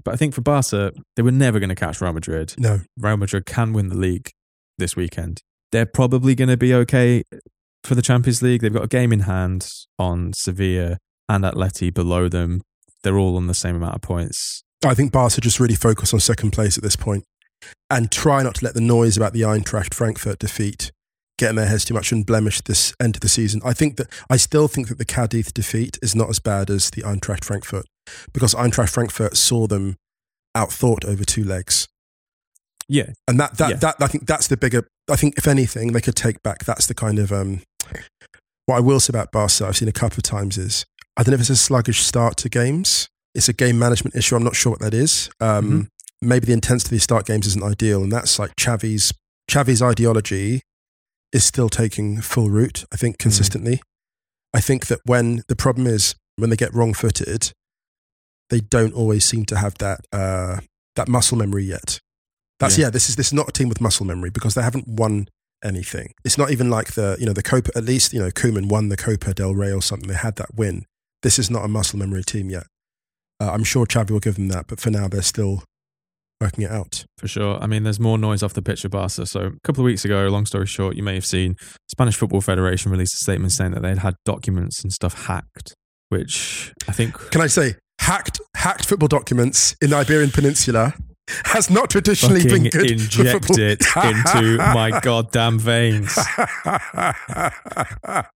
But 0.03 0.13
I 0.13 0.17
think 0.17 0.33
for 0.33 0.41
Barca, 0.41 0.91
they 1.15 1.21
were 1.21 1.31
never 1.31 1.59
going 1.59 1.69
to 1.69 1.75
catch 1.75 1.99
Real 2.01 2.13
Madrid. 2.13 2.53
no, 2.57 2.81
Real 2.97 3.17
Madrid 3.17 3.45
can 3.45 3.73
win 3.73 3.89
the 3.89 3.95
league 3.97 4.29
this 4.77 4.95
weekend. 4.95 5.41
They're 5.71 5.85
probably 5.85 6.33
going 6.35 6.49
to 6.49 6.57
be 6.57 6.73
okay 6.73 7.23
for 7.83 7.95
the 7.95 8.01
Champions 8.01 8.41
League. 8.41 8.61
They've 8.61 8.73
got 8.73 8.83
a 8.83 8.87
game 8.87 9.11
in 9.11 9.21
hand 9.21 9.69
on 9.99 10.31
Sevilla 10.33 10.97
and 11.27 11.43
Atleti 11.43 11.93
below 11.93 12.29
them. 12.29 12.61
They're 13.03 13.17
all 13.17 13.35
on 13.37 13.47
the 13.47 13.53
same 13.53 13.75
amount 13.75 13.95
of 13.95 14.01
points. 14.01 14.63
I 14.85 14.93
think 14.93 15.11
Barca 15.11 15.41
just 15.41 15.59
really 15.59 15.75
focus 15.75 16.13
on 16.13 16.19
second 16.19 16.51
place 16.51 16.77
at 16.77 16.83
this 16.83 16.95
point 16.95 17.23
and 17.89 18.11
try 18.11 18.41
not 18.43 18.55
to 18.55 18.65
let 18.65 18.73
the 18.73 18.81
noise 18.81 19.15
about 19.17 19.33
the 19.33 19.41
Eintracht 19.41 19.93
Frankfurt 19.93 20.39
defeat 20.39 20.91
get 21.37 21.49
in 21.49 21.55
their 21.57 21.67
heads 21.67 21.83
too 21.85 21.93
much 21.93 22.11
and 22.11 22.25
blemish 22.25 22.61
this 22.61 22.93
end 23.01 23.15
of 23.15 23.21
the 23.21 23.27
season. 23.29 23.61
I 23.65 23.73
think 23.73 23.97
that 23.97 24.07
I 24.29 24.37
still 24.37 24.67
think 24.67 24.87
that 24.87 24.97
the 24.97 25.05
Cadiz 25.05 25.51
defeat 25.51 25.97
is 26.01 26.15
not 26.15 26.29
as 26.29 26.39
bad 26.39 26.69
as 26.69 26.89
the 26.91 27.01
Eintracht 27.03 27.43
Frankfurt 27.43 27.85
because 28.33 28.53
Eintracht 28.55 28.89
Frankfurt 28.89 29.35
saw 29.35 29.67
them 29.67 29.97
outthought 30.55 31.03
over 31.05 31.23
two 31.25 31.43
legs. 31.43 31.87
Yeah, 32.87 33.13
And 33.27 33.39
that, 33.39 33.57
that, 33.57 33.69
Yeah. 33.71 33.75
that, 33.77 33.95
I 33.99 34.07
think 34.07 34.27
that's 34.27 34.47
the 34.47 34.57
bigger, 34.57 34.87
I 35.09 35.15
think 35.15 35.37
if 35.37 35.47
anything, 35.47 35.91
they 35.91 36.01
could 36.01 36.15
take 36.15 36.41
back. 36.43 36.65
That's 36.65 36.85
the 36.85 36.93
kind 36.93 37.17
of, 37.19 37.31
um, 37.31 37.61
what 38.67 38.77
I 38.77 38.79
will 38.79 38.99
say 38.99 39.11
about 39.11 39.31
Barca, 39.31 39.65
I've 39.67 39.77
seen 39.77 39.87
a 39.89 39.91
couple 39.91 40.17
of 40.19 40.23
times 40.23 40.57
is, 40.57 40.85
I 41.17 41.23
don't 41.23 41.31
know 41.31 41.35
if 41.35 41.41
it's 41.41 41.49
a 41.49 41.55
sluggish 41.55 42.03
start 42.03 42.37
to 42.37 42.49
games. 42.49 43.09
It's 43.33 43.49
a 43.49 43.53
game 43.53 43.77
management 43.79 44.15
issue. 44.15 44.35
I'm 44.35 44.43
not 44.43 44.55
sure 44.55 44.71
what 44.71 44.79
that 44.81 44.93
is. 44.93 45.29
Um, 45.41 45.71
Mhm. 45.71 45.87
Maybe 46.25 46.45
the 46.45 46.53
intensity 46.53 46.87
of 46.87 46.91
these 46.91 47.03
start 47.03 47.25
games 47.25 47.47
isn't 47.47 47.63
ideal. 47.63 48.03
And 48.03 48.11
that's 48.11 48.39
like 48.39 48.55
Xavi's, 48.55 49.13
Xavi's 49.49 49.81
ideology 49.81 50.61
is 51.31 51.43
still 51.43 51.69
taking 51.69 52.21
full 52.21 52.49
root, 52.49 52.85
I 52.91 52.97
think, 52.97 53.17
consistently. 53.17 53.81
I 54.53 54.61
think 54.61 54.87
that 54.87 54.99
when 55.05 55.43
the 55.47 55.55
problem 55.55 55.85
is 55.87 56.15
when 56.37 56.49
they 56.49 56.55
get 56.55 56.73
wrong 56.73 56.93
footed, 56.93 57.51
they 58.49 58.59
don't 58.61 58.93
always 58.93 59.25
seem 59.25 59.45
to 59.45 59.57
have 59.57 59.77
that, 59.79 60.01
uh, 60.13 60.59
that 60.95 61.07
muscle 61.07 61.37
memory 61.37 61.65
yet. 61.65 61.99
That's 62.59 62.77
Yeah. 62.77 62.85
yeah. 62.85 62.89
This 62.91 63.09
is 63.09 63.15
this 63.17 63.27
is 63.27 63.33
not 63.33 63.49
a 63.49 63.51
team 63.51 63.67
with 63.67 63.81
muscle 63.81 64.05
memory 64.05 64.29
because 64.29 64.53
they 64.53 64.61
haven't 64.61 64.87
won 64.87 65.27
anything. 65.63 66.13
It's 66.23 66.37
not 66.37 66.51
even 66.51 66.69
like 66.69 66.93
the 66.93 67.17
you 67.19 67.25
know 67.25 67.33
the 67.33 67.43
Copa. 67.43 67.71
At 67.75 67.83
least 67.83 68.13
you 68.13 68.19
know 68.19 68.29
Koeman 68.31 68.69
won 68.69 68.87
the 68.87 68.95
Copa 68.95 69.33
del 69.33 69.53
Rey 69.53 69.73
or 69.73 69.81
something. 69.81 70.07
They 70.07 70.15
had 70.15 70.37
that 70.37 70.55
win. 70.55 70.85
This 71.21 71.37
is 71.37 71.49
not 71.49 71.65
a 71.65 71.67
muscle 71.67 71.99
memory 71.99 72.23
team 72.23 72.49
yet. 72.49 72.67
Uh, 73.41 73.51
I'm 73.51 73.65
sure 73.65 73.85
Xavi 73.85 74.11
will 74.11 74.21
give 74.21 74.35
them 74.35 74.47
that, 74.49 74.67
but 74.67 74.79
for 74.79 74.89
now 74.89 75.09
they're 75.09 75.21
still 75.21 75.63
working 76.41 76.63
it 76.63 76.71
out. 76.71 77.05
for 77.17 77.27
sure. 77.27 77.57
I 77.61 77.67
mean, 77.67 77.83
there's 77.83 77.99
more 77.99 78.17
noise 78.17 78.43
off 78.43 78.53
the 78.53 78.61
pitch 78.61 78.85
of 78.85 78.91
Barca. 78.91 79.25
So 79.25 79.39
a 79.41 79.51
couple 79.63 79.81
of 79.83 79.85
weeks 79.85 80.05
ago, 80.05 80.27
long 80.27 80.45
story 80.45 80.65
short, 80.65 80.95
you 80.95 81.03
may 81.03 81.13
have 81.15 81.25
seen 81.25 81.55
Spanish 81.87 82.15
Football 82.17 82.41
Federation 82.41 82.91
released 82.91 83.13
a 83.13 83.17
statement 83.17 83.51
saying 83.51 83.71
that 83.71 83.81
they'd 83.81 83.99
had 83.99 84.15
documents 84.25 84.83
and 84.83 84.91
stuff 84.91 85.25
hacked, 85.25 85.73
which 86.09 86.73
I 86.87 86.91
think 86.91 87.13
Can 87.31 87.41
I 87.41 87.47
say 87.47 87.75
hacked 87.99 88.39
hacked 88.55 88.85
football 88.85 89.07
documents 89.07 89.75
in 89.81 89.91
the 89.91 89.95
Iberian 89.95 90.31
Peninsula? 90.31 90.93
Has 91.45 91.69
not 91.69 91.89
traditionally 91.89 92.41
fucking 92.41 92.63
been 92.63 92.71
good. 92.71 92.91
inject 92.91 93.45
football. 93.45 93.59
it 93.59 93.81
into 93.95 94.57
my 94.57 94.99
goddamn 95.01 95.59
veins. 95.59 96.17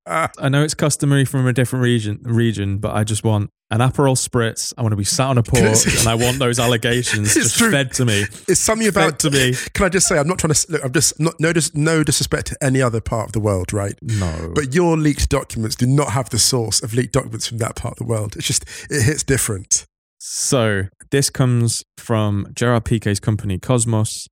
I 0.05 0.49
know 0.49 0.63
it's 0.63 0.73
customary 0.73 1.25
from 1.25 1.47
a 1.47 1.53
different 1.53 1.83
region, 1.83 2.19
region, 2.23 2.77
but 2.79 2.95
I 2.95 3.03
just 3.03 3.23
want 3.23 3.51
an 3.71 3.79
Aperol 3.79 4.15
spritz. 4.17 4.73
I 4.77 4.81
want 4.81 4.93
to 4.93 4.97
be 4.97 5.03
sat 5.03 5.27
on 5.27 5.37
a 5.37 5.43
porch, 5.43 5.85
and 5.99 6.07
I 6.07 6.15
want 6.15 6.39
those 6.39 6.59
allegations 6.59 7.33
just 7.35 7.57
true. 7.57 7.71
fed 7.71 7.93
to 7.93 8.05
me. 8.05 8.25
It's 8.47 8.59
something 8.59 8.87
about 8.87 9.19
to 9.19 9.29
me. 9.29 9.53
Can 9.73 9.85
I 9.85 9.89
just 9.89 10.07
say, 10.07 10.17
I'm 10.17 10.27
not 10.27 10.39
trying 10.39 10.53
to 10.53 10.71
look. 10.71 10.83
I'm 10.83 10.91
just 10.93 11.19
not 11.19 11.35
no 11.39 11.53
dis, 11.53 11.73
no 11.75 12.03
disrespect 12.03 12.47
to 12.47 12.57
any 12.63 12.81
other 12.81 13.01
part 13.01 13.27
of 13.27 13.33
the 13.33 13.39
world, 13.39 13.71
right? 13.71 13.93
No, 14.01 14.51
But 14.55 14.73
your 14.73 14.97
leaked 14.97 15.29
documents 15.29 15.75
do 15.75 15.85
not 15.85 16.11
have 16.13 16.29
the 16.29 16.39
source 16.39 16.81
of 16.81 16.93
leaked 16.93 17.13
documents 17.13 17.45
from 17.47 17.59
that 17.59 17.75
part 17.75 17.93
of 17.93 17.97
the 17.99 18.05
world. 18.05 18.35
It's 18.35 18.47
just 18.47 18.63
it 18.89 19.03
hits 19.03 19.23
different. 19.23 19.85
So 20.19 20.83
this 21.11 21.29
comes 21.29 21.83
from 21.97 22.47
Gerard 22.53 22.85
Pique's 22.85 23.19
company 23.19 23.57
Kosmos. 23.57 24.27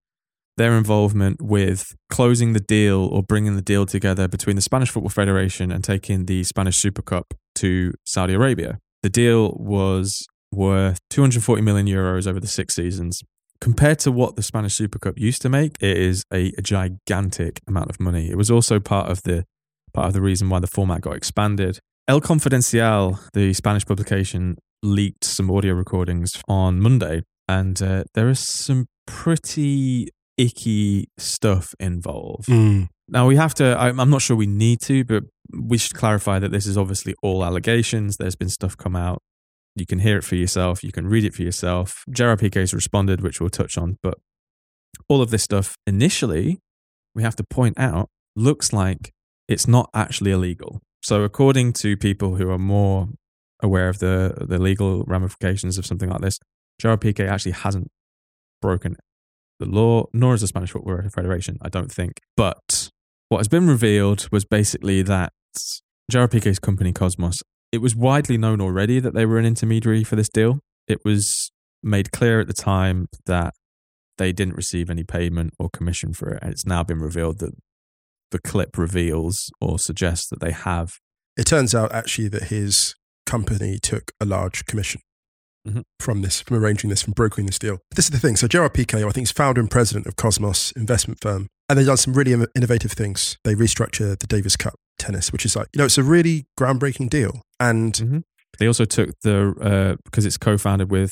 Their 0.57 0.75
involvement 0.75 1.41
with 1.41 1.95
closing 2.09 2.53
the 2.53 2.59
deal 2.59 3.05
or 3.05 3.21
bringing 3.21 3.55
the 3.55 3.61
deal 3.61 3.85
together 3.85 4.27
between 4.27 4.55
the 4.55 4.61
Spanish 4.61 4.89
Football 4.89 5.11
Federation 5.11 5.71
and 5.71 5.83
taking 5.83 6.25
the 6.25 6.43
Spanish 6.43 6.77
Super 6.77 7.03
Cup 7.03 7.33
to 7.55 7.93
Saudi 8.05 8.33
Arabia. 8.33 8.79
The 9.03 9.09
deal 9.09 9.55
was 9.59 10.25
worth 10.51 10.97
240 11.11 11.61
million 11.61 11.85
euros 11.85 12.27
over 12.27 12.39
the 12.39 12.47
six 12.47 12.73
seasons. 12.73 13.21
Compared 13.61 13.99
to 13.99 14.11
what 14.11 14.35
the 14.35 14.43
Spanish 14.43 14.75
Super 14.75 14.99
Cup 14.99 15.17
used 15.17 15.41
to 15.43 15.49
make, 15.49 15.77
it 15.79 15.97
is 15.97 16.23
a 16.33 16.51
gigantic 16.61 17.61
amount 17.67 17.89
of 17.89 17.99
money. 17.99 18.29
It 18.29 18.37
was 18.37 18.51
also 18.51 18.79
part 18.79 19.11
of 19.11 19.21
the 19.23 19.45
part 19.93 20.07
of 20.07 20.13
the 20.13 20.21
reason 20.21 20.49
why 20.49 20.59
the 20.59 20.67
format 20.67 21.01
got 21.01 21.15
expanded. 21.15 21.79
El 22.07 22.21
Confidencial, 22.21 23.19
the 23.33 23.53
Spanish 23.53 23.85
publication, 23.85 24.57
leaked 24.83 25.23
some 25.23 25.49
audio 25.51 25.73
recordings 25.73 26.41
on 26.47 26.79
Monday, 26.79 27.23
and 27.47 27.81
uh, 27.81 28.03
there 28.13 28.29
is 28.29 28.39
some 28.39 28.87
pretty 29.05 30.09
icky 30.37 31.09
stuff 31.17 31.73
involved. 31.79 32.47
Now 33.07 33.27
we 33.27 33.37
have 33.37 33.53
to. 33.55 33.75
I'm, 33.79 33.99
I'm 33.99 34.09
not 34.09 34.21
sure 34.21 34.35
we 34.35 34.47
need 34.47 34.81
to, 34.81 35.03
but 35.03 35.23
we 35.51 35.77
should 35.77 35.95
clarify 35.95 36.39
that 36.39 36.51
this 36.51 36.65
is 36.65 36.77
obviously 36.77 37.15
all 37.23 37.43
allegations. 37.43 38.17
There's 38.17 38.35
been 38.35 38.49
stuff 38.49 38.75
come 38.77 38.95
out. 38.95 39.21
You 39.75 39.85
can 39.85 39.99
hear 39.99 40.17
it 40.17 40.23
for 40.23 40.35
yourself. 40.35 40.83
You 40.83 40.91
can 40.91 41.07
read 41.07 41.23
it 41.23 41.33
for 41.33 41.43
yourself. 41.43 42.03
Gerard 42.09 42.39
Pique's 42.39 42.73
responded, 42.73 43.21
which 43.21 43.39
we'll 43.39 43.49
touch 43.49 43.77
on. 43.77 43.97
But 44.03 44.15
all 45.07 45.21
of 45.21 45.29
this 45.29 45.43
stuff 45.43 45.77
initially, 45.85 46.59
we 47.15 47.23
have 47.23 47.35
to 47.37 47.43
point 47.43 47.79
out, 47.79 48.09
looks 48.35 48.73
like 48.73 49.13
it's 49.47 49.67
not 49.67 49.89
actually 49.93 50.31
illegal. 50.31 50.81
So 51.01 51.21
according 51.21 51.73
to 51.73 51.95
people 51.95 52.35
who 52.35 52.49
are 52.49 52.57
more 52.57 53.09
aware 53.61 53.89
of 53.89 53.99
the 53.99 54.45
the 54.47 54.59
legal 54.59 55.03
ramifications 55.03 55.77
of 55.77 55.85
something 55.85 56.09
like 56.09 56.21
this, 56.21 56.39
Gerard 56.79 57.01
Piqué 57.01 57.27
actually 57.27 57.53
hasn't 57.53 57.89
broken 58.61 58.95
the 59.59 59.65
law, 59.65 60.05
nor 60.13 60.33
has 60.33 60.41
the 60.41 60.47
Spanish 60.47 60.71
Football 60.71 61.01
Federation, 61.09 61.57
I 61.61 61.69
don't 61.69 61.91
think. 61.91 62.21
But 62.35 62.89
what 63.29 63.39
has 63.39 63.47
been 63.47 63.67
revealed 63.67 64.29
was 64.31 64.45
basically 64.45 65.01
that 65.03 65.33
Gerard 66.09 66.31
Piqué's 66.31 66.59
company 66.59 66.93
Kosmos, 66.93 67.41
it 67.71 67.79
was 67.79 67.95
widely 67.95 68.37
known 68.37 68.61
already 68.61 68.99
that 68.99 69.13
they 69.13 69.25
were 69.25 69.39
an 69.39 69.45
intermediary 69.45 70.03
for 70.03 70.15
this 70.15 70.29
deal. 70.29 70.59
It 70.87 70.99
was 71.03 71.51
made 71.83 72.11
clear 72.11 72.39
at 72.39 72.47
the 72.47 72.53
time 72.53 73.07
that 73.25 73.53
they 74.17 74.31
didn't 74.31 74.55
receive 74.55 74.89
any 74.89 75.03
payment 75.03 75.53
or 75.59 75.69
commission 75.69 76.13
for 76.13 76.29
it. 76.29 76.39
And 76.41 76.51
it's 76.51 76.65
now 76.65 76.83
been 76.83 76.99
revealed 76.99 77.39
that 77.39 77.53
the 78.31 78.39
clip 78.39 78.77
reveals 78.77 79.51
or 79.61 79.79
suggests 79.79 80.27
that 80.29 80.39
they 80.39 80.51
have. 80.51 80.93
It 81.35 81.45
turns 81.45 81.75
out 81.75 81.91
actually 81.91 82.29
that 82.29 82.43
his 82.43 82.95
company 83.27 83.77
took 83.81 84.11
a 84.19 84.25
large 84.25 84.65
commission 84.65 85.01
Mhm. 85.67 85.83
from 85.99 86.21
this, 86.21 86.41
from 86.41 86.57
arranging 86.57 86.89
this, 86.89 87.01
from 87.03 87.13
brokering 87.13 87.45
this 87.45 87.59
deal. 87.59 87.77
This 87.95 88.05
is 88.05 88.11
the 88.11 88.19
thing. 88.19 88.35
So 88.37 88.47
Gerard 88.47 88.73
Piqué, 88.73 89.05
I 89.07 89.11
think, 89.11 89.25
is 89.25 89.31
founder 89.31 89.59
and 89.61 89.69
president 89.69 90.07
of 90.07 90.15
Kosmos 90.15 90.71
investment 90.77 91.19
firm, 91.21 91.47
and 91.67 91.77
they've 91.77 91.85
done 91.85 91.97
some 91.97 92.13
really 92.13 92.31
innovative 92.55 92.93
things. 92.93 93.37
They 93.43 93.53
restructured 93.53 94.19
the 94.19 94.27
Davis 94.27 94.55
Cup 94.55 94.75
tennis, 94.97 95.31
which 95.31 95.45
is 95.45 95.55
like 95.55 95.67
you 95.73 95.79
know, 95.79 95.85
it's 95.85 95.97
a 95.99 96.03
really 96.03 96.45
groundbreaking 96.59 97.09
deal. 97.09 97.41
And 97.59 97.93
Mhm. 97.93 98.23
They 98.59 98.65
also 98.67 98.85
took 98.85 99.09
the 99.23 99.53
uh, 99.61 99.95
because 100.05 100.25
it's 100.25 100.37
co-founded 100.37 100.89
with 100.89 101.11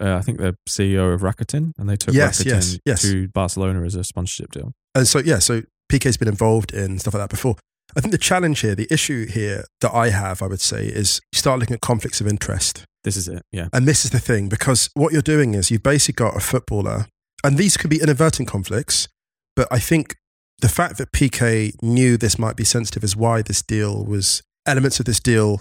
uh, 0.00 0.16
I 0.16 0.22
think 0.22 0.38
the 0.38 0.54
CEO 0.68 1.12
of 1.12 1.20
Rakuten, 1.22 1.72
and 1.78 1.88
they 1.88 1.96
took 1.96 2.14
Yes, 2.14 2.40
Rakuten 2.42 2.46
yes, 2.46 2.78
yes. 2.86 3.02
to 3.02 3.28
Barcelona 3.28 3.82
as 3.84 3.94
a 3.94 4.04
sponsorship 4.04 4.50
deal. 4.52 4.72
And 4.94 5.06
so, 5.08 5.18
yeah, 5.18 5.38
so 5.38 5.62
Piqué's 5.90 6.16
been 6.16 6.28
involved 6.28 6.72
in 6.72 6.98
stuff 6.98 7.12
like 7.14 7.22
that 7.22 7.28
before. 7.30 7.56
I 7.96 8.00
think 8.00 8.12
the 8.12 8.18
challenge 8.18 8.60
here, 8.60 8.74
the 8.74 8.88
issue 8.90 9.26
here 9.26 9.64
that 9.80 9.94
I 9.94 10.10
have, 10.10 10.42
I 10.42 10.46
would 10.46 10.60
say, 10.60 10.86
is 10.86 11.20
you 11.32 11.38
start 11.38 11.60
looking 11.60 11.74
at 11.74 11.80
conflicts 11.80 12.20
of 12.20 12.26
interest. 12.26 12.84
This 13.04 13.16
is 13.16 13.28
it. 13.28 13.42
Yeah. 13.52 13.68
And 13.72 13.86
this 13.86 14.04
is 14.04 14.12
the 14.12 14.20
thing, 14.20 14.48
because 14.48 14.88
what 14.94 15.12
you're 15.12 15.22
doing 15.22 15.54
is 15.54 15.70
you've 15.70 15.82
basically 15.82 16.24
got 16.24 16.36
a 16.36 16.40
footballer, 16.40 17.06
and 17.44 17.58
these 17.58 17.76
could 17.76 17.90
be 17.90 18.00
inadvertent 18.00 18.48
conflicts, 18.48 19.08
but 19.56 19.68
I 19.70 19.78
think 19.78 20.16
the 20.60 20.68
fact 20.68 20.96
that 20.98 21.12
Piqué 21.12 21.72
knew 21.82 22.16
this 22.16 22.38
might 22.38 22.56
be 22.56 22.64
sensitive 22.64 23.02
is 23.02 23.16
why 23.16 23.42
this 23.42 23.62
deal 23.62 24.04
was, 24.04 24.42
elements 24.64 25.00
of 25.00 25.06
this 25.06 25.18
deal 25.18 25.60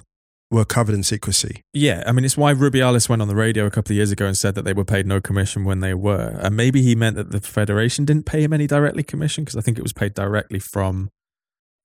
were 0.52 0.66
covered 0.66 0.94
in 0.94 1.02
secrecy. 1.02 1.64
Yeah, 1.74 2.04
I 2.06 2.12
mean, 2.12 2.26
it's 2.26 2.38
why 2.38 2.54
Rubiales 2.54 3.10
went 3.10 3.22
on 3.22 3.28
the 3.28 3.36
radio 3.36 3.66
a 3.66 3.72
couple 3.72 3.94
of 3.94 3.96
years 3.96 4.12
ago 4.12 4.28
and 4.28 4.38
said 4.38 4.54
that 4.56 4.64
they 4.64 4.74
were 4.74 4.86
paid 4.86 5.08
no 5.08 5.20
commission 5.22 5.64
when 5.64 5.80
they 5.80 5.94
were. 5.94 6.38
And 6.42 6.56
maybe 6.56 6.82
he 6.82 6.94
meant 6.94 7.16
that 7.16 7.32
the 7.32 7.40
Federation 7.40 8.06
didn't 8.06 8.26
pay 8.26 8.44
him 8.44 8.54
any 8.54 8.68
directly 8.68 9.02
commission 9.02 9.44
because 9.44 9.56
I 9.56 9.62
think 9.62 9.80
it 9.80 9.82
was 9.82 9.94
paid 9.94 10.14
directly 10.14 10.60
from 10.60 11.10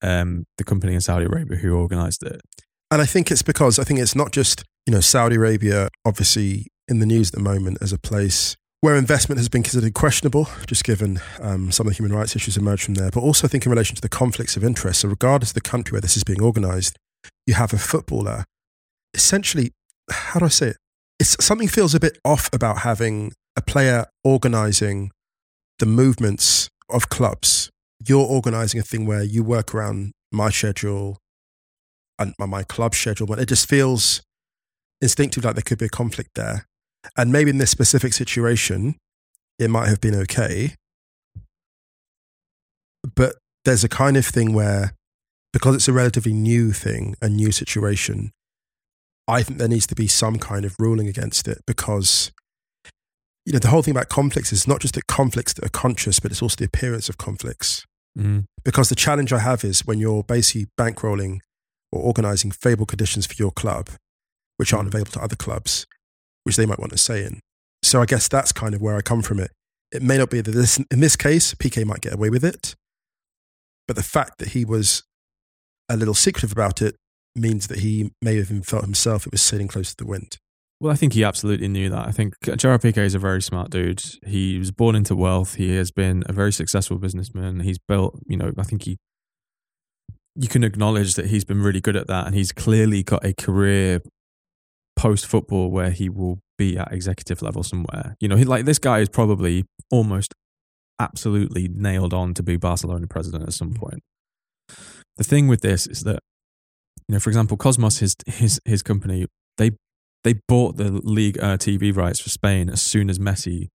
um, 0.02 0.44
the 0.58 0.64
company 0.64 0.94
in 0.94 1.00
Saudi 1.00 1.26
Arabia 1.26 1.58
who 1.58 1.74
organized 1.74 2.22
it. 2.22 2.40
And 2.90 3.02
I 3.02 3.06
think 3.06 3.30
it's 3.30 3.42
because 3.42 3.78
I 3.78 3.84
think 3.84 4.00
it's 4.00 4.14
not 4.14 4.32
just, 4.32 4.62
you 4.86 4.92
know, 4.92 5.00
Saudi 5.00 5.36
Arabia, 5.36 5.88
obviously 6.04 6.68
in 6.88 7.00
the 7.00 7.06
news 7.06 7.30
at 7.30 7.34
the 7.34 7.42
moment 7.42 7.78
as 7.80 7.92
a 7.92 7.98
place 7.98 8.56
where 8.80 8.94
investment 8.94 9.38
has 9.38 9.48
been 9.48 9.62
considered 9.62 9.94
questionable, 9.94 10.48
just 10.66 10.84
given 10.84 11.20
um, 11.40 11.72
some 11.72 11.86
of 11.86 11.92
the 11.92 11.96
human 11.96 12.16
rights 12.16 12.36
issues 12.36 12.56
emerged 12.56 12.84
from 12.84 12.94
there, 12.94 13.10
but 13.10 13.20
also 13.20 13.46
I 13.46 13.50
think 13.50 13.66
in 13.66 13.72
relation 13.72 13.96
to 13.96 14.02
the 14.02 14.08
conflicts 14.08 14.56
of 14.56 14.62
interest. 14.62 15.00
So, 15.00 15.08
regardless 15.08 15.50
of 15.50 15.54
the 15.54 15.60
country 15.60 15.94
where 15.94 16.00
this 16.00 16.16
is 16.16 16.24
being 16.24 16.42
organized, 16.42 16.96
you 17.46 17.54
have 17.54 17.72
a 17.72 17.78
footballer. 17.78 18.44
Essentially, 19.14 19.72
how 20.10 20.38
do 20.38 20.46
I 20.46 20.48
say 20.48 20.68
it? 20.68 20.76
It's 21.18 21.42
something 21.44 21.68
feels 21.68 21.94
a 21.94 22.00
bit 22.00 22.18
off 22.24 22.50
about 22.52 22.78
having 22.78 23.32
a 23.56 23.62
player 23.62 24.06
organizing 24.22 25.10
the 25.78 25.86
movements 25.86 26.68
of 26.90 27.08
clubs. 27.08 27.70
You're 28.04 28.26
organizing 28.26 28.80
a 28.80 28.82
thing 28.82 29.06
where 29.06 29.22
you 29.22 29.42
work 29.42 29.74
around 29.74 30.12
my 30.32 30.50
schedule 30.50 31.18
and 32.18 32.34
my- 32.38 32.64
club 32.64 32.94
schedule, 32.94 33.26
but 33.26 33.38
it 33.38 33.46
just 33.46 33.68
feels 33.68 34.22
instinctively 35.00 35.48
like 35.48 35.56
there 35.56 35.62
could 35.62 35.78
be 35.78 35.86
a 35.86 35.90
conflict 35.90 36.30
there. 36.34 36.66
And 37.16 37.30
maybe 37.30 37.50
in 37.50 37.58
this 37.58 37.70
specific 37.70 38.12
situation, 38.12 38.96
it 39.58 39.70
might 39.70 39.88
have 39.88 40.00
been 40.00 40.14
okay. 40.14 40.74
But 43.14 43.36
there's 43.64 43.84
a 43.84 43.88
kind 43.88 44.16
of 44.16 44.26
thing 44.26 44.52
where, 44.52 44.94
because 45.52 45.74
it's 45.76 45.88
a 45.88 45.92
relatively 45.92 46.32
new 46.32 46.72
thing, 46.72 47.14
a 47.22 47.28
new 47.28 47.52
situation, 47.52 48.32
I 49.28 49.42
think 49.42 49.58
there 49.58 49.68
needs 49.68 49.86
to 49.88 49.94
be 49.94 50.06
some 50.06 50.38
kind 50.38 50.64
of 50.64 50.74
ruling 50.78 51.08
against 51.08 51.48
it 51.48 51.58
because, 51.66 52.32
you 53.46 53.52
know, 53.52 53.60
the 53.60 53.68
whole 53.68 53.80
thing 53.80 53.92
about 53.92 54.08
conflicts 54.08 54.52
is 54.52 54.66
not 54.66 54.80
just 54.80 54.94
the 54.94 55.02
conflicts 55.02 55.52
that 55.54 55.64
are 55.64 55.70
conscious, 55.70 56.18
but 56.18 56.32
it's 56.32 56.42
also 56.42 56.56
the 56.56 56.64
appearance 56.64 57.08
of 57.08 57.16
conflicts. 57.16 57.86
Mm. 58.18 58.44
Because 58.64 58.88
the 58.88 58.96
challenge 58.96 59.32
I 59.32 59.38
have 59.38 59.62
is 59.62 59.86
when 59.86 60.00
you're 60.00 60.24
basically 60.24 60.66
bankrolling 60.78 61.38
or 61.92 62.02
organizing 62.02 62.50
favourable 62.50 62.86
conditions 62.86 63.24
for 63.24 63.34
your 63.38 63.52
club, 63.52 63.88
which 64.56 64.72
aren't 64.72 64.88
available 64.88 65.12
to 65.12 65.22
other 65.22 65.36
clubs, 65.36 65.86
which 66.42 66.56
they 66.56 66.66
might 66.66 66.80
want 66.80 66.90
to 66.90 66.98
say 66.98 67.24
in. 67.24 67.38
So 67.84 68.02
I 68.02 68.06
guess 68.06 68.26
that's 68.26 68.50
kind 68.50 68.74
of 68.74 68.82
where 68.82 68.96
I 68.96 69.00
come 69.00 69.22
from 69.22 69.38
it. 69.38 69.52
It 69.92 70.02
may 70.02 70.18
not 70.18 70.28
be 70.28 70.40
that 70.40 70.50
this, 70.50 70.78
in 70.90 70.98
this 70.98 71.14
case, 71.14 71.54
Piqué 71.54 71.84
might 71.84 72.00
get 72.00 72.14
away 72.14 72.30
with 72.30 72.44
it, 72.44 72.74
but 73.86 73.94
the 73.94 74.02
fact 74.02 74.38
that 74.38 74.48
he 74.48 74.64
was 74.64 75.04
a 75.88 75.96
little 75.96 76.14
secretive 76.14 76.50
about 76.50 76.82
it 76.82 76.96
means 77.36 77.68
that 77.68 77.78
he 77.78 78.10
may 78.20 78.36
have 78.36 78.50
even 78.50 78.62
felt 78.62 78.82
himself 78.82 79.26
it 79.26 79.32
was 79.32 79.42
sailing 79.42 79.68
close 79.68 79.90
to 79.90 80.04
the 80.04 80.10
wind. 80.10 80.38
Well, 80.78 80.92
I 80.92 80.96
think 80.96 81.14
he 81.14 81.24
absolutely 81.24 81.68
knew 81.68 81.88
that. 81.88 82.06
I 82.06 82.10
think 82.10 82.34
Gerard 82.42 82.82
Piqué 82.82 82.98
is 82.98 83.14
a 83.14 83.18
very 83.18 83.40
smart 83.40 83.70
dude. 83.70 84.02
He 84.26 84.58
was 84.58 84.70
born 84.70 84.94
into 84.94 85.16
wealth. 85.16 85.54
He 85.54 85.74
has 85.76 85.90
been 85.90 86.22
a 86.26 86.34
very 86.34 86.52
successful 86.52 86.98
businessman. 86.98 87.60
He's 87.60 87.78
built, 87.78 88.20
you 88.26 88.36
know, 88.36 88.52
I 88.58 88.62
think 88.62 88.82
he, 88.82 88.98
you 90.34 90.48
can 90.48 90.62
acknowledge 90.62 91.14
that 91.14 91.26
he's 91.26 91.46
been 91.46 91.62
really 91.62 91.80
good 91.80 91.96
at 91.96 92.08
that. 92.08 92.26
And 92.26 92.34
he's 92.34 92.52
clearly 92.52 93.02
got 93.02 93.24
a 93.24 93.32
career 93.32 94.00
post 94.96 95.26
football 95.26 95.70
where 95.70 95.90
he 95.90 96.10
will 96.10 96.40
be 96.58 96.76
at 96.76 96.92
executive 96.92 97.40
level 97.40 97.62
somewhere. 97.62 98.14
You 98.20 98.28
know, 98.28 98.36
he, 98.36 98.44
like 98.44 98.66
this 98.66 98.78
guy 98.78 98.98
is 98.98 99.08
probably 99.08 99.64
almost 99.90 100.34
absolutely 100.98 101.68
nailed 101.68 102.12
on 102.12 102.34
to 102.34 102.42
be 102.42 102.56
Barcelona 102.56 103.06
president 103.06 103.44
at 103.44 103.54
some 103.54 103.72
mm. 103.72 103.78
point. 103.78 104.02
The 105.16 105.24
thing 105.24 105.48
with 105.48 105.62
this 105.62 105.86
is 105.86 106.02
that, 106.02 106.20
you 107.08 107.14
know, 107.14 107.18
for 107.18 107.30
example, 107.30 107.56
Kosmos, 107.56 108.00
his 108.00 108.16
his 108.26 108.60
his 108.64 108.82
company, 108.82 109.26
they 109.56 109.72
they 110.26 110.34
bought 110.48 110.76
the 110.76 110.90
league 110.90 111.38
uh, 111.42 111.56
TV 111.56 111.94
rights 111.96 112.20
for 112.20 112.28
Spain 112.28 112.68
as 112.68 112.82
soon 112.82 113.08
as 113.08 113.18
Messi 113.18 113.68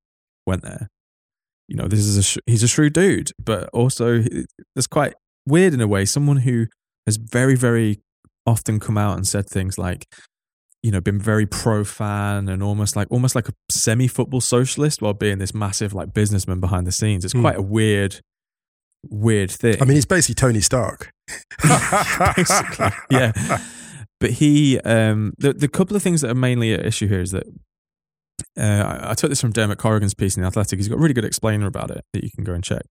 went 0.45 0.62
there. 0.64 0.88
You 1.68 1.78
know, 1.78 1.88
this 1.88 1.99
is 1.99 2.18
a 2.18 2.24
sh- 2.24 2.38
he's 2.45 2.62
a 2.64 2.68
shrewd 2.68 2.93
dude, 2.93 3.32
but 3.43 3.70
also 3.70 4.24
it's 4.76 4.88
quite 4.88 5.14
weird 5.47 5.74
in 5.74 5.80
a 5.82 5.88
way. 5.88 6.04
Someone 6.06 6.38
who 6.38 6.68
has 7.08 7.16
very 7.18 7.56
very 7.56 7.99
often 8.45 8.80
come 8.80 8.97
out 8.97 9.16
and 9.16 9.26
said 9.28 9.47
things 9.49 9.78
like, 9.78 10.06
you 10.84 10.91
know, 10.91 10.99
been 10.99 11.20
very 11.20 11.45
pro 11.45 11.84
fan 11.84 12.49
and 12.49 12.62
almost 12.62 12.95
like 12.97 13.08
almost 13.10 13.36
like 13.36 13.47
a 13.47 13.54
semi 13.70 14.08
football 14.08 14.41
socialist 14.41 15.02
while 15.02 15.14
being 15.14 15.38
this 15.38 15.54
massive 15.54 15.93
like 15.93 16.14
businessman 16.14 16.60
behind 16.60 16.86
the 16.86 16.91
scenes. 16.91 17.24
It's 17.24 17.34
Hmm. 17.34 17.41
quite 17.41 17.58
a 17.58 17.62
weird, 17.62 18.20
weird 19.10 19.49
thing. 19.52 19.78
I 19.82 19.86
mean, 19.86 19.95
he's 19.95 20.06
basically 20.06 20.36
Tony 20.36 20.60
Stark. 20.60 21.10
basically, 22.36 22.88
yeah. 23.10 23.32
But 24.22 24.30
he, 24.30 24.80
um, 24.82 25.34
the 25.40 25.52
the 25.52 25.68
couple 25.68 25.98
of 25.98 26.04
things 26.04 26.22
that 26.22 26.30
are 26.30 26.36
mainly 26.36 26.74
at 26.74 26.86
issue 26.86 27.08
here 27.08 27.20
is 27.20 27.32
that 27.32 27.48
uh, 28.58 28.62
I, 28.62 29.12
I 29.12 29.14
took 29.16 29.30
this 29.30 29.42
from 29.42 29.52
Dermot 29.52 29.80
Corrigan's 29.80 30.14
piece 30.14 30.38
in 30.38 30.44
the 30.44 30.48
Athletic. 30.48 30.78
He's 30.80 30.88
got 30.88 31.00
a 31.00 31.02
really 31.02 31.16
good 31.16 31.26
explainer 31.26 31.66
about 31.66 31.90
it 31.90 32.06
that 32.14 32.24
you 32.24 32.30
can 32.34 32.44
go 32.44 32.54
and 32.54 32.64
check. 32.64 32.84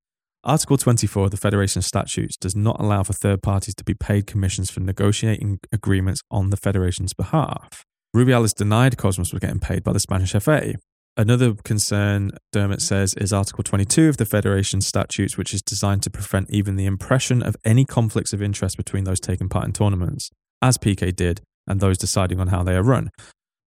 Article 0.42 0.76
24 0.76 1.26
of 1.26 1.30
the 1.30 1.36
Federation 1.36 1.82
statutes 1.82 2.36
does 2.36 2.56
not 2.56 2.80
allow 2.80 3.02
for 3.02 3.12
third 3.12 3.42
parties 3.42 3.74
to 3.76 3.84
be 3.84 3.94
paid 3.94 4.26
commissions 4.26 4.70
for 4.70 4.80
negotiating 4.80 5.60
agreements 5.70 6.22
on 6.30 6.50
the 6.50 6.56
Federation's 6.56 7.12
behalf. 7.12 7.84
Rubiales 8.16 8.54
denied 8.54 8.96
Kosmos 8.96 9.32
was 9.32 9.40
getting 9.40 9.60
paid 9.60 9.84
by 9.84 9.92
the 9.92 10.00
Spanish 10.00 10.32
FA. 10.32 10.74
Another 11.16 11.54
concern, 11.54 12.30
Dermot 12.52 12.80
says, 12.80 13.14
is 13.14 13.32
Article 13.32 13.62
22 13.62 14.08
of 14.08 14.16
the 14.16 14.24
Federation 14.24 14.80
statutes, 14.80 15.36
which 15.36 15.52
is 15.52 15.62
designed 15.62 16.02
to 16.04 16.10
prevent 16.10 16.50
even 16.50 16.76
the 16.76 16.86
impression 16.86 17.42
of 17.42 17.56
any 17.64 17.84
conflicts 17.84 18.32
of 18.32 18.42
interest 18.42 18.76
between 18.76 19.04
those 19.04 19.20
taking 19.20 19.48
part 19.48 19.66
in 19.66 19.72
tournaments, 19.72 20.30
as 20.62 20.78
Piqué 20.78 21.14
did, 21.14 21.40
and 21.66 21.80
those 21.80 21.98
deciding 21.98 22.40
on 22.40 22.48
how 22.48 22.62
they 22.62 22.74
are 22.74 22.82
run. 22.82 23.10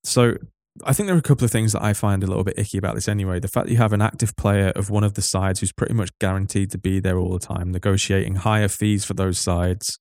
So 0.03 0.35
I 0.83 0.93
think 0.93 1.07
there 1.07 1.15
are 1.15 1.19
a 1.19 1.23
couple 1.23 1.45
of 1.45 1.51
things 1.51 1.73
that 1.73 1.83
I 1.83 1.93
find 1.93 2.23
a 2.23 2.27
little 2.27 2.43
bit 2.43 2.57
icky 2.57 2.77
about 2.77 2.95
this 2.95 3.07
anyway. 3.07 3.39
The 3.39 3.47
fact 3.47 3.67
that 3.67 3.71
you 3.71 3.77
have 3.77 3.93
an 3.93 4.01
active 4.01 4.35
player 4.35 4.69
of 4.75 4.89
one 4.89 5.03
of 5.03 5.13
the 5.13 5.21
sides 5.21 5.59
who's 5.59 5.71
pretty 5.71 5.93
much 5.93 6.09
guaranteed 6.19 6.71
to 6.71 6.77
be 6.77 6.99
there 6.99 7.17
all 7.17 7.31
the 7.31 7.45
time, 7.45 7.71
negotiating 7.71 8.35
higher 8.35 8.67
fees 8.67 9.05
for 9.05 9.13
those 9.13 9.37
sides, 9.37 9.99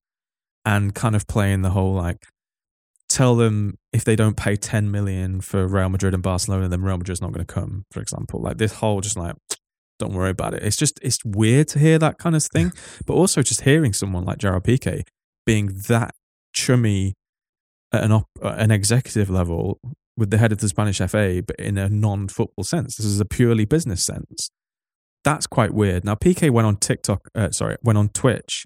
and 0.65 0.95
kind 0.95 1.15
of 1.15 1.27
playing 1.27 1.63
the 1.63 1.71
whole 1.71 1.95
like, 1.95 2.25
tell 3.11 3.37
them 3.37 3.77
if 3.93 4.05
they 4.05 4.17
don't 4.17 4.37
pay 4.37 4.57
10 4.57 4.91
million 4.91 5.41
for 5.43 5.67
Real 5.67 5.91
Madrid 5.91 6.15
and 6.15 6.23
Barcelona, 6.23 6.69
then 6.69 6.83
Real 6.83 6.97
Madrid's 6.97 7.21
not 7.21 7.33
going 7.33 7.45
to 7.45 7.53
come, 7.53 7.85
for 7.91 8.01
example. 8.01 8.41
Like 8.41 8.57
this 8.57 8.75
whole 8.75 9.03
just 9.03 9.19
like, 9.19 9.37
don't 9.99 10.15
worry 10.15 10.31
about 10.31 10.55
it. 10.55 10.63
It's 10.63 10.77
just, 10.77 10.99
it's 11.03 11.19
weird 11.25 11.69
to 11.69 11.79
hear 11.79 11.99
that 11.99 12.19
kind 12.19 12.35
of 12.35 12.43
thing. 12.45 12.73
But 13.07 13.15
also 13.15 13.43
just 13.43 13.63
hearing 13.63 13.93
someone 13.93 14.25
like 14.25 14.39
Gerard 14.39 14.65
Piqué 14.65 15.03
being 15.45 15.67
that 15.89 16.15
chummy 16.53 17.15
at 17.93 18.05
an, 18.05 18.13
op- 18.13 18.29
an 18.43 18.71
executive 18.71 19.29
level 19.29 19.79
with 20.17 20.31
the 20.31 20.39
head 20.39 20.53
of 20.53 20.59
the 20.59 20.69
Spanish 20.69 20.99
FA, 20.99 21.43
but 21.47 21.57
in 21.57 21.79
a 21.79 21.89
non 21.89 22.29
football 22.29 22.65
sense. 22.65 22.97
This 22.97 23.07
is 23.07 23.21
a 23.21 23.25
purely 23.25 23.65
business 23.65 24.05
sense. 24.05 24.51
That's 25.25 25.47
quite 25.47 25.73
weird. 25.73 26.05
Now, 26.05 26.15
Piqué 26.15 26.51
went 26.51 26.67
on 26.67 26.77
TikTok, 26.77 27.29
uh, 27.35 27.51
sorry, 27.51 27.77
went 27.83 27.99
on 27.99 28.09
Twitch 28.09 28.65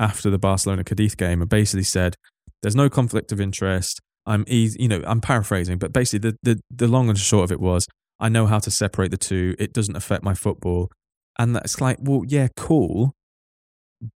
after 0.00 0.28
the 0.28 0.38
Barcelona 0.38 0.82
Cadiz 0.84 1.14
game 1.14 1.40
and 1.40 1.48
basically 1.48 1.84
said, 1.84 2.16
there's 2.62 2.74
no 2.74 2.88
conflict 2.88 3.30
of 3.30 3.40
interest. 3.40 4.00
I'm 4.26 4.44
easy, 4.48 4.82
you 4.82 4.88
know, 4.88 5.02
I'm 5.06 5.20
paraphrasing, 5.20 5.78
but 5.78 5.92
basically 5.92 6.30
the, 6.30 6.38
the, 6.42 6.60
the 6.70 6.88
long 6.88 7.08
and 7.08 7.18
short 7.18 7.44
of 7.44 7.52
it 7.52 7.60
was, 7.60 7.86
I 8.18 8.28
know 8.28 8.46
how 8.46 8.58
to 8.58 8.70
separate 8.70 9.10
the 9.10 9.16
two. 9.16 9.54
It 9.58 9.72
doesn't 9.72 9.96
affect 9.96 10.24
my 10.24 10.34
football. 10.34 10.90
And 11.38 11.54
that's 11.54 11.80
like, 11.80 11.98
well, 12.00 12.22
yeah, 12.26 12.48
cool. 12.56 13.12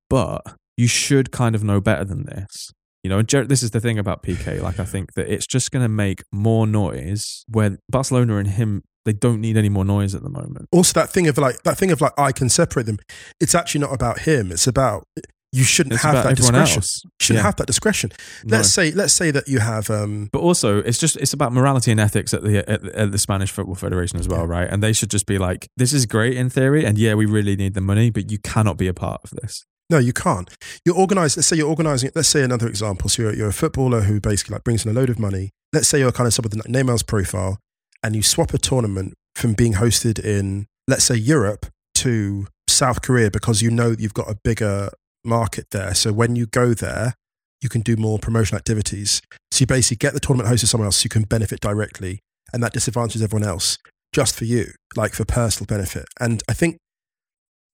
But 0.09 0.43
you 0.77 0.87
should 0.87 1.31
kind 1.31 1.55
of 1.55 1.63
know 1.63 1.81
better 1.81 2.05
than 2.05 2.25
this. 2.25 2.73
You 3.09 3.15
know, 3.15 3.21
and 3.21 3.29
Jer- 3.29 3.47
this 3.47 3.63
is 3.63 3.71
the 3.71 3.81
thing 3.81 3.99
about 3.99 4.23
Piqué. 4.23 4.61
Like, 4.61 4.79
I 4.79 4.85
think 4.85 5.15
that 5.15 5.33
it's 5.33 5.47
just 5.47 5.71
going 5.71 5.83
to 5.83 5.89
make 5.89 6.23
more 6.31 6.67
noise 6.67 7.43
where 7.49 7.79
Barcelona 7.89 8.37
and 8.37 8.47
him, 8.47 8.83
they 9.07 9.15
don't 9.15 9.41
need 9.41 9.57
any 9.57 9.71
more 9.71 9.83
noise 9.87 10.15
at 10.15 10.23
the 10.23 10.29
moment. 10.29 10.69
Also, 10.73 10.93
that 11.01 11.09
thing 11.09 11.27
of 11.27 11.39
like 11.39 11.63
that 11.63 11.79
thing 11.79 11.91
of 11.91 12.03
like 12.03 12.13
I 12.19 12.33
can 12.33 12.51
separate 12.51 12.85
them. 12.85 12.99
It's 13.41 13.55
actually 13.55 13.81
not 13.81 13.95
about 13.95 14.21
him. 14.21 14.53
It's 14.53 14.67
about 14.67 15.05
you 15.53 15.65
shouldn't 15.65 15.95
It's 15.95 16.03
have 16.03 16.23
that 16.23 16.37
discretion. 16.37 16.77
else. 16.81 17.01
You 17.03 17.11
shouldn't 17.19 17.41
Yeah. 17.41 17.47
have 17.47 17.57
that 17.57 17.67
discretion. 17.67 18.13
Let's 18.45 18.69
say 18.69 18.91
let's 18.91 19.15
say 19.15 19.31
that 19.31 19.49
you 19.49 19.61
have 19.61 19.89
um 19.89 20.29
But 20.31 20.41
also, 20.41 20.81
it's 20.81 20.99
just 20.99 21.17
it's 21.17 21.33
about 21.33 21.55
morality 21.55 21.91
and 21.91 21.99
ethics 21.99 22.35
at 22.35 22.43
the 22.43 22.59
at, 22.71 22.85
at 22.85 23.11
the 23.13 23.19
Spanish 23.19 23.51
Football 23.51 23.77
Federation 23.77 24.21
as 24.21 24.29
well, 24.29 24.47
right? 24.47 24.69
And 24.71 24.83
they 24.83 24.93
should 24.93 25.09
just 25.11 25.25
be 25.25 25.39
like, 25.39 25.67
this 25.79 25.95
is 25.95 26.05
great 26.05 26.37
in 26.37 26.51
theory, 26.51 26.85
and 26.85 26.99
yeah, 26.99 27.15
we 27.15 27.25
really 27.25 27.57
need 27.57 27.73
the 27.73 27.81
money, 27.81 28.11
but 28.11 28.31
you 28.31 28.37
cannot 28.39 28.77
be 28.77 28.87
a 28.87 28.93
part 28.93 29.23
of 29.25 29.31
this. 29.41 29.65
No, 29.91 29.99
you 29.99 30.13
can't. 30.13 30.51
You're 30.85 30.97
organized. 30.97 31.37
Let's 31.37 31.47
say 31.47 31.57
you're 31.57 31.69
organizing. 31.69 32.11
Let's 32.15 32.29
say 32.29 32.43
another 32.43 32.69
example. 32.69 33.09
So 33.09 33.23
you're, 33.23 33.35
you're 33.35 33.49
a 33.49 33.53
footballer 33.55 34.03
who 34.03 34.21
basically 34.21 34.55
like 34.55 34.65
brings 34.65 34.85
in 34.85 34.91
a 34.91 34.95
load 34.95 35.09
of 35.09 35.19
money. 35.19 35.51
Let's 35.73 35.89
say 35.89 35.99
you're 36.01 36.13
kind 36.13 36.27
of 36.27 36.35
some 36.35 36.45
of 36.45 36.51
the 36.51 36.59
Neymar's 36.65 37.03
profile, 37.03 37.59
and 38.03 38.15
you 38.15 38.23
swap 38.23 38.53
a 38.55 38.59
tournament 38.59 39.15
from 39.35 39.55
being 39.55 39.75
hosted 39.75 40.19
in, 40.23 40.67
let's 40.87 41.05
say 41.05 41.15
Europe 41.15 41.67
to 41.97 42.47
South 42.69 43.03
Korea 43.03 43.31
because 43.31 43.63
you 43.63 43.71
know 43.71 43.95
you've 43.99 44.15
got 44.15 44.31
a 44.31 44.37
bigger 44.45 44.91
market 45.25 45.67
there. 45.71 45.95
So 45.95 46.13
when 46.13 46.37
you 46.37 46.47
go 46.47 46.75
there, 46.75 47.15
you 47.61 47.69
can 47.69 47.81
do 47.81 47.97
more 47.97 48.19
promotional 48.19 48.59
activities. 48.59 49.21
So 49.51 49.63
you 49.63 49.67
basically 49.67 49.97
get 49.97 50.15
the 50.15 50.21
tournament 50.21 50.53
hosted 50.53 50.69
somewhere 50.69 50.87
else, 50.87 50.99
so 50.99 51.05
you 51.05 51.11
can 51.11 51.23
benefit 51.23 51.61
directly, 51.61 52.21
and 52.53 52.63
that 52.63 52.73
disadvantages 52.73 53.23
everyone 53.23 53.49
else 53.49 53.79
just 54.13 54.37
for 54.37 54.45
you, 54.45 54.73
like 54.97 55.13
for 55.13 55.25
personal 55.25 55.67
benefit. 55.67 56.07
And 56.21 56.43
I 56.49 56.53
think 56.53 56.79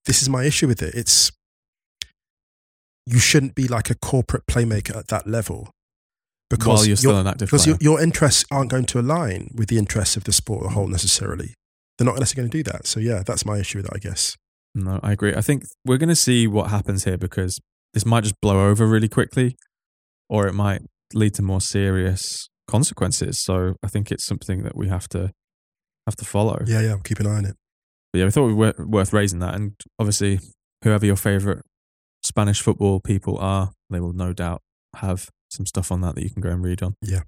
this 0.06 0.22
is 0.22 0.28
my 0.28 0.44
issue 0.44 0.66
with 0.66 0.82
it. 0.82 0.94
It's 0.94 1.30
you 3.06 3.18
shouldn't 3.18 3.54
be 3.54 3.68
like 3.68 3.90
a 3.90 3.94
corporate 3.94 4.46
playmaker 4.46 4.96
at 4.96 5.08
that 5.08 5.26
level 5.26 5.70
because 6.50 6.80
While 6.80 6.86
you're 6.86 6.96
still 6.96 7.18
an 7.18 7.26
active 7.26 7.48
because 7.48 7.66
your, 7.66 7.76
your 7.80 8.00
interests 8.00 8.44
aren't 8.50 8.70
going 8.70 8.84
to 8.86 9.00
align 9.00 9.50
with 9.54 9.68
the 9.68 9.78
interests 9.78 10.16
of 10.16 10.24
the 10.24 10.32
sport 10.32 10.64
as 10.64 10.70
a 10.70 10.74
whole 10.74 10.86
necessarily. 10.86 11.54
They're 11.96 12.06
not 12.06 12.18
necessarily 12.18 12.50
going 12.50 12.64
to 12.64 12.70
do 12.70 12.72
that. 12.72 12.86
So 12.86 13.00
yeah, 13.00 13.22
that's 13.24 13.46
my 13.46 13.58
issue 13.58 13.78
with 13.78 13.86
that, 13.86 13.96
I 13.96 13.98
guess. 13.98 14.36
No, 14.74 15.00
I 15.02 15.12
agree. 15.12 15.34
I 15.34 15.40
think 15.40 15.64
we're 15.84 15.98
going 15.98 16.08
to 16.08 16.16
see 16.16 16.46
what 16.46 16.70
happens 16.70 17.04
here 17.04 17.16
because 17.16 17.58
this 17.92 18.04
might 18.04 18.22
just 18.22 18.40
blow 18.40 18.68
over 18.68 18.86
really 18.86 19.08
quickly, 19.08 19.56
or 20.28 20.46
it 20.46 20.52
might 20.52 20.82
lead 21.12 21.34
to 21.34 21.42
more 21.42 21.60
serious 21.60 22.48
consequences. 22.66 23.40
So 23.40 23.76
I 23.82 23.88
think 23.88 24.10
it's 24.10 24.26
something 24.26 24.64
that 24.64 24.76
we 24.76 24.88
have 24.88 25.08
to 25.10 25.30
have 26.06 26.16
to 26.16 26.24
follow. 26.24 26.62
Yeah, 26.66 26.80
yeah, 26.80 26.96
keep 27.04 27.20
an 27.20 27.26
eye 27.26 27.36
on 27.36 27.44
it. 27.44 27.56
But 28.12 28.18
yeah, 28.18 28.24
we 28.24 28.30
thought 28.32 28.46
we 28.46 28.54
were 28.54 28.74
worth 28.78 29.12
raising 29.12 29.38
that, 29.40 29.54
and 29.54 29.72
obviously, 29.98 30.40
whoever 30.82 31.06
your 31.06 31.16
favorite 31.16 31.62
Spanish 32.34 32.60
football 32.60 32.98
people 32.98 33.38
are, 33.38 33.70
they 33.90 34.00
will 34.00 34.12
no 34.12 34.32
doubt 34.32 34.60
have 34.96 35.30
some 35.48 35.66
stuff 35.66 35.92
on 35.92 36.00
that 36.00 36.16
that 36.16 36.24
you 36.24 36.30
can 36.30 36.42
go 36.42 36.48
and 36.48 36.64
read 36.64 36.82
on. 36.82 36.96
Yeah. 37.00 37.20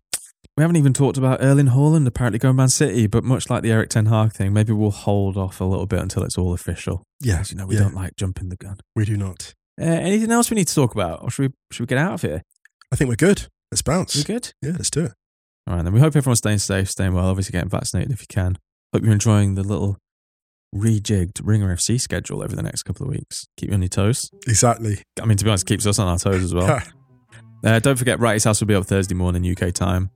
We 0.56 0.62
haven't 0.62 0.74
even 0.74 0.92
talked 0.92 1.16
about 1.16 1.40
Erling 1.40 1.68
Haaland 1.68 2.08
apparently 2.08 2.40
going 2.40 2.56
Man 2.56 2.68
City, 2.68 3.06
but 3.06 3.22
much 3.22 3.48
like 3.48 3.62
the 3.62 3.70
Erik 3.70 3.88
Ten 3.88 4.06
Hag 4.06 4.32
thing, 4.32 4.52
maybe 4.52 4.72
we'll 4.72 4.90
hold 4.90 5.36
off 5.36 5.60
a 5.60 5.64
little 5.64 5.86
bit 5.86 6.00
until 6.00 6.24
it's 6.24 6.36
all 6.36 6.52
official. 6.52 7.04
Yeah, 7.20 7.44
you 7.48 7.54
know, 7.54 7.66
we 7.66 7.76
yeah. 7.76 7.82
don't 7.82 7.94
like 7.94 8.16
jumping 8.16 8.48
the 8.48 8.56
gun. 8.56 8.78
We 8.96 9.04
do 9.04 9.16
not. 9.16 9.54
Uh, 9.80 9.84
anything 9.84 10.32
else 10.32 10.50
we 10.50 10.56
need 10.56 10.66
to 10.66 10.74
talk 10.74 10.92
about, 10.92 11.22
or 11.22 11.30
should 11.30 11.52
we 11.52 11.54
should 11.70 11.84
we 11.84 11.86
get 11.86 11.98
out 11.98 12.14
of 12.14 12.22
here? 12.22 12.42
I 12.90 12.96
think 12.96 13.08
we're 13.08 13.14
good. 13.14 13.46
Let's 13.70 13.82
bounce. 13.82 14.16
We're 14.16 14.34
good? 14.34 14.54
Yeah, 14.60 14.72
let's 14.72 14.90
do 14.90 15.04
it. 15.04 15.12
All 15.68 15.76
right, 15.76 15.84
then 15.84 15.92
we 15.92 16.00
hope 16.00 16.16
everyone's 16.16 16.38
staying 16.38 16.58
safe, 16.58 16.90
staying 16.90 17.14
well, 17.14 17.26
obviously 17.26 17.52
getting 17.52 17.70
vaccinated 17.70 18.10
if 18.10 18.22
you 18.22 18.26
can. 18.28 18.58
Hope 18.92 19.04
you're 19.04 19.12
enjoying 19.12 19.54
the 19.54 19.62
little 19.62 19.98
rejigged 20.76 21.40
Ringer 21.42 21.74
FC 21.74 22.00
schedule 22.00 22.42
over 22.42 22.54
the 22.54 22.62
next 22.62 22.82
couple 22.82 23.06
of 23.06 23.10
weeks. 23.10 23.46
Keep 23.56 23.70
you 23.70 23.74
on 23.74 23.82
your 23.82 23.88
toes. 23.88 24.30
Exactly. 24.46 25.02
I 25.20 25.26
mean, 25.26 25.36
to 25.38 25.44
be 25.44 25.50
honest, 25.50 25.64
it 25.64 25.68
keeps 25.68 25.86
us 25.86 25.98
on 25.98 26.08
our 26.08 26.18
toes 26.18 26.42
as 26.42 26.54
well. 26.54 26.80
uh, 27.64 27.78
don't 27.80 27.96
forget, 27.96 28.18
Wrighty's 28.18 28.44
House 28.44 28.60
will 28.60 28.66
be 28.66 28.74
up 28.74 28.86
Thursday 28.86 29.14
morning 29.14 29.44
UK 29.48 29.72
time. 29.72 30.10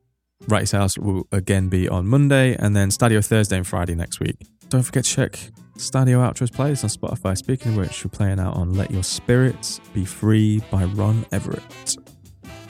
Wrighty's 0.49 0.73
House 0.73 0.99
will 0.99 1.27
again 1.33 1.69
be 1.69 1.89
on 1.89 2.07
Monday, 2.07 2.57
and 2.57 2.75
then 2.75 2.91
Stadio 2.91 3.25
Thursday 3.25 3.57
and 3.57 3.67
Friday 3.67 3.95
next 3.95 4.21
week. 4.21 4.37
Don't 4.69 4.83
forget 4.83 5.05
to 5.05 5.11
check 5.11 5.33
Stadio 5.77 6.19
Outros 6.19 6.51
playlist 6.51 6.85
on 6.85 6.91
Spotify. 6.91 7.37
Speaking 7.37 7.73
of 7.73 7.79
which, 7.79 8.05
we're 8.05 8.11
playing 8.11 8.39
out 8.39 8.55
on 8.55 8.75
Let 8.75 8.91
Your 8.91 9.03
Spirits 9.03 9.81
Be 9.93 10.05
Free 10.05 10.63
by 10.71 10.85
Ron 10.85 11.27
Everett. 11.33 11.97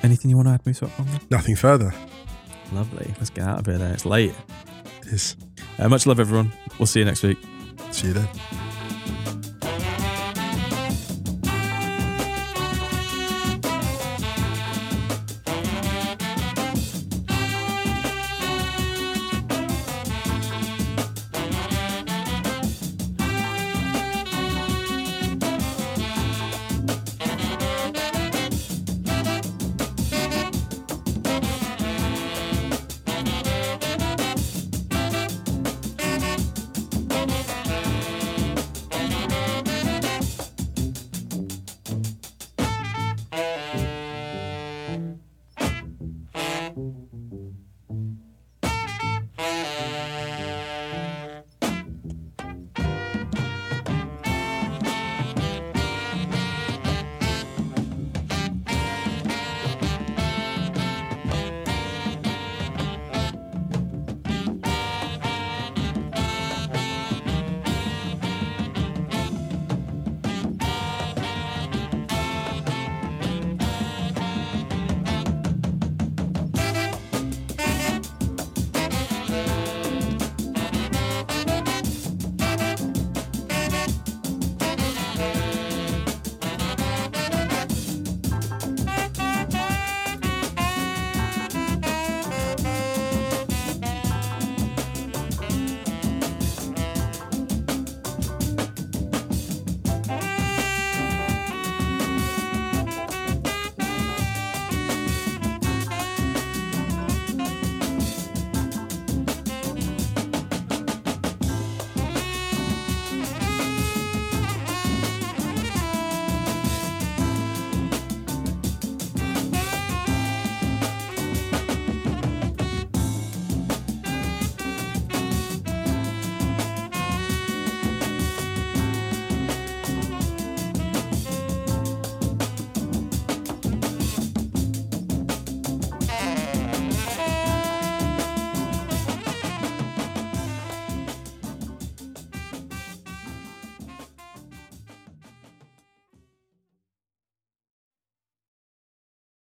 Anything 0.03 0.31
you 0.31 0.37
want 0.37 0.49
to 0.49 0.55
add, 0.55 0.65
Musa? 0.65 0.91
Nothing 1.31 1.57
further. 1.57 1.93
Lovely. 2.73 3.13
Let's 3.19 3.31
get 3.31 3.45
out 3.45 3.61
of 3.61 3.67
here 3.67 3.79
then. 3.79 3.93
It's 3.93 4.07
late. 4.07 4.33
It 5.03 5.09
is. 5.09 5.37
Uh, 5.79 5.89
much 5.89 6.07
love, 6.07 6.21
everyone. 6.21 6.53
We'll 6.79 6.87
see 6.87 7.01
you 7.01 7.05
next 7.05 7.23
week. 7.23 7.39
See 7.93 8.07
you 8.07 8.13
then. 8.15 8.70